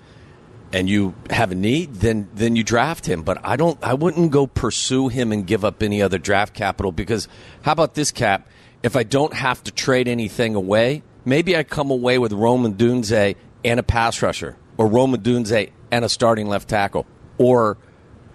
and 0.73 0.89
you 0.89 1.15
have 1.31 1.53
a 1.53 1.55
need, 1.55 1.95
then 1.97 2.29
then 2.35 2.57
you 2.57 2.63
draft 2.63 3.07
him. 3.07 3.23
But 3.23 3.45
I 3.45 3.57
don't. 3.57 3.79
I 3.83 3.95
wouldn't 3.95 4.31
go 4.31 4.47
pursue 4.47 5.09
him 5.09 5.33
and 5.33 5.47
give 5.47 5.65
up 5.65 5.83
any 5.83 6.03
other 6.03 6.19
draft 6.19 6.55
capital 6.55 6.93
because 6.93 7.29
how 7.63 7.73
about 7.73 7.95
this 7.95 8.11
Kap? 8.13 8.49
If 8.83 8.95
I 8.95 9.03
don't 9.03 9.35
have 9.35 9.63
to 9.65 9.73
trade 9.73 10.07
anything 10.09 10.55
away, 10.55 11.03
maybe 11.25 11.57
I 11.57 11.63
come 11.65 11.91
away 11.91 12.19
with 12.19 12.33
Rome 12.33 12.65
Odunze 12.73 13.35
and 13.65 13.81
a 13.81 13.83
pass 13.83 14.23
rusher, 14.23 14.57
or 14.77 14.87
Rome 14.87 15.15
Odunze 15.15 15.71
and 15.91 16.05
a 16.05 16.09
starting 16.09 16.49
left 16.49 16.69
tackle, 16.69 17.07
or 17.39 17.79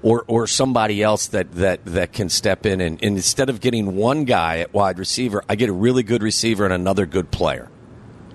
or 0.01 0.25
or 0.27 0.47
somebody 0.47 1.01
else 1.01 1.27
that 1.27 1.51
that 1.53 1.86
that 1.86 2.13
can 2.13 2.29
step 2.29 2.65
in 2.65 2.81
and, 2.81 3.01
and 3.03 3.15
instead 3.15 3.49
of 3.49 3.61
getting 3.61 3.95
one 3.95 4.25
guy 4.25 4.59
at 4.59 4.73
wide 4.73 4.99
receiver, 4.99 5.43
I 5.47 5.55
get 5.55 5.69
a 5.69 5.73
really 5.73 6.03
good 6.03 6.21
receiver 6.21 6.65
and 6.65 6.73
another 6.73 7.05
good 7.05 7.31
player. 7.31 7.69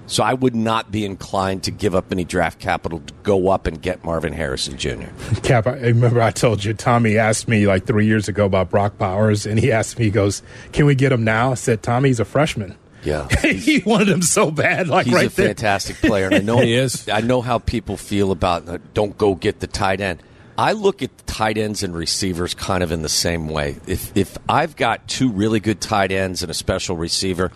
So 0.09 0.25
I 0.25 0.33
would 0.35 0.55
not 0.57 0.91
be 0.91 1.05
inclined 1.05 1.63
to 1.65 1.71
give 1.71 1.95
up 1.95 2.11
any 2.11 2.25
draft 2.25 2.59
capital 2.59 3.01
to 3.01 3.15
go 3.23 3.51
up 3.51 3.67
and 3.67 3.81
get 3.81 4.03
Marvin 4.05 4.33
Harrison 4.33 4.77
Jr. 4.79 5.09
Kap, 5.43 5.67
I 5.67 5.77
remember 5.79 6.21
I 6.23 6.31
told 6.31 6.65
you 6.65 6.73
Tommy 6.75 7.19
asked 7.19 7.47
me 7.47 7.67
like 7.67 7.87
three 7.87 8.07
years 8.07 8.27
ago 8.27 8.47
about 8.47 8.71
Brock 8.71 8.97
Bowers, 8.99 9.45
and 9.47 9.59
he 9.61 9.71
asked 9.71 9.99
me, 9.99 10.07
he 10.07 10.11
goes, 10.11 10.43
"Can 10.73 10.87
we 10.87 10.95
get 10.95 11.13
him 11.13 11.25
now?" 11.25 11.53
I 11.53 11.55
said, 11.55 11.83
"Tommy, 11.83 12.09
he's 12.09 12.21
a 12.21 12.25
freshman." 12.25 12.75
Yeah, 13.05 13.29
he 13.43 13.81
wanted 13.87 14.09
him 14.09 14.23
so 14.23 14.51
bad, 14.51 14.89
like 14.89 15.05
he's 15.07 15.15
right 15.15 15.31
a 15.31 15.37
there. 15.37 15.47
fantastic 15.49 15.97
player, 15.97 16.27
and 16.27 16.35
I 16.35 16.39
know 16.43 16.59
He 16.59 16.75
is. 16.75 17.09
I 17.09 17.21
know 17.21 17.43
how 17.43 17.59
people 17.59 17.97
feel 17.97 18.33
about 18.33 18.69
uh, 18.69 18.79
don't 18.95 19.17
go 19.17 19.35
get 19.35 19.61
the 19.61 19.67
tight 19.69 20.01
end. 20.01 20.23
I 20.57 20.73
look 20.73 21.03
at 21.03 21.17
tight 21.27 21.57
ends 21.59 21.85
and 21.85 21.95
receivers 21.95 22.55
kind 22.55 22.83
of 22.83 22.91
in 22.91 23.03
the 23.03 23.09
same 23.09 23.47
way. 23.47 23.77
If 23.87 24.17
if 24.17 24.37
I've 24.49 24.75
got 24.75 25.07
two 25.07 25.31
really 25.31 25.61
good 25.61 25.81
tight 25.81 26.11
ends 26.11 26.43
and 26.43 26.51
a 26.51 26.55
special 26.55 26.97
receiver, 26.97 27.53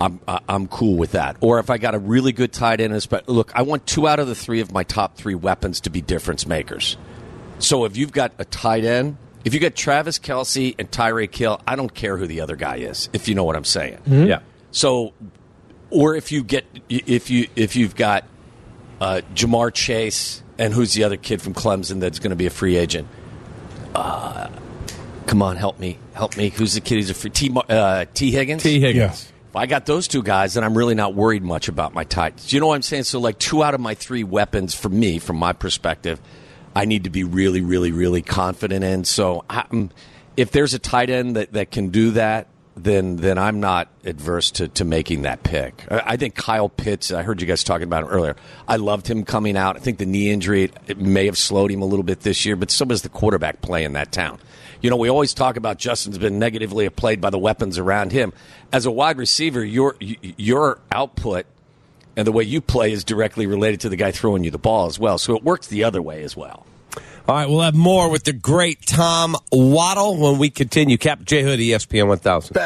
I'm 0.00 0.20
I- 0.28 0.40
I'm 0.48 0.66
cool 0.68 0.96
with 0.96 1.12
that. 1.12 1.36
Or 1.40 1.58
if 1.58 1.70
I 1.70 1.78
got 1.78 1.94
a 1.94 1.98
really 1.98 2.32
good 2.32 2.52
tight 2.52 2.80
end, 2.80 2.92
and 2.92 3.06
a 3.10 3.22
look, 3.32 3.52
I 3.54 3.62
want 3.62 3.86
two 3.86 4.06
out 4.06 4.18
of 4.18 4.26
the 4.28 4.34
three 4.34 4.60
of 4.60 4.72
my 4.72 4.82
top 4.82 5.16
three 5.16 5.34
weapons 5.34 5.80
to 5.82 5.90
be 5.90 6.00
difference 6.00 6.46
makers. 6.46 6.96
So 7.58 7.84
if 7.84 7.96
you've 7.96 8.12
got 8.12 8.32
a 8.38 8.44
tight 8.44 8.84
end, 8.84 9.16
if 9.44 9.54
you 9.54 9.60
got 9.60 9.74
Travis 9.74 10.18
Kelce 10.18 10.74
and 10.78 10.90
Tyreek 10.90 11.34
Hill, 11.34 11.60
I 11.66 11.76
don't 11.76 11.94
care 11.94 12.16
who 12.18 12.26
the 12.26 12.40
other 12.40 12.56
guy 12.56 12.76
is. 12.76 13.08
If 13.12 13.28
you 13.28 13.34
know 13.34 13.44
what 13.44 13.56
I'm 13.56 13.64
saying. 13.64 13.98
Yeah. 14.06 14.40
So, 14.72 15.14
or 15.90 16.14
if 16.16 16.32
you 16.32 16.42
get 16.44 16.64
if 16.88 17.30
you 17.30 17.48
if 17.56 17.76
you've 17.76 17.94
got 17.96 18.24
uh, 19.00 19.22
Ja'Marr 19.34 19.72
Chase 19.72 20.42
and 20.58 20.74
who's 20.74 20.92
the 20.94 21.04
other 21.04 21.16
kid 21.16 21.40
from 21.40 21.54
Clemson 21.54 22.00
that's 22.00 22.18
going 22.18 22.30
to 22.30 22.36
be 22.36 22.46
a 22.46 22.50
free 22.50 22.76
agent? 22.76 23.08
Uh, 23.94 24.48
come 25.26 25.42
on, 25.42 25.56
help 25.56 25.78
me, 25.78 25.98
help 26.12 26.36
me. 26.36 26.50
Who's 26.50 26.74
the 26.74 26.80
kid? 26.80 26.96
Who's 26.96 27.10
a 27.10 27.14
free 27.14 27.30
T 27.30 27.50
uh, 27.68 28.04
Tee 28.12 28.30
Higgins? 28.32 28.62
Tee 28.62 28.80
Higgins. 28.80 29.24
Yeah. 29.24 29.35
I 29.56 29.66
got 29.66 29.86
those 29.86 30.08
two 30.08 30.22
guys, 30.22 30.56
and 30.56 30.64
I'm 30.64 30.76
really 30.76 30.94
not 30.94 31.14
worried 31.14 31.42
much 31.42 31.68
about 31.68 31.94
my 31.94 32.04
tight. 32.04 32.52
You 32.52 32.60
know 32.60 32.68
what 32.68 32.74
I'm 32.74 32.82
saying? 32.82 33.04
So, 33.04 33.20
like, 33.20 33.38
two 33.38 33.62
out 33.62 33.74
of 33.74 33.80
my 33.80 33.94
three 33.94 34.24
weapons 34.24 34.74
for 34.74 34.88
me, 34.88 35.18
from 35.18 35.36
my 35.36 35.52
perspective, 35.52 36.20
I 36.74 36.84
need 36.84 37.04
to 37.04 37.10
be 37.10 37.24
really, 37.24 37.60
really, 37.60 37.92
really 37.92 38.22
confident 38.22 38.84
in. 38.84 39.04
So, 39.04 39.44
I'm, 39.48 39.66
um, 39.70 39.90
if 40.36 40.50
there's 40.50 40.74
a 40.74 40.78
tight 40.78 41.08
end 41.08 41.36
that, 41.36 41.54
that 41.54 41.70
can 41.70 41.88
do 41.88 42.10
that, 42.12 42.48
then 42.76 43.16
then 43.16 43.38
I'm 43.38 43.58
not 43.58 43.88
adverse 44.04 44.50
to, 44.52 44.68
to 44.68 44.84
making 44.84 45.22
that 45.22 45.42
pick. 45.42 45.86
I, 45.90 46.02
I 46.06 46.16
think 46.16 46.34
Kyle 46.34 46.68
Pitts. 46.68 47.10
I 47.10 47.22
heard 47.22 47.40
you 47.40 47.46
guys 47.46 47.64
talking 47.64 47.84
about 47.84 48.02
him 48.02 48.10
earlier. 48.10 48.36
I 48.68 48.76
loved 48.76 49.08
him 49.08 49.24
coming 49.24 49.56
out. 49.56 49.76
I 49.76 49.78
think 49.78 49.98
the 49.98 50.06
knee 50.06 50.30
injury 50.30 50.70
it 50.86 50.98
may 50.98 51.24
have 51.26 51.38
slowed 51.38 51.70
him 51.70 51.80
a 51.80 51.86
little 51.86 52.02
bit 52.02 52.20
this 52.20 52.44
year, 52.44 52.54
but 52.54 52.70
so 52.70 52.84
does 52.84 53.02
the 53.02 53.08
quarterback 53.08 53.62
play 53.62 53.84
in 53.84 53.94
that 53.94 54.12
town. 54.12 54.38
You 54.86 54.90
know, 54.90 54.98
we 54.98 55.08
always 55.08 55.34
talk 55.34 55.56
about 55.56 55.78
Justin's 55.78 56.16
been 56.16 56.38
negatively 56.38 56.88
played 56.90 57.20
by 57.20 57.30
the 57.30 57.40
weapons 57.40 57.76
around 57.76 58.12
him. 58.12 58.32
As 58.72 58.86
a 58.86 58.90
wide 58.92 59.18
receiver, 59.18 59.64
your 59.64 59.96
your 59.98 60.78
output 60.92 61.44
and 62.16 62.24
the 62.24 62.30
way 62.30 62.44
you 62.44 62.60
play 62.60 62.92
is 62.92 63.02
directly 63.02 63.48
related 63.48 63.80
to 63.80 63.88
the 63.88 63.96
guy 63.96 64.12
throwing 64.12 64.44
you 64.44 64.52
the 64.52 64.58
ball 64.58 64.86
as 64.86 64.96
well. 64.96 65.18
So 65.18 65.34
it 65.34 65.42
works 65.42 65.66
the 65.66 65.82
other 65.82 66.00
way 66.00 66.22
as 66.22 66.36
well. 66.36 66.66
All 67.26 67.34
right, 67.34 67.48
we'll 67.48 67.62
have 67.62 67.74
more 67.74 68.08
with 68.08 68.22
the 68.22 68.32
great 68.32 68.86
Tom 68.86 69.34
Waddle 69.50 70.18
when 70.18 70.38
we 70.38 70.50
continue. 70.50 70.98
Kap 70.98 71.24
J 71.24 71.42
Hood, 71.42 71.58
ESPN 71.58 72.06
1000. 72.06 72.56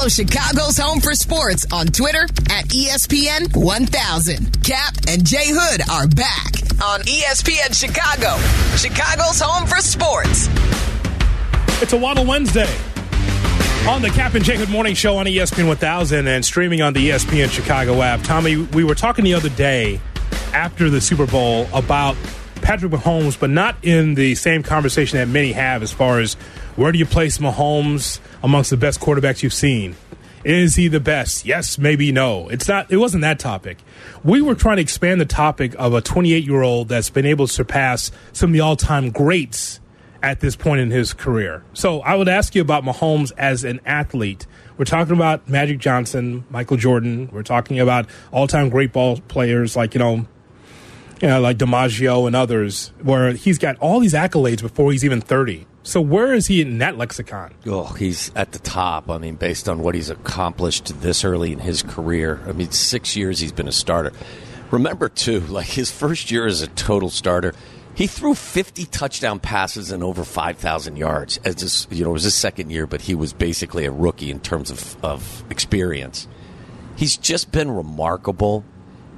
Follow 0.00 0.08
Chicago's 0.08 0.78
Home 0.78 0.98
for 0.98 1.12
Sports 1.12 1.66
on 1.70 1.84
Twitter 1.88 2.22
at 2.48 2.64
ESPN 2.68 3.54
1000. 3.54 4.62
Kap 4.64 4.94
and 5.06 5.26
Jay 5.26 5.48
Hood 5.48 5.82
are 5.90 6.08
back 6.08 6.54
on 6.82 7.02
ESPN 7.02 7.78
Chicago, 7.78 8.38
Chicago's 8.78 9.38
Home 9.42 9.66
for 9.66 9.76
Sports. 9.82 10.48
It's 11.82 11.92
a 11.92 11.98
Waddle 11.98 12.24
Wednesday 12.24 12.74
on 13.86 14.00
the 14.00 14.08
Kap 14.08 14.32
and 14.32 14.42
J. 14.42 14.56
Hood 14.56 14.70
Morning 14.70 14.94
Show 14.94 15.18
on 15.18 15.26
ESPN 15.26 15.68
1000 15.68 16.26
and 16.26 16.42
streaming 16.46 16.80
on 16.80 16.94
the 16.94 17.10
ESPN 17.10 17.50
Chicago 17.50 18.00
app. 18.00 18.22
Tommy, 18.22 18.56
we 18.56 18.84
were 18.84 18.94
talking 18.94 19.22
the 19.26 19.34
other 19.34 19.50
day 19.50 20.00
after 20.54 20.88
the 20.88 21.02
Super 21.02 21.26
Bowl 21.26 21.68
about 21.74 22.16
Patrick 22.62 22.92
Mahomes, 22.92 23.38
but 23.38 23.50
not 23.50 23.76
in 23.82 24.14
the 24.14 24.34
same 24.34 24.62
conversation 24.62 25.18
that 25.18 25.28
many 25.28 25.52
have 25.52 25.82
as 25.82 25.92
far 25.92 26.20
as 26.20 26.38
where 26.76 26.92
do 26.92 26.98
you 26.98 27.06
place 27.06 27.38
Mahomes 27.38 28.20
amongst 28.42 28.70
the 28.70 28.76
best 28.76 29.00
quarterbacks 29.00 29.42
you've 29.42 29.54
seen? 29.54 29.96
Is 30.44 30.76
he 30.76 30.88
the 30.88 31.00
best? 31.00 31.44
Yes, 31.44 31.76
maybe 31.76 32.12
no. 32.12 32.48
It's 32.48 32.66
not. 32.66 32.90
It 32.90 32.96
wasn't 32.96 33.22
that 33.22 33.38
topic. 33.38 33.78
We 34.24 34.40
were 34.40 34.54
trying 34.54 34.76
to 34.76 34.82
expand 34.82 35.20
the 35.20 35.26
topic 35.26 35.74
of 35.78 35.92
a 35.92 36.00
28 36.00 36.44
year 36.44 36.62
old 36.62 36.88
that's 36.88 37.10
been 37.10 37.26
able 37.26 37.46
to 37.46 37.52
surpass 37.52 38.10
some 38.32 38.50
of 38.50 38.54
the 38.54 38.60
all 38.60 38.76
time 38.76 39.10
greats 39.10 39.80
at 40.22 40.40
this 40.40 40.56
point 40.56 40.80
in 40.80 40.90
his 40.90 41.12
career. 41.12 41.62
So 41.74 42.00
I 42.00 42.14
would 42.14 42.28
ask 42.28 42.54
you 42.54 42.62
about 42.62 42.84
Mahomes 42.84 43.32
as 43.36 43.64
an 43.64 43.80
athlete. 43.84 44.46
We're 44.78 44.84
talking 44.86 45.14
about 45.14 45.46
Magic 45.46 45.78
Johnson, 45.78 46.44
Michael 46.48 46.78
Jordan. 46.78 47.28
We're 47.32 47.42
talking 47.42 47.78
about 47.78 48.06
all 48.32 48.46
time 48.46 48.70
great 48.70 48.92
ball 48.92 49.20
players 49.28 49.76
like 49.76 49.94
you 49.94 49.98
know, 49.98 50.26
you 51.20 51.28
know, 51.28 51.40
like 51.40 51.58
DiMaggio 51.58 52.26
and 52.26 52.34
others, 52.34 52.92
where 53.02 53.32
he's 53.32 53.58
got 53.58 53.76
all 53.76 54.00
these 54.00 54.14
accolades 54.14 54.62
before 54.62 54.90
he's 54.90 55.04
even 55.04 55.20
30. 55.20 55.66
So 55.82 56.00
where 56.00 56.34
is 56.34 56.46
he 56.46 56.60
in 56.60 56.78
that 56.78 56.98
lexicon? 56.98 57.54
Oh, 57.66 57.84
he's 57.86 58.30
at 58.36 58.52
the 58.52 58.58
top. 58.58 59.10
I 59.10 59.18
mean, 59.18 59.36
based 59.36 59.68
on 59.68 59.80
what 59.80 59.94
he's 59.94 60.10
accomplished 60.10 61.00
this 61.00 61.24
early 61.24 61.52
in 61.52 61.58
his 61.58 61.82
career. 61.82 62.40
I 62.46 62.52
mean, 62.52 62.70
six 62.70 63.16
years 63.16 63.40
he's 63.40 63.52
been 63.52 63.68
a 63.68 63.72
starter. 63.72 64.12
Remember, 64.70 65.08
too, 65.08 65.40
like 65.40 65.66
his 65.66 65.90
first 65.90 66.30
year 66.30 66.46
as 66.46 66.60
a 66.60 66.66
total 66.68 67.10
starter, 67.10 67.54
he 67.94 68.06
threw 68.06 68.34
50 68.34 68.84
touchdown 68.86 69.40
passes 69.40 69.90
and 69.90 70.04
over 70.04 70.22
5,000 70.22 70.96
yards. 70.96 71.38
As 71.44 71.56
this, 71.56 71.86
you 71.90 72.04
know, 72.04 72.10
it 72.10 72.14
was 72.14 72.22
his 72.24 72.34
second 72.34 72.70
year, 72.70 72.86
but 72.86 73.00
he 73.00 73.14
was 73.14 73.32
basically 73.32 73.84
a 73.84 73.90
rookie 73.90 74.30
in 74.30 74.38
terms 74.40 74.70
of, 74.70 75.04
of 75.04 75.44
experience. 75.50 76.28
He's 76.96 77.16
just 77.16 77.50
been 77.50 77.70
remarkable. 77.70 78.64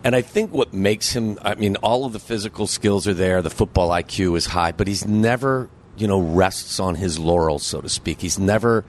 And 0.05 0.17
I 0.17 0.23
think 0.23 0.53
what 0.53 0.73
makes 0.73 1.13
him, 1.13 1.39
I 1.43 1.55
mean, 1.55 1.77
all 1.77 2.05
of 2.05 2.13
the 2.13 2.19
physical 2.19 2.67
skills 2.67 3.07
are 3.07 3.15
there, 3.15 3.43
the 3.43 3.51
football 3.51 3.91
IQ 3.91 4.37
is 4.37 4.47
high, 4.47 4.73
but 4.73 4.89
he's 4.89 5.07
never, 5.07 5.69
you 5.97 6.07
know, 6.07 6.21
rests 6.21 6.81
on 6.81 6.95
his 6.95 7.19
laurels, 7.19 7.63
so 7.63 7.81
to 7.81 7.89
speak. 7.89 8.21
He's 8.21 8.39
never 8.39 8.85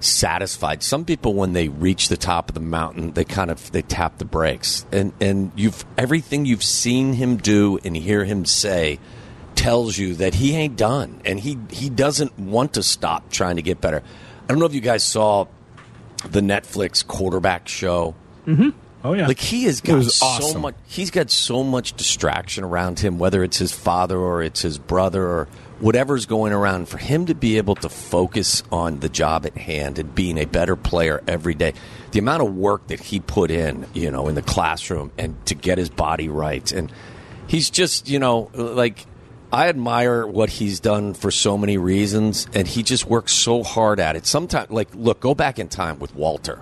satisfied. 0.00 0.82
Some 0.82 1.04
people, 1.04 1.34
when 1.34 1.52
they 1.52 1.68
reach 1.68 2.08
the 2.08 2.16
top 2.16 2.50
of 2.50 2.54
the 2.54 2.60
mountain, 2.60 3.12
they 3.12 3.24
kind 3.24 3.50
of 3.50 3.72
they 3.72 3.82
tap 3.82 4.18
the 4.18 4.24
brakes, 4.24 4.86
and 4.92 5.12
and 5.20 5.52
you've 5.56 5.84
everything 5.96 6.44
you've 6.46 6.64
seen 6.64 7.14
him 7.14 7.36
do 7.36 7.78
and 7.84 7.96
hear 7.96 8.24
him 8.24 8.44
say 8.44 8.98
tells 9.54 9.96
you 9.96 10.14
that 10.14 10.34
he 10.34 10.54
ain't 10.54 10.76
done, 10.76 11.20
and 11.24 11.40
he 11.40 11.58
he 11.70 11.88
doesn't 11.88 12.38
want 12.38 12.74
to 12.74 12.82
stop 12.82 13.30
trying 13.30 13.56
to 13.56 13.62
get 13.62 13.80
better. 13.80 14.02
I 14.44 14.46
don't 14.48 14.58
know 14.58 14.66
if 14.66 14.74
you 14.74 14.80
guys 14.80 15.02
saw 15.02 15.46
the 16.24 16.40
Netflix 16.40 17.06
quarterback 17.06 17.68
show. 17.68 18.14
Mm-hmm. 18.46 18.70
Oh 19.04 19.12
yeah, 19.12 19.26
like 19.26 19.40
he 19.40 19.64
has 19.64 19.80
got 19.80 19.96
was 19.96 20.16
so 20.16 20.58
much. 20.58 20.74
He's 20.86 21.10
got 21.10 21.30
so 21.30 21.62
much 21.62 21.94
distraction 21.94 22.64
around 22.64 23.00
him, 23.00 23.18
whether 23.18 23.42
it's 23.42 23.58
his 23.58 23.72
father 23.72 24.18
or 24.18 24.42
it's 24.42 24.62
his 24.62 24.78
brother 24.78 25.22
or 25.22 25.48
whatever's 25.84 26.24
going 26.24 26.52
around. 26.54 26.88
For 26.88 26.96
him 26.96 27.26
to 27.26 27.34
be 27.34 27.58
able 27.58 27.74
to 27.76 27.90
focus 27.90 28.62
on 28.72 29.00
the 29.00 29.10
job 29.10 29.44
at 29.44 29.56
hand 29.56 29.98
and 29.98 30.14
being 30.14 30.38
a 30.38 30.46
better 30.46 30.76
player 30.76 31.22
every 31.28 31.54
day, 31.54 31.74
the 32.12 32.18
amount 32.18 32.42
of 32.42 32.54
work 32.56 32.86
that 32.86 33.00
he 33.00 33.20
put 33.20 33.50
in, 33.50 33.86
you 33.92 34.10
know, 34.10 34.28
in 34.28 34.34
the 34.34 34.42
classroom 34.42 35.12
and 35.18 35.36
to 35.46 35.54
get 35.54 35.76
his 35.76 35.90
body 35.90 36.28
right, 36.30 36.72
and 36.72 36.90
he's 37.46 37.70
just, 37.70 38.08
you 38.08 38.18
know, 38.18 38.50
like. 38.54 39.06
I 39.52 39.68
admire 39.68 40.26
what 40.26 40.50
he's 40.50 40.80
done 40.80 41.14
for 41.14 41.30
so 41.30 41.56
many 41.56 41.78
reasons, 41.78 42.48
and 42.54 42.66
he 42.66 42.82
just 42.82 43.06
works 43.06 43.32
so 43.32 43.62
hard 43.62 44.00
at 44.00 44.16
it. 44.16 44.26
Sometimes, 44.26 44.68
like, 44.70 44.88
look, 44.96 45.20
go 45.20 45.32
back 45.32 45.60
in 45.60 45.68
time 45.68 46.00
with 46.00 46.12
Walter 46.16 46.60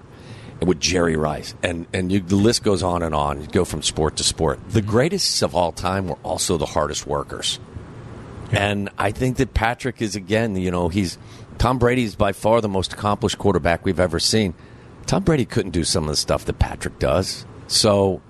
and 0.61 0.69
with 0.69 0.79
Jerry 0.79 1.17
Rice, 1.17 1.55
and 1.63 1.87
and 1.95 2.13
you, 2.13 2.21
the 2.21 2.37
list 2.37 2.63
goes 2.63 2.83
on 2.83 3.03
and 3.03 3.15
on. 3.15 3.41
You 3.41 3.47
go 3.47 3.65
from 3.65 3.81
sport 3.81 4.17
to 4.17 4.25
sport. 4.25 4.61
The 4.69 4.83
greatest 4.83 5.41
of 5.41 5.57
all 5.57 5.73
time 5.73 6.07
were 6.09 6.19
also 6.23 6.59
the 6.59 6.67
hardest 6.67 7.07
workers, 7.07 7.59
and 8.53 8.91
I 8.99 9.11
think 9.11 9.39
that 9.39 9.55
Patrick 9.55 10.03
is 10.03 10.15
again. 10.15 10.55
You 10.57 10.71
know, 10.71 10.89
he's 10.89 11.19
Tom 11.59 11.79
Brady 11.79 12.05
is 12.05 12.15
by 12.15 12.33
far 12.33 12.61
the 12.61 12.69
most 12.69 12.93
accomplished 12.93 13.39
quarterback 13.39 13.85
we've 13.85 14.01
ever 14.01 14.21
seen. 14.21 14.55
Tom 15.07 15.25
Brady 15.25 15.45
couldn't 15.45 15.73
do 15.73 15.85
some 15.85 16.05
of 16.05 16.11
the 16.11 16.17
stuff 16.17 16.45
that 16.45 16.59
Patrick 16.59 16.99
does. 16.99 17.47
So, 17.67 18.21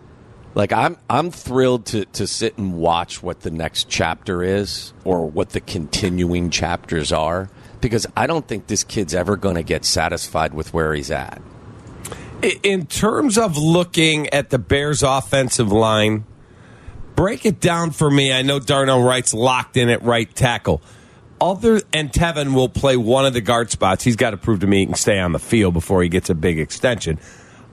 like, 0.54 0.72
I'm 0.72 0.96
I'm 1.10 1.30
thrilled 1.30 1.86
to 1.86 2.04
to 2.06 2.26
sit 2.26 2.56
and 2.56 2.74
watch 2.74 3.22
what 3.22 3.40
the 3.40 3.50
next 3.50 3.88
chapter 3.88 4.42
is, 4.42 4.92
or 5.04 5.28
what 5.28 5.50
the 5.50 5.60
continuing 5.60 6.50
chapters 6.50 7.12
are, 7.12 7.50
because 7.80 8.06
I 8.16 8.26
don't 8.26 8.46
think 8.46 8.68
this 8.68 8.84
kid's 8.84 9.14
ever 9.14 9.36
going 9.36 9.56
to 9.56 9.62
get 9.62 9.84
satisfied 9.84 10.54
with 10.54 10.72
where 10.72 10.94
he's 10.94 11.10
at. 11.10 11.42
In 12.62 12.86
terms 12.86 13.38
of 13.38 13.56
looking 13.56 14.28
at 14.30 14.50
the 14.50 14.58
Bears' 14.58 15.04
offensive 15.04 15.70
line, 15.70 16.24
break 17.14 17.46
it 17.46 17.60
down 17.60 17.90
for 17.90 18.10
me. 18.10 18.32
I 18.32 18.42
know 18.42 18.58
Darnell 18.58 19.02
Wright's 19.02 19.34
locked 19.34 19.76
in 19.76 19.88
at 19.88 20.02
right 20.02 20.32
tackle. 20.34 20.82
Other 21.40 21.80
and 21.92 22.10
Teven 22.12 22.54
will 22.54 22.68
play 22.68 22.96
one 22.96 23.26
of 23.26 23.32
the 23.34 23.40
guard 23.40 23.70
spots. 23.70 24.04
He's 24.04 24.16
got 24.16 24.30
to 24.30 24.36
prove 24.36 24.60
to 24.60 24.66
me 24.66 24.80
he 24.80 24.86
can 24.86 24.94
stay 24.94 25.18
on 25.18 25.32
the 25.32 25.40
field 25.40 25.74
before 25.74 26.02
he 26.02 26.08
gets 26.08 26.30
a 26.30 26.34
big 26.34 26.58
extension. 26.58 27.18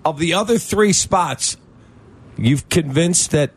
Of 0.03 0.17
the 0.17 0.33
other 0.33 0.57
three 0.57 0.93
spots, 0.93 1.57
you've 2.37 2.67
convinced 2.69 3.31
that 3.31 3.51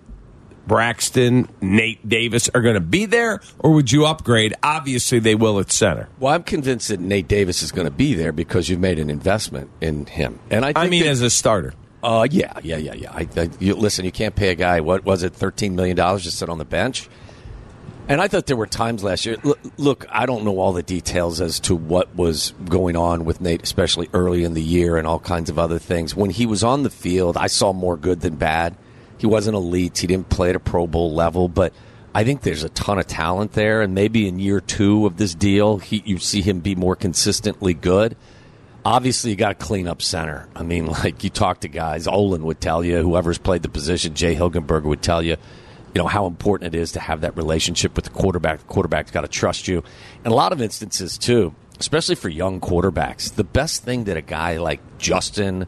Braxton, 0.66 1.48
Nate 1.60 2.06
Davis 2.08 2.48
are 2.54 2.60
going 2.60 2.74
to 2.74 2.80
be 2.80 3.06
there, 3.06 3.40
or 3.58 3.72
would 3.72 3.90
you 3.90 4.06
upgrade? 4.06 4.54
Obviously, 4.62 5.18
they 5.18 5.34
will 5.34 5.58
at 5.58 5.72
center. 5.72 6.08
Well, 6.20 6.32
I'm 6.34 6.42
convinced 6.44 6.88
that 6.88 7.00
Nate 7.00 7.26
Davis 7.26 7.62
is 7.62 7.72
going 7.72 7.86
to 7.86 7.90
be 7.92 8.14
there 8.14 8.32
because 8.32 8.68
you've 8.68 8.80
made 8.80 8.98
an 8.98 9.10
investment 9.10 9.70
in 9.80 10.06
him, 10.06 10.38
and 10.50 10.64
I. 10.64 10.68
Think 10.68 10.78
I 10.78 10.88
mean, 10.88 11.02
that- 11.04 11.10
as 11.10 11.22
a 11.22 11.30
starter. 11.30 11.74
Uh, 12.02 12.26
yeah, 12.30 12.58
yeah, 12.62 12.76
yeah, 12.78 12.94
yeah. 12.94 13.12
I, 13.12 13.28
I, 13.36 13.48
you, 13.60 13.74
listen, 13.74 14.04
you 14.04 14.12
can't 14.12 14.34
pay 14.34 14.48
a 14.48 14.54
guy 14.56 14.80
what 14.80 15.04
was 15.04 15.22
it, 15.22 15.34
thirteen 15.34 15.76
million 15.76 15.96
dollars 15.96 16.24
to 16.24 16.30
sit 16.30 16.48
on 16.48 16.58
the 16.58 16.64
bench. 16.64 17.08
And 18.08 18.20
I 18.20 18.26
thought 18.26 18.46
there 18.46 18.56
were 18.56 18.66
times 18.66 19.04
last 19.04 19.24
year. 19.24 19.36
Look, 19.44 19.60
look, 19.76 20.06
I 20.10 20.26
don't 20.26 20.44
know 20.44 20.58
all 20.58 20.72
the 20.72 20.82
details 20.82 21.40
as 21.40 21.60
to 21.60 21.76
what 21.76 22.14
was 22.16 22.52
going 22.68 22.96
on 22.96 23.24
with 23.24 23.40
Nate, 23.40 23.62
especially 23.62 24.10
early 24.12 24.42
in 24.42 24.54
the 24.54 24.62
year 24.62 24.96
and 24.96 25.06
all 25.06 25.20
kinds 25.20 25.48
of 25.48 25.58
other 25.58 25.78
things. 25.78 26.14
When 26.16 26.30
he 26.30 26.44
was 26.44 26.64
on 26.64 26.82
the 26.82 26.90
field, 26.90 27.36
I 27.36 27.46
saw 27.46 27.72
more 27.72 27.96
good 27.96 28.20
than 28.20 28.34
bad. 28.34 28.76
He 29.18 29.26
wasn't 29.26 29.54
elite. 29.54 29.98
He 29.98 30.08
didn't 30.08 30.28
play 30.28 30.50
at 30.50 30.56
a 30.56 30.60
Pro 30.60 30.88
Bowl 30.88 31.14
level, 31.14 31.48
but 31.48 31.72
I 32.12 32.24
think 32.24 32.42
there's 32.42 32.64
a 32.64 32.68
ton 32.70 32.98
of 32.98 33.06
talent 33.06 33.52
there. 33.52 33.80
And 33.80 33.94
maybe 33.94 34.26
in 34.26 34.40
year 34.40 34.60
two 34.60 35.06
of 35.06 35.16
this 35.16 35.32
deal, 35.32 35.78
he, 35.78 36.02
you 36.04 36.18
see 36.18 36.42
him 36.42 36.58
be 36.58 36.74
more 36.74 36.96
consistently 36.96 37.72
good. 37.72 38.16
Obviously, 38.84 39.30
you 39.30 39.36
got 39.36 39.58
to 39.58 39.64
clean 39.64 39.86
up 39.86 40.02
center. 40.02 40.48
I 40.56 40.62
mean, 40.62 40.86
like 41.04 41.22
you 41.24 41.30
talk 41.30 41.60
to 41.60 41.68
guys, 41.68 42.06
Olin 42.06 42.44
would 42.44 42.60
tell 42.60 42.84
you, 42.84 43.02
whoever's 43.02 43.38
played 43.38 43.62
the 43.62 43.68
position, 43.68 44.14
Jay 44.14 44.34
Hilgenberg 44.34 44.82
would 44.84 45.02
tell 45.02 45.22
you, 45.22 45.36
you 45.94 46.00
know, 46.00 46.06
how 46.06 46.26
important 46.26 46.74
it 46.74 46.78
is 46.78 46.92
to 46.92 47.00
have 47.00 47.20
that 47.20 47.36
relationship 47.36 47.94
with 47.94 48.06
the 48.06 48.10
quarterback. 48.10 48.58
The 48.58 48.64
quarterback's 48.64 49.10
got 49.10 49.20
to 49.22 49.28
trust 49.28 49.68
you. 49.68 49.84
In 50.24 50.32
a 50.32 50.34
lot 50.34 50.52
of 50.52 50.60
instances, 50.60 51.18
too, 51.18 51.54
especially 51.78 52.14
for 52.14 52.28
young 52.28 52.60
quarterbacks, 52.60 53.34
the 53.34 53.44
best 53.44 53.84
thing 53.84 54.04
that 54.04 54.16
a 54.16 54.22
guy 54.22 54.56
like 54.56 54.80
Justin 54.98 55.66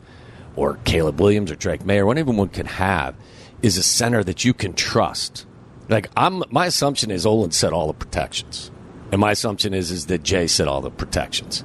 or 0.56 0.78
Caleb 0.84 1.20
Williams 1.20 1.50
or 1.50 1.56
Drake 1.56 1.84
Maye 1.84 2.00
or 2.00 2.10
anyone 2.10 2.48
can 2.48 2.66
have 2.66 3.14
is 3.62 3.76
a 3.76 3.82
center 3.82 4.24
that 4.24 4.44
you 4.44 4.54
can 4.54 4.72
trust. 4.72 5.46
Like 5.88 6.08
I'm, 6.16 6.42
my 6.50 6.66
assumption 6.66 7.10
is 7.10 7.26
Olin 7.26 7.50
set 7.50 7.72
all 7.72 7.88
the 7.88 7.94
protections, 7.94 8.70
and 9.12 9.20
my 9.20 9.32
assumption 9.32 9.74
is 9.74 9.90
is 9.90 10.06
that 10.06 10.22
Jay 10.22 10.46
set 10.46 10.68
all 10.68 10.80
the 10.80 10.90
protections 10.90 11.64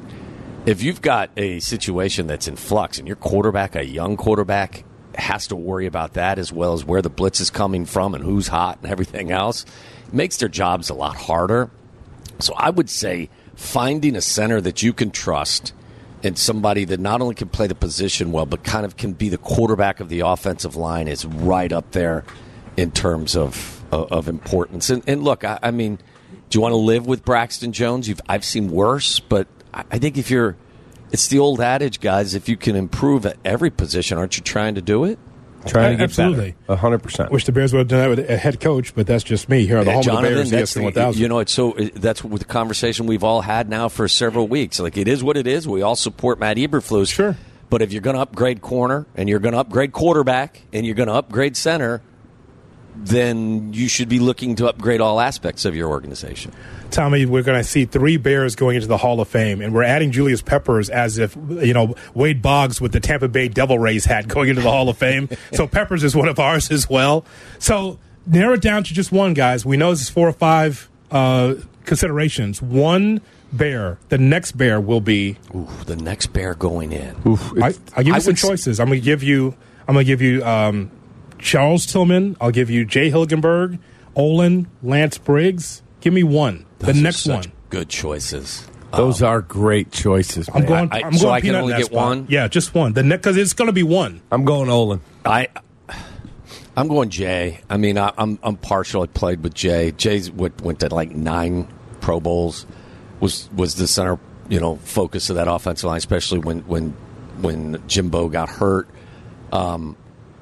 if 0.70 0.84
you've 0.84 1.02
got 1.02 1.32
a 1.36 1.60
situation 1.62 2.28
that's 2.28 2.48
in 2.48 2.56
flux 2.56 3.00
and 3.00 3.08
your 3.08 3.16
quarterback, 3.16 3.76
a 3.76 3.84
young 3.84 4.16
quarterback, 4.16 4.86
has 5.16 5.48
to 5.48 5.56
worry 5.56 5.88
about 5.88 6.14
that 6.14 6.38
as 6.38 6.54
well 6.54 6.74
as 6.74 6.86
where 6.86 7.02
the 7.02 7.10
blitz 7.10 7.40
is 7.40 7.50
coming 7.50 7.86
from 7.86 8.14
and 8.14 8.24
who's 8.24 8.48
hot 8.48 8.78
and 8.84 8.92
everything 8.92 9.32
else, 9.32 9.66
it 10.08 10.14
makes 10.14 10.38
their 10.38 10.48
jobs 10.48 10.92
a 10.92 10.94
lot 10.94 11.16
harder. 11.16 11.72
So 12.38 12.54
I 12.54 12.70
would 12.70 12.88
say 12.88 13.32
finding 13.56 14.16
a 14.16 14.22
center 14.22 14.62
that 14.62 14.84
you 14.84 14.94
can 14.94 15.10
trust 15.10 15.74
and 16.22 16.38
somebody 16.38 16.86
that 16.86 17.00
not 17.00 17.20
only 17.20 17.34
can 17.34 17.50
play 17.50 17.66
the 17.66 17.74
position 17.74 18.32
well, 18.32 18.46
but 18.46 18.64
kind 18.64 18.86
of 18.86 18.96
can 18.96 19.14
be 19.14 19.30
the 19.30 19.40
quarterback 19.40 20.00
of 20.00 20.08
the 20.08 20.20
offensive 20.20 20.76
line 20.76 21.08
is 21.08 21.26
right 21.26 21.74
up 21.74 21.90
there 21.94 22.26
in 22.78 22.92
terms 22.92 23.36
of 23.36 23.84
of, 23.92 24.28
importance. 24.28 24.92
And, 24.92 25.02
and 25.08 25.24
look, 25.24 25.44
I, 25.44 25.58
I 25.64 25.72
mean, 25.72 25.98
do 26.52 26.58
you 26.58 26.62
want 26.62 26.74
to 26.74 26.78
live 26.78 27.08
with 27.08 27.26
Braxton 27.26 27.72
Jones? 27.72 28.08
You've, 28.08 28.22
I've 28.30 28.46
seen 28.46 28.70
worse, 28.70 29.20
but 29.20 29.48
I, 29.74 29.84
I 29.92 30.00
think 30.00 30.18
if 30.18 30.30
you're, 30.32 30.56
it's 31.12 31.28
the 31.28 31.40
old 31.40 31.62
adage, 31.62 32.00
guys. 32.00 32.36
If 32.36 32.48
you 32.50 32.58
can 32.58 32.76
improve 32.76 33.26
at 33.26 33.38
every 33.44 33.70
position, 33.70 34.18
aren't 34.18 34.38
you 34.38 34.44
trying 34.44 34.76
to 34.76 34.82
do 34.82 35.04
it? 35.06 35.18
Trying 35.66 35.92
to 35.92 35.98
get 35.98 36.04
Absolutely. 36.06 36.56
better. 36.68 36.80
hundred 36.80 37.00
percent. 37.04 37.32
Wish 37.34 37.44
the 37.46 37.52
Bears 37.52 37.74
would 37.74 37.80
have 37.80 37.88
done 37.90 38.00
that 38.00 38.10
with 38.10 38.30
a 38.30 38.38
head 38.38 38.62
coach, 38.62 38.96
but 38.96 39.06
that's 39.06 39.26
just 39.26 39.50
me 39.50 39.66
here 39.68 39.78
on 39.78 39.86
the 39.86 39.92
home 39.92 40.04
Jonathan, 40.04 40.26
of 40.26 40.46
the 40.46 40.52
Bears, 40.52 40.52
that's 40.52 40.74
the- 40.74 40.84
1000. 40.84 41.22
You 41.22 41.28
know, 41.28 41.40
it's 41.40 41.52
so 41.52 41.74
that's 41.96 42.24
what 42.24 42.40
the 42.40 42.46
conversation 42.46 43.08
we've 43.08 43.26
all 43.26 43.42
had 43.42 43.68
now 43.70 43.90
for 43.90 44.08
several 44.08 44.48
weeks. 44.48 44.80
Like 44.80 44.96
it 44.96 45.10
is 45.10 45.22
what 45.22 45.36
it 45.36 45.48
is. 45.48 45.68
We 45.68 45.82
all 45.82 45.98
support 45.98 46.40
Matt 46.40 46.56
Eberflus. 46.56 47.12
Sure. 47.12 47.36
But 47.70 47.82
if 47.82 47.92
you're 47.92 48.02
going 48.02 48.16
to 48.16 48.22
upgrade 48.22 48.62
corner 48.62 49.06
and 49.16 49.28
you're 49.28 49.40
going 49.40 49.52
to 49.52 49.60
upgrade 49.60 49.92
quarterback 49.92 50.62
and 50.72 50.86
you're 50.86 50.96
going 50.96 51.10
to 51.10 51.14
upgrade 51.14 51.58
center, 51.58 52.02
then 52.96 53.74
you 53.74 53.88
should 53.88 54.10
be 54.10 54.20
looking 54.20 54.56
to 54.56 54.68
upgrade 54.68 55.02
all 55.02 55.20
aspects 55.20 55.66
of 55.66 55.76
your 55.76 55.90
organization. 55.90 56.52
Tommy, 56.92 57.26
we're 57.26 57.44
going 57.44 57.60
to 57.60 57.64
see 57.68 57.86
three 57.86 58.18
Bears 58.18 58.56
going 58.56 58.76
into 58.76 58.88
the 58.88 58.98
Hall 58.98 59.22
of 59.22 59.28
Fame, 59.28 59.62
and 59.62 59.74
we're 59.74 59.84
adding 59.84 60.12
Julius 60.12 60.42
Peppers 60.42 60.90
as 60.90 61.18
if 61.18 61.36
you 61.36 61.74
know 61.74 61.96
Wade 62.14 62.42
Boggs 62.42 62.82
with 62.82 62.92
the 62.92 63.00
Tampa 63.00 63.28
Bay 63.28 63.48
Devil 63.48 63.78
Rays 63.80 64.06
hat 64.06 64.28
going 64.28 64.50
into 64.50 64.62
the 64.62 64.72
Hall 64.72 64.90
of 64.90 64.98
Fame. 64.98 65.30
so 65.54 65.68
Peppers 65.68 66.04
is 66.04 66.16
one 66.16 66.28
of 66.28 66.40
ours 66.40 66.72
as 66.72 66.90
well. 66.90 67.26
So 67.60 68.00
narrow 68.26 68.54
it 68.54 68.62
down 68.62 68.84
to 68.84 68.94
just 68.94 69.12
one, 69.12 69.34
guys. 69.34 69.66
We 69.66 69.78
know 69.78 69.92
this 69.92 70.02
is 70.02 70.10
four 70.10 70.28
or 70.28 70.34
five 70.34 70.90
uh, 71.12 71.56
considerations. 71.86 72.62
One 72.62 73.22
Bear, 73.54 73.98
the 74.10 74.18
next 74.18 74.54
Bear 74.54 74.80
will 74.82 75.02
be. 75.02 75.38
Ooh, 75.56 75.68
the 75.86 75.96
next 75.96 76.28
Bear 76.28 76.54
going 76.54 76.92
in. 76.92 77.16
I, 77.62 77.74
I'll 77.96 78.04
give 78.04 78.08
you 78.08 78.14
I 78.14 78.20
some 78.20 78.32
would 78.32 78.36
s- 78.36 78.42
choices. 78.42 78.80
I'm 78.80 78.88
going 78.88 79.00
to 79.00 79.06
give 79.06 79.24
you. 79.24 79.56
I'm 79.88 79.96
going 79.96 80.06
to 80.06 80.08
give 80.12 80.22
you 80.22 80.44
um, 80.46 80.92
Charles 81.40 81.86
Tillman. 81.86 82.38
I'll 82.40 82.52
give 82.52 82.70
you 82.70 82.86
Jay 82.86 83.10
Hilgenberg, 83.10 83.80
Olin, 84.16 84.68
Lance 84.84 85.18
Briggs. 85.18 85.82
Give 86.02 86.14
me 86.14 86.24
one. 86.24 86.66
Those 86.80 86.94
the 86.94 87.00
are 87.00 87.04
next 87.04 87.18
such 87.22 87.46
one. 87.48 87.54
Good 87.70 87.90
choices. 87.90 88.68
Those 88.96 89.22
are 89.22 89.42
great 89.42 89.92
choices. 89.92 90.50
I'm 90.54 90.62
man. 90.62 90.68
going. 90.68 90.90
I- 90.92 91.00
I, 91.00 91.08
am 91.08 91.14
so 91.14 91.26
going 91.26 91.36
I 91.36 91.42
can 91.42 91.56
only 91.56 91.74
get 91.74 91.86
spot. 91.88 91.96
one? 91.96 92.26
Yeah, 92.30 92.48
just 92.48 92.74
one. 92.74 92.94
The 92.94 93.04
next 93.04 93.22
because 93.22 93.38
it's 93.38 93.54
going 93.54 93.68
to 93.68 93.74
be 93.74 93.84
one. 93.84 94.22
I'm 94.32 94.46
going 94.46 94.70
Olin. 94.70 95.02
I 95.26 95.48
I'm 96.76 96.88
going 96.88 97.10
Jay. 97.10 97.60
I 97.70 97.78
mean, 97.78 97.98
I, 97.98 98.14
I'm 98.18 98.40
I'm 98.42 98.56
partial. 98.56 99.04
I 99.04 99.08
played 99.08 99.44
with 99.44 99.54
Jay. 99.54 99.92
Jay's 99.92 100.32
went, 100.32 100.62
went 100.62 100.80
to 100.80 100.94
like 100.94 101.12
nine 101.12 101.68
Pro 102.02 102.20
Bowls. 102.20 102.66
Was 103.20 103.50
was 103.54 103.76
the 103.76 103.86
center, 103.86 104.18
you 104.48 104.60
know, 104.60 104.78
focus 104.78 105.30
of 105.30 105.36
that 105.36 105.48
offensive 105.48 105.88
line, 105.88 105.98
especially 105.98 106.40
when 106.40 106.60
when 106.62 106.92
when 107.42 107.84
Jimbo 107.88 108.30
got 108.30 108.50
hurt. 108.50 108.88
Um, 109.52 109.98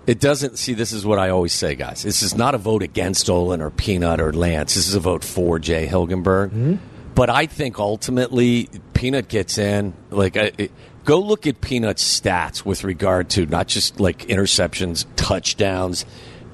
it 0.07 0.21
doesn't 0.21 0.57
see. 0.57 0.73
This 0.73 0.93
is 0.93 1.05
what 1.05 1.19
I 1.19 1.29
always 1.29 1.51
say, 1.51 1.75
guys. 1.75 2.01
This 2.03 2.21
is 2.21 2.35
not 2.35 2.55
a 2.55 2.57
vote 2.57 2.81
against 2.81 3.29
Olin 3.29 3.61
or 3.61 3.69
Peanut 3.69 4.21
or 4.21 4.31
Lance. 4.31 4.75
This 4.75 4.87
is 4.87 4.95
a 4.95 5.01
vote 5.01 5.23
for 5.23 5.59
Jay 5.59 5.85
Hilgenberg. 5.85 6.79
But 7.13 7.29
I 7.29 7.45
think 7.45 7.77
ultimately 7.77 8.69
Peanut 8.93 9.27
gets 9.27 9.57
in. 9.57 9.93
Like, 10.09 10.37
I, 10.37 10.51
it, 10.57 10.71
go 11.03 11.19
look 11.19 11.45
at 11.45 11.59
Peanut's 11.61 12.03
stats 12.03 12.63
with 12.63 12.83
regard 12.83 13.29
to 13.31 13.45
not 13.45 13.67
just 13.67 13.99
like 13.99 14.27
interceptions, 14.27 15.05
touchdowns, 15.15 16.05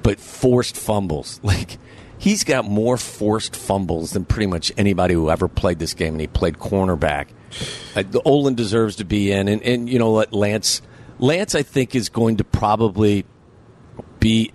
but 0.02 0.18
forced 0.18 0.76
fumbles. 0.76 1.40
Like, 1.44 1.78
he's 2.18 2.42
got 2.42 2.64
more 2.64 2.96
forced 2.96 3.54
fumbles 3.54 4.12
than 4.12 4.24
pretty 4.24 4.46
much 4.46 4.72
anybody 4.76 5.14
who 5.14 5.30
ever 5.30 5.46
played 5.46 5.78
this 5.78 5.94
game, 5.94 6.14
and 6.14 6.20
he 6.20 6.26
played 6.26 6.54
cornerback. 6.54 7.26
Uh, 7.94 8.02
Olin 8.24 8.54
deserves 8.54 8.96
to 8.96 9.04
be 9.04 9.30
in, 9.30 9.46
and, 9.46 9.62
and 9.62 9.88
you 9.88 9.98
know 9.98 10.10
what, 10.10 10.32
Lance. 10.32 10.82
Lance, 11.18 11.54
I 11.54 11.62
think, 11.62 11.94
is 11.94 12.08
going 12.08 12.38
to 12.38 12.44
probably 12.44 13.24
be. 14.20 14.52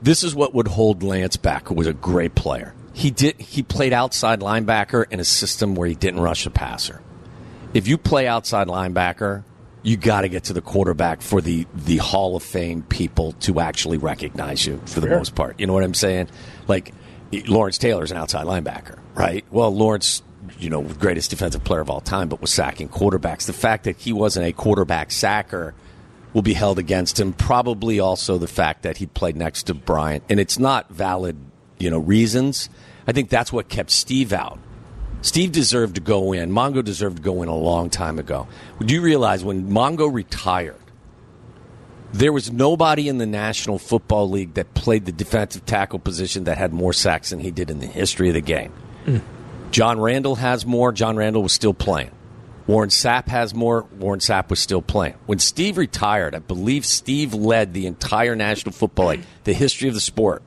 This 0.00 0.24
is 0.24 0.34
what 0.34 0.52
would 0.54 0.66
hold 0.68 1.02
Lance 1.02 1.36
back, 1.36 1.68
who 1.68 1.74
was 1.74 1.86
a 1.86 1.92
great 1.92 2.34
player. 2.34 2.74
He 2.92 3.10
did. 3.10 3.40
He 3.40 3.62
played 3.62 3.92
outside 3.92 4.40
linebacker 4.40 5.04
in 5.10 5.20
a 5.20 5.24
system 5.24 5.74
where 5.74 5.88
he 5.88 5.94
didn't 5.94 6.20
rush 6.20 6.44
the 6.44 6.50
passer. 6.50 7.00
If 7.72 7.88
you 7.88 7.96
play 7.96 8.26
outside 8.26 8.66
linebacker, 8.66 9.44
you 9.82 9.96
got 9.96 10.20
to 10.22 10.28
get 10.28 10.44
to 10.44 10.52
the 10.52 10.60
quarterback 10.60 11.22
for 11.22 11.40
the 11.40 11.66
the 11.74 11.96
Hall 11.98 12.36
of 12.36 12.42
Fame 12.42 12.82
people 12.82 13.32
to 13.40 13.60
actually 13.60 13.98
recognize 13.98 14.66
you 14.66 14.80
for 14.86 15.00
the 15.00 15.06
Sure. 15.06 15.18
most 15.18 15.34
part. 15.34 15.58
You 15.58 15.66
know 15.66 15.72
what 15.72 15.84
I'm 15.84 15.94
saying? 15.94 16.28
Like 16.68 16.92
Lawrence 17.48 17.78
Taylor's 17.78 18.10
an 18.10 18.18
outside 18.18 18.46
linebacker, 18.46 18.98
right? 19.14 19.44
Well, 19.50 19.74
Lawrence, 19.74 20.22
you 20.58 20.68
know, 20.68 20.82
greatest 20.82 21.30
defensive 21.30 21.64
player 21.64 21.80
of 21.80 21.88
all 21.88 22.00
time, 22.02 22.28
but 22.28 22.40
was 22.42 22.52
sacking 22.52 22.88
quarterbacks. 22.88 23.46
The 23.46 23.52
fact 23.54 23.84
that 23.84 23.96
he 23.96 24.12
wasn't 24.12 24.46
a 24.46 24.52
quarterback 24.52 25.10
sacker 25.10 25.74
will 26.32 26.42
be 26.42 26.54
held 26.54 26.78
against 26.78 27.18
him. 27.20 27.32
Probably 27.32 28.00
also 28.00 28.38
the 28.38 28.46
fact 28.46 28.82
that 28.82 28.96
he 28.96 29.06
played 29.06 29.36
next 29.36 29.64
to 29.64 29.74
Bryant, 29.74 30.24
and 30.28 30.40
it's 30.40 30.58
not 30.58 30.90
valid, 30.90 31.36
you 31.78 31.90
know, 31.90 31.98
reasons. 31.98 32.68
I 33.06 33.12
think 33.12 33.28
that's 33.28 33.52
what 33.52 33.68
kept 33.68 33.90
Steve 33.90 34.32
out. 34.32 34.58
Steve 35.22 35.52
deserved 35.52 35.94
to 35.94 36.00
go 36.00 36.32
in. 36.32 36.50
Mongo 36.50 36.82
deserved 36.82 37.18
to 37.18 37.22
go 37.22 37.42
in 37.42 37.48
a 37.48 37.56
long 37.56 37.90
time 37.90 38.18
ago. 38.18 38.48
Do 38.84 38.92
you 38.92 39.02
realize 39.02 39.44
when 39.44 39.70
Mongo 39.70 40.12
retired, 40.12 40.76
there 42.12 42.32
was 42.32 42.52
nobody 42.52 43.08
in 43.08 43.18
the 43.18 43.26
National 43.26 43.78
Football 43.78 44.28
League 44.28 44.54
that 44.54 44.74
played 44.74 45.06
the 45.06 45.12
defensive 45.12 45.64
tackle 45.64 45.98
position 45.98 46.44
that 46.44 46.58
had 46.58 46.72
more 46.72 46.92
sacks 46.92 47.30
than 47.30 47.38
he 47.38 47.50
did 47.50 47.70
in 47.70 47.78
the 47.78 47.86
history 47.86 48.28
of 48.28 48.34
the 48.34 48.40
game. 48.40 48.72
Hmm. 49.04 49.18
John 49.70 50.00
Randle 50.00 50.34
has 50.34 50.66
more. 50.66 50.92
John 50.92 51.16
Randle 51.16 51.42
was 51.42 51.52
still 51.52 51.72
playing. 51.72 52.10
Warren 52.66 52.90
Sapp 52.90 53.28
has 53.28 53.54
more. 53.54 53.82
Warren 53.98 54.20
Sapp 54.20 54.50
was 54.50 54.60
still 54.60 54.82
playing. 54.82 55.14
When 55.26 55.38
Steve 55.38 55.78
retired, 55.78 56.34
I 56.34 56.38
believe 56.38 56.86
Steve 56.86 57.34
led 57.34 57.74
the 57.74 57.86
entire 57.86 58.36
National 58.36 58.72
Football 58.72 59.08
League, 59.08 59.24
the 59.44 59.52
history 59.52 59.88
of 59.88 59.94
the 59.94 60.00
sport, 60.00 60.42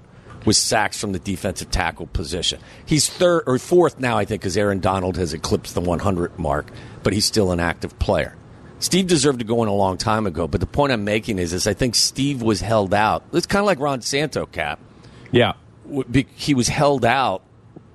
with 0.45 0.55
sacks 0.55 0.99
from 0.99 1.11
the 1.11 1.19
defensive 1.19 1.71
tackle 1.71 2.07
position. 2.07 2.59
He's 2.85 3.09
third 3.09 3.43
or 3.47 3.57
fourth 3.59 3.99
now, 3.99 4.17
I 4.17 4.25
think, 4.25 4.41
because 4.41 4.55
Aaron 4.55 4.79
Donald 4.79 5.17
has 5.17 5.33
eclipsed 5.33 5.73
the 5.73 5.81
100 5.81 6.39
mark, 6.39 6.71
but 7.03 7.13
he's 7.13 7.25
still 7.25 7.51
an 7.51 7.59
active 7.59 7.97
player. 7.99 8.35
Steve 8.79 9.07
deserved 9.07 9.39
to 9.39 9.45
go 9.45 9.63
in 9.63 9.69
a 9.69 9.73
long 9.73 9.97
time 9.97 10.27
ago, 10.27 10.47
but 10.47 10.59
the 10.59 10.67
point 10.67 10.93
I'm 10.93 11.03
making 11.03 11.39
is, 11.39 11.53
is 11.53 11.65
I 11.65 11.73
think 11.73 11.95
Steve 11.95 12.41
was 12.41 12.61
held 12.61 12.93
out. 12.93 13.23
It's 13.33 13.45
kind 13.45 13.61
of 13.61 13.65
like 13.65 13.79
Ron 13.79 14.01
Santo, 14.01 14.45
Kap. 14.45 14.79
Yeah. 15.31 15.53
He 16.35 16.53
was 16.53 16.67
held 16.67 17.05
out. 17.05 17.41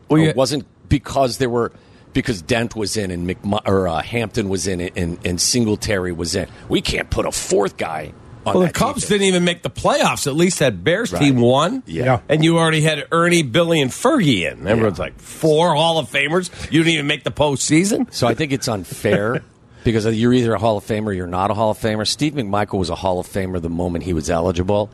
Well, 0.08 0.20
yeah. 0.20 0.30
It 0.30 0.36
wasn't 0.36 0.66
because 0.88 1.38
there 1.38 1.50
were 1.50 1.72
because 2.12 2.42
Dent 2.42 2.74
was 2.76 2.96
in 2.96 3.10
and 3.10 3.28
McM- 3.28 3.60
or 3.66 3.88
uh, 3.88 4.02
Hampton 4.02 4.48
was 4.48 4.66
in 4.66 4.80
it 4.80 4.94
and, 4.96 5.18
and 5.24 5.40
Singletary 5.40 6.12
was 6.12 6.34
in. 6.34 6.48
We 6.68 6.80
can't 6.80 7.08
put 7.10 7.26
a 7.26 7.32
fourth 7.32 7.76
guy 7.76 8.12
on 8.46 8.54
Well, 8.54 8.66
the 8.66 8.72
Cubs 8.72 9.02
defense. 9.02 9.08
didn't 9.08 9.26
even 9.28 9.44
make 9.44 9.62
the 9.62 9.70
playoffs. 9.70 10.26
At 10.26 10.34
least 10.34 10.58
that 10.60 10.82
Bears 10.82 11.12
Right. 11.12 11.20
team 11.20 11.36
won. 11.36 11.82
Yeah. 11.86 12.04
Yeah. 12.04 12.20
And 12.28 12.42
you 12.44 12.58
already 12.58 12.80
had 12.80 13.06
Ernie, 13.12 13.42
Billy, 13.42 13.80
and 13.80 13.90
Fergie 13.90 14.50
in. 14.50 14.66
Everyone's 14.66 14.98
like, 14.98 15.18
four 15.20 15.74
Hall 15.74 15.98
of 15.98 16.10
Famers? 16.10 16.50
You 16.72 16.80
didn't 16.82 16.94
even 16.94 17.06
make 17.06 17.22
the 17.24 17.30
postseason? 17.30 18.12
So 18.12 18.26
I 18.26 18.34
think 18.34 18.52
it's 18.52 18.66
unfair 18.66 19.42
because 19.84 20.06
you're 20.16 20.32
either 20.32 20.54
a 20.54 20.58
Hall 20.58 20.76
of 20.78 20.84
Famer 20.84 21.06
or 21.06 21.12
you're 21.12 21.26
not 21.26 21.50
a 21.50 21.54
Hall 21.54 21.70
of 21.70 21.78
Famer. 21.78 22.06
Steve 22.06 22.32
McMichael 22.34 22.78
was 22.78 22.90
a 22.90 22.94
Hall 22.94 23.20
of 23.20 23.26
Famer 23.26 23.60
the 23.60 23.68
moment 23.70 24.04
he 24.04 24.12
was 24.14 24.30
eligible. 24.30 24.90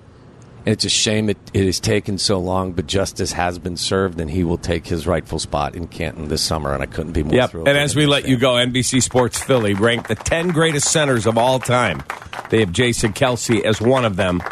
And 0.67 0.73
it's 0.73 0.85
a 0.85 0.89
shame 0.89 1.31
it, 1.31 1.39
it 1.55 1.65
has 1.65 1.79
taken 1.79 2.19
so 2.19 2.41
long, 2.41 2.73
but 2.73 2.89
justice 2.89 3.31
has 3.33 3.57
been 3.59 3.77
served, 3.77 4.21
and 4.21 4.29
he 4.29 4.43
will 4.43 4.59
take 4.59 4.85
his 4.89 5.07
rightful 5.07 5.39
spot 5.39 5.77
in 5.77 5.87
Canton 5.87 6.27
this 6.27 6.43
summer. 6.43 6.75
And 6.75 6.83
I 6.83 6.87
couldn't 6.87 7.13
be 7.13 7.23
more 7.23 7.35
Yep. 7.37 7.51
thrilled. 7.51 7.69
And 7.69 7.79
as 7.79 7.95
we 7.95 8.05
let 8.07 8.27
you 8.27 8.37
go, 8.37 8.55
NBC 8.57 9.01
Sports 9.01 9.39
Philly 9.41 9.75
ranked 9.75 10.09
the 10.09 10.17
10 10.17 10.49
greatest 10.49 10.89
centers 10.91 11.25
of 11.25 11.39
all 11.39 11.61
time. 11.61 12.03
They 12.51 12.59
have 12.61 12.73
Jason 12.73 13.13
Kelce 13.13 13.63
as 13.65 13.81
one 13.81 14.05
of 14.05 14.17
them, 14.17 14.43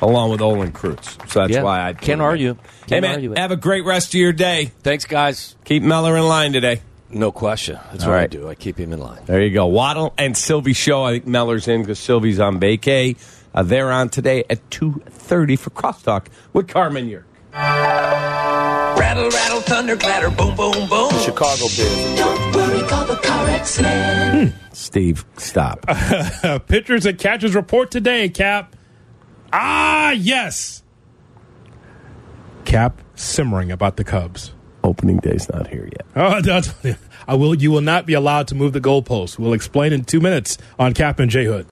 along 0.00 0.30
with 0.30 0.40
Olin 0.40 0.72
Kreutz. 0.72 1.18
So 1.30 1.40
that's 1.40 1.52
Yeah. 1.52 1.62
why 1.62 1.86
I 1.86 1.92
Can't 1.92 2.22
argue. 2.22 2.54
Hey, 2.54 2.86
Can't 2.88 3.02
man, 3.02 3.14
argue 3.16 3.34
have 3.36 3.50
a 3.50 3.56
great 3.56 3.84
rest 3.84 4.08
of 4.14 4.20
your 4.20 4.32
day. 4.32 4.72
Thanks, 4.82 5.04
guys. 5.04 5.54
Keep 5.66 5.82
Meller 5.82 6.16
in 6.16 6.26
line 6.26 6.54
today. 6.54 6.80
No 7.10 7.30
question. 7.32 7.78
That's 7.92 8.04
All 8.04 8.10
what 8.10 8.18
I 8.20 8.26
do. 8.26 8.48
I 8.48 8.54
keep 8.54 8.78
him 8.78 8.92
in 8.92 9.00
line. 9.00 9.20
There 9.26 9.40
you 9.42 9.50
go. 9.50 9.66
Waddle 9.66 10.12
and 10.18 10.36
Sylvie 10.36 10.74
show. 10.74 11.04
I 11.04 11.12
think 11.12 11.26
Meller's 11.26 11.66
in 11.68 11.80
because 11.82 11.98
Sylvie's 11.98 12.38
on 12.40 12.58
vacay. 12.60 13.16
Uh, 13.54 13.62
they're 13.62 13.90
on 13.90 14.08
today 14.08 14.44
at 14.50 14.68
2.30 14.70 15.58
for 15.58 15.70
Crosstalk 15.70 16.26
with 16.52 16.68
Carmen 16.68 17.08
York. 17.08 17.26
Rattle, 17.52 19.30
rattle, 19.30 19.60
thunder, 19.60 19.96
clatter, 19.96 20.30
boom, 20.30 20.54
boom, 20.56 20.88
boom. 20.88 21.10
Chicago 21.20 21.66
Bears. 21.76 22.18
Don't 22.18 22.54
worry, 22.56 22.80
call 22.88 23.04
the 23.06 23.16
car 23.16 23.48
accident. 23.48 24.54
Steve, 24.72 25.24
stop. 25.36 25.86
Pitchers 26.66 27.06
and 27.06 27.18
catchers 27.18 27.54
report 27.54 27.90
today, 27.90 28.28
Kap. 28.28 28.74
Ah, 29.52 30.10
yes. 30.12 30.82
Kap 32.64 33.00
simmering 33.14 33.72
about 33.72 33.96
the 33.96 34.04
Cubs. 34.04 34.52
Opening 34.84 35.18
day's 35.18 35.48
not 35.48 35.66
here 35.68 35.84
yet. 35.90 36.06
Oh, 36.16 36.40
that's, 36.40 36.72
I 37.26 37.34
will. 37.34 37.54
You 37.54 37.70
will 37.70 37.80
not 37.80 38.04
be 38.06 38.14
allowed 38.14 38.48
to 38.48 38.54
move 38.54 38.72
the 38.72 38.80
goalpost. 38.80 39.38
We'll 39.38 39.52
explain 39.52 39.92
in 39.92 40.04
two 40.04 40.20
minutes 40.20 40.58
on 40.78 40.94
Kap 40.94 41.18
and 41.20 41.30
J 41.30 41.44
Hood. 41.44 41.66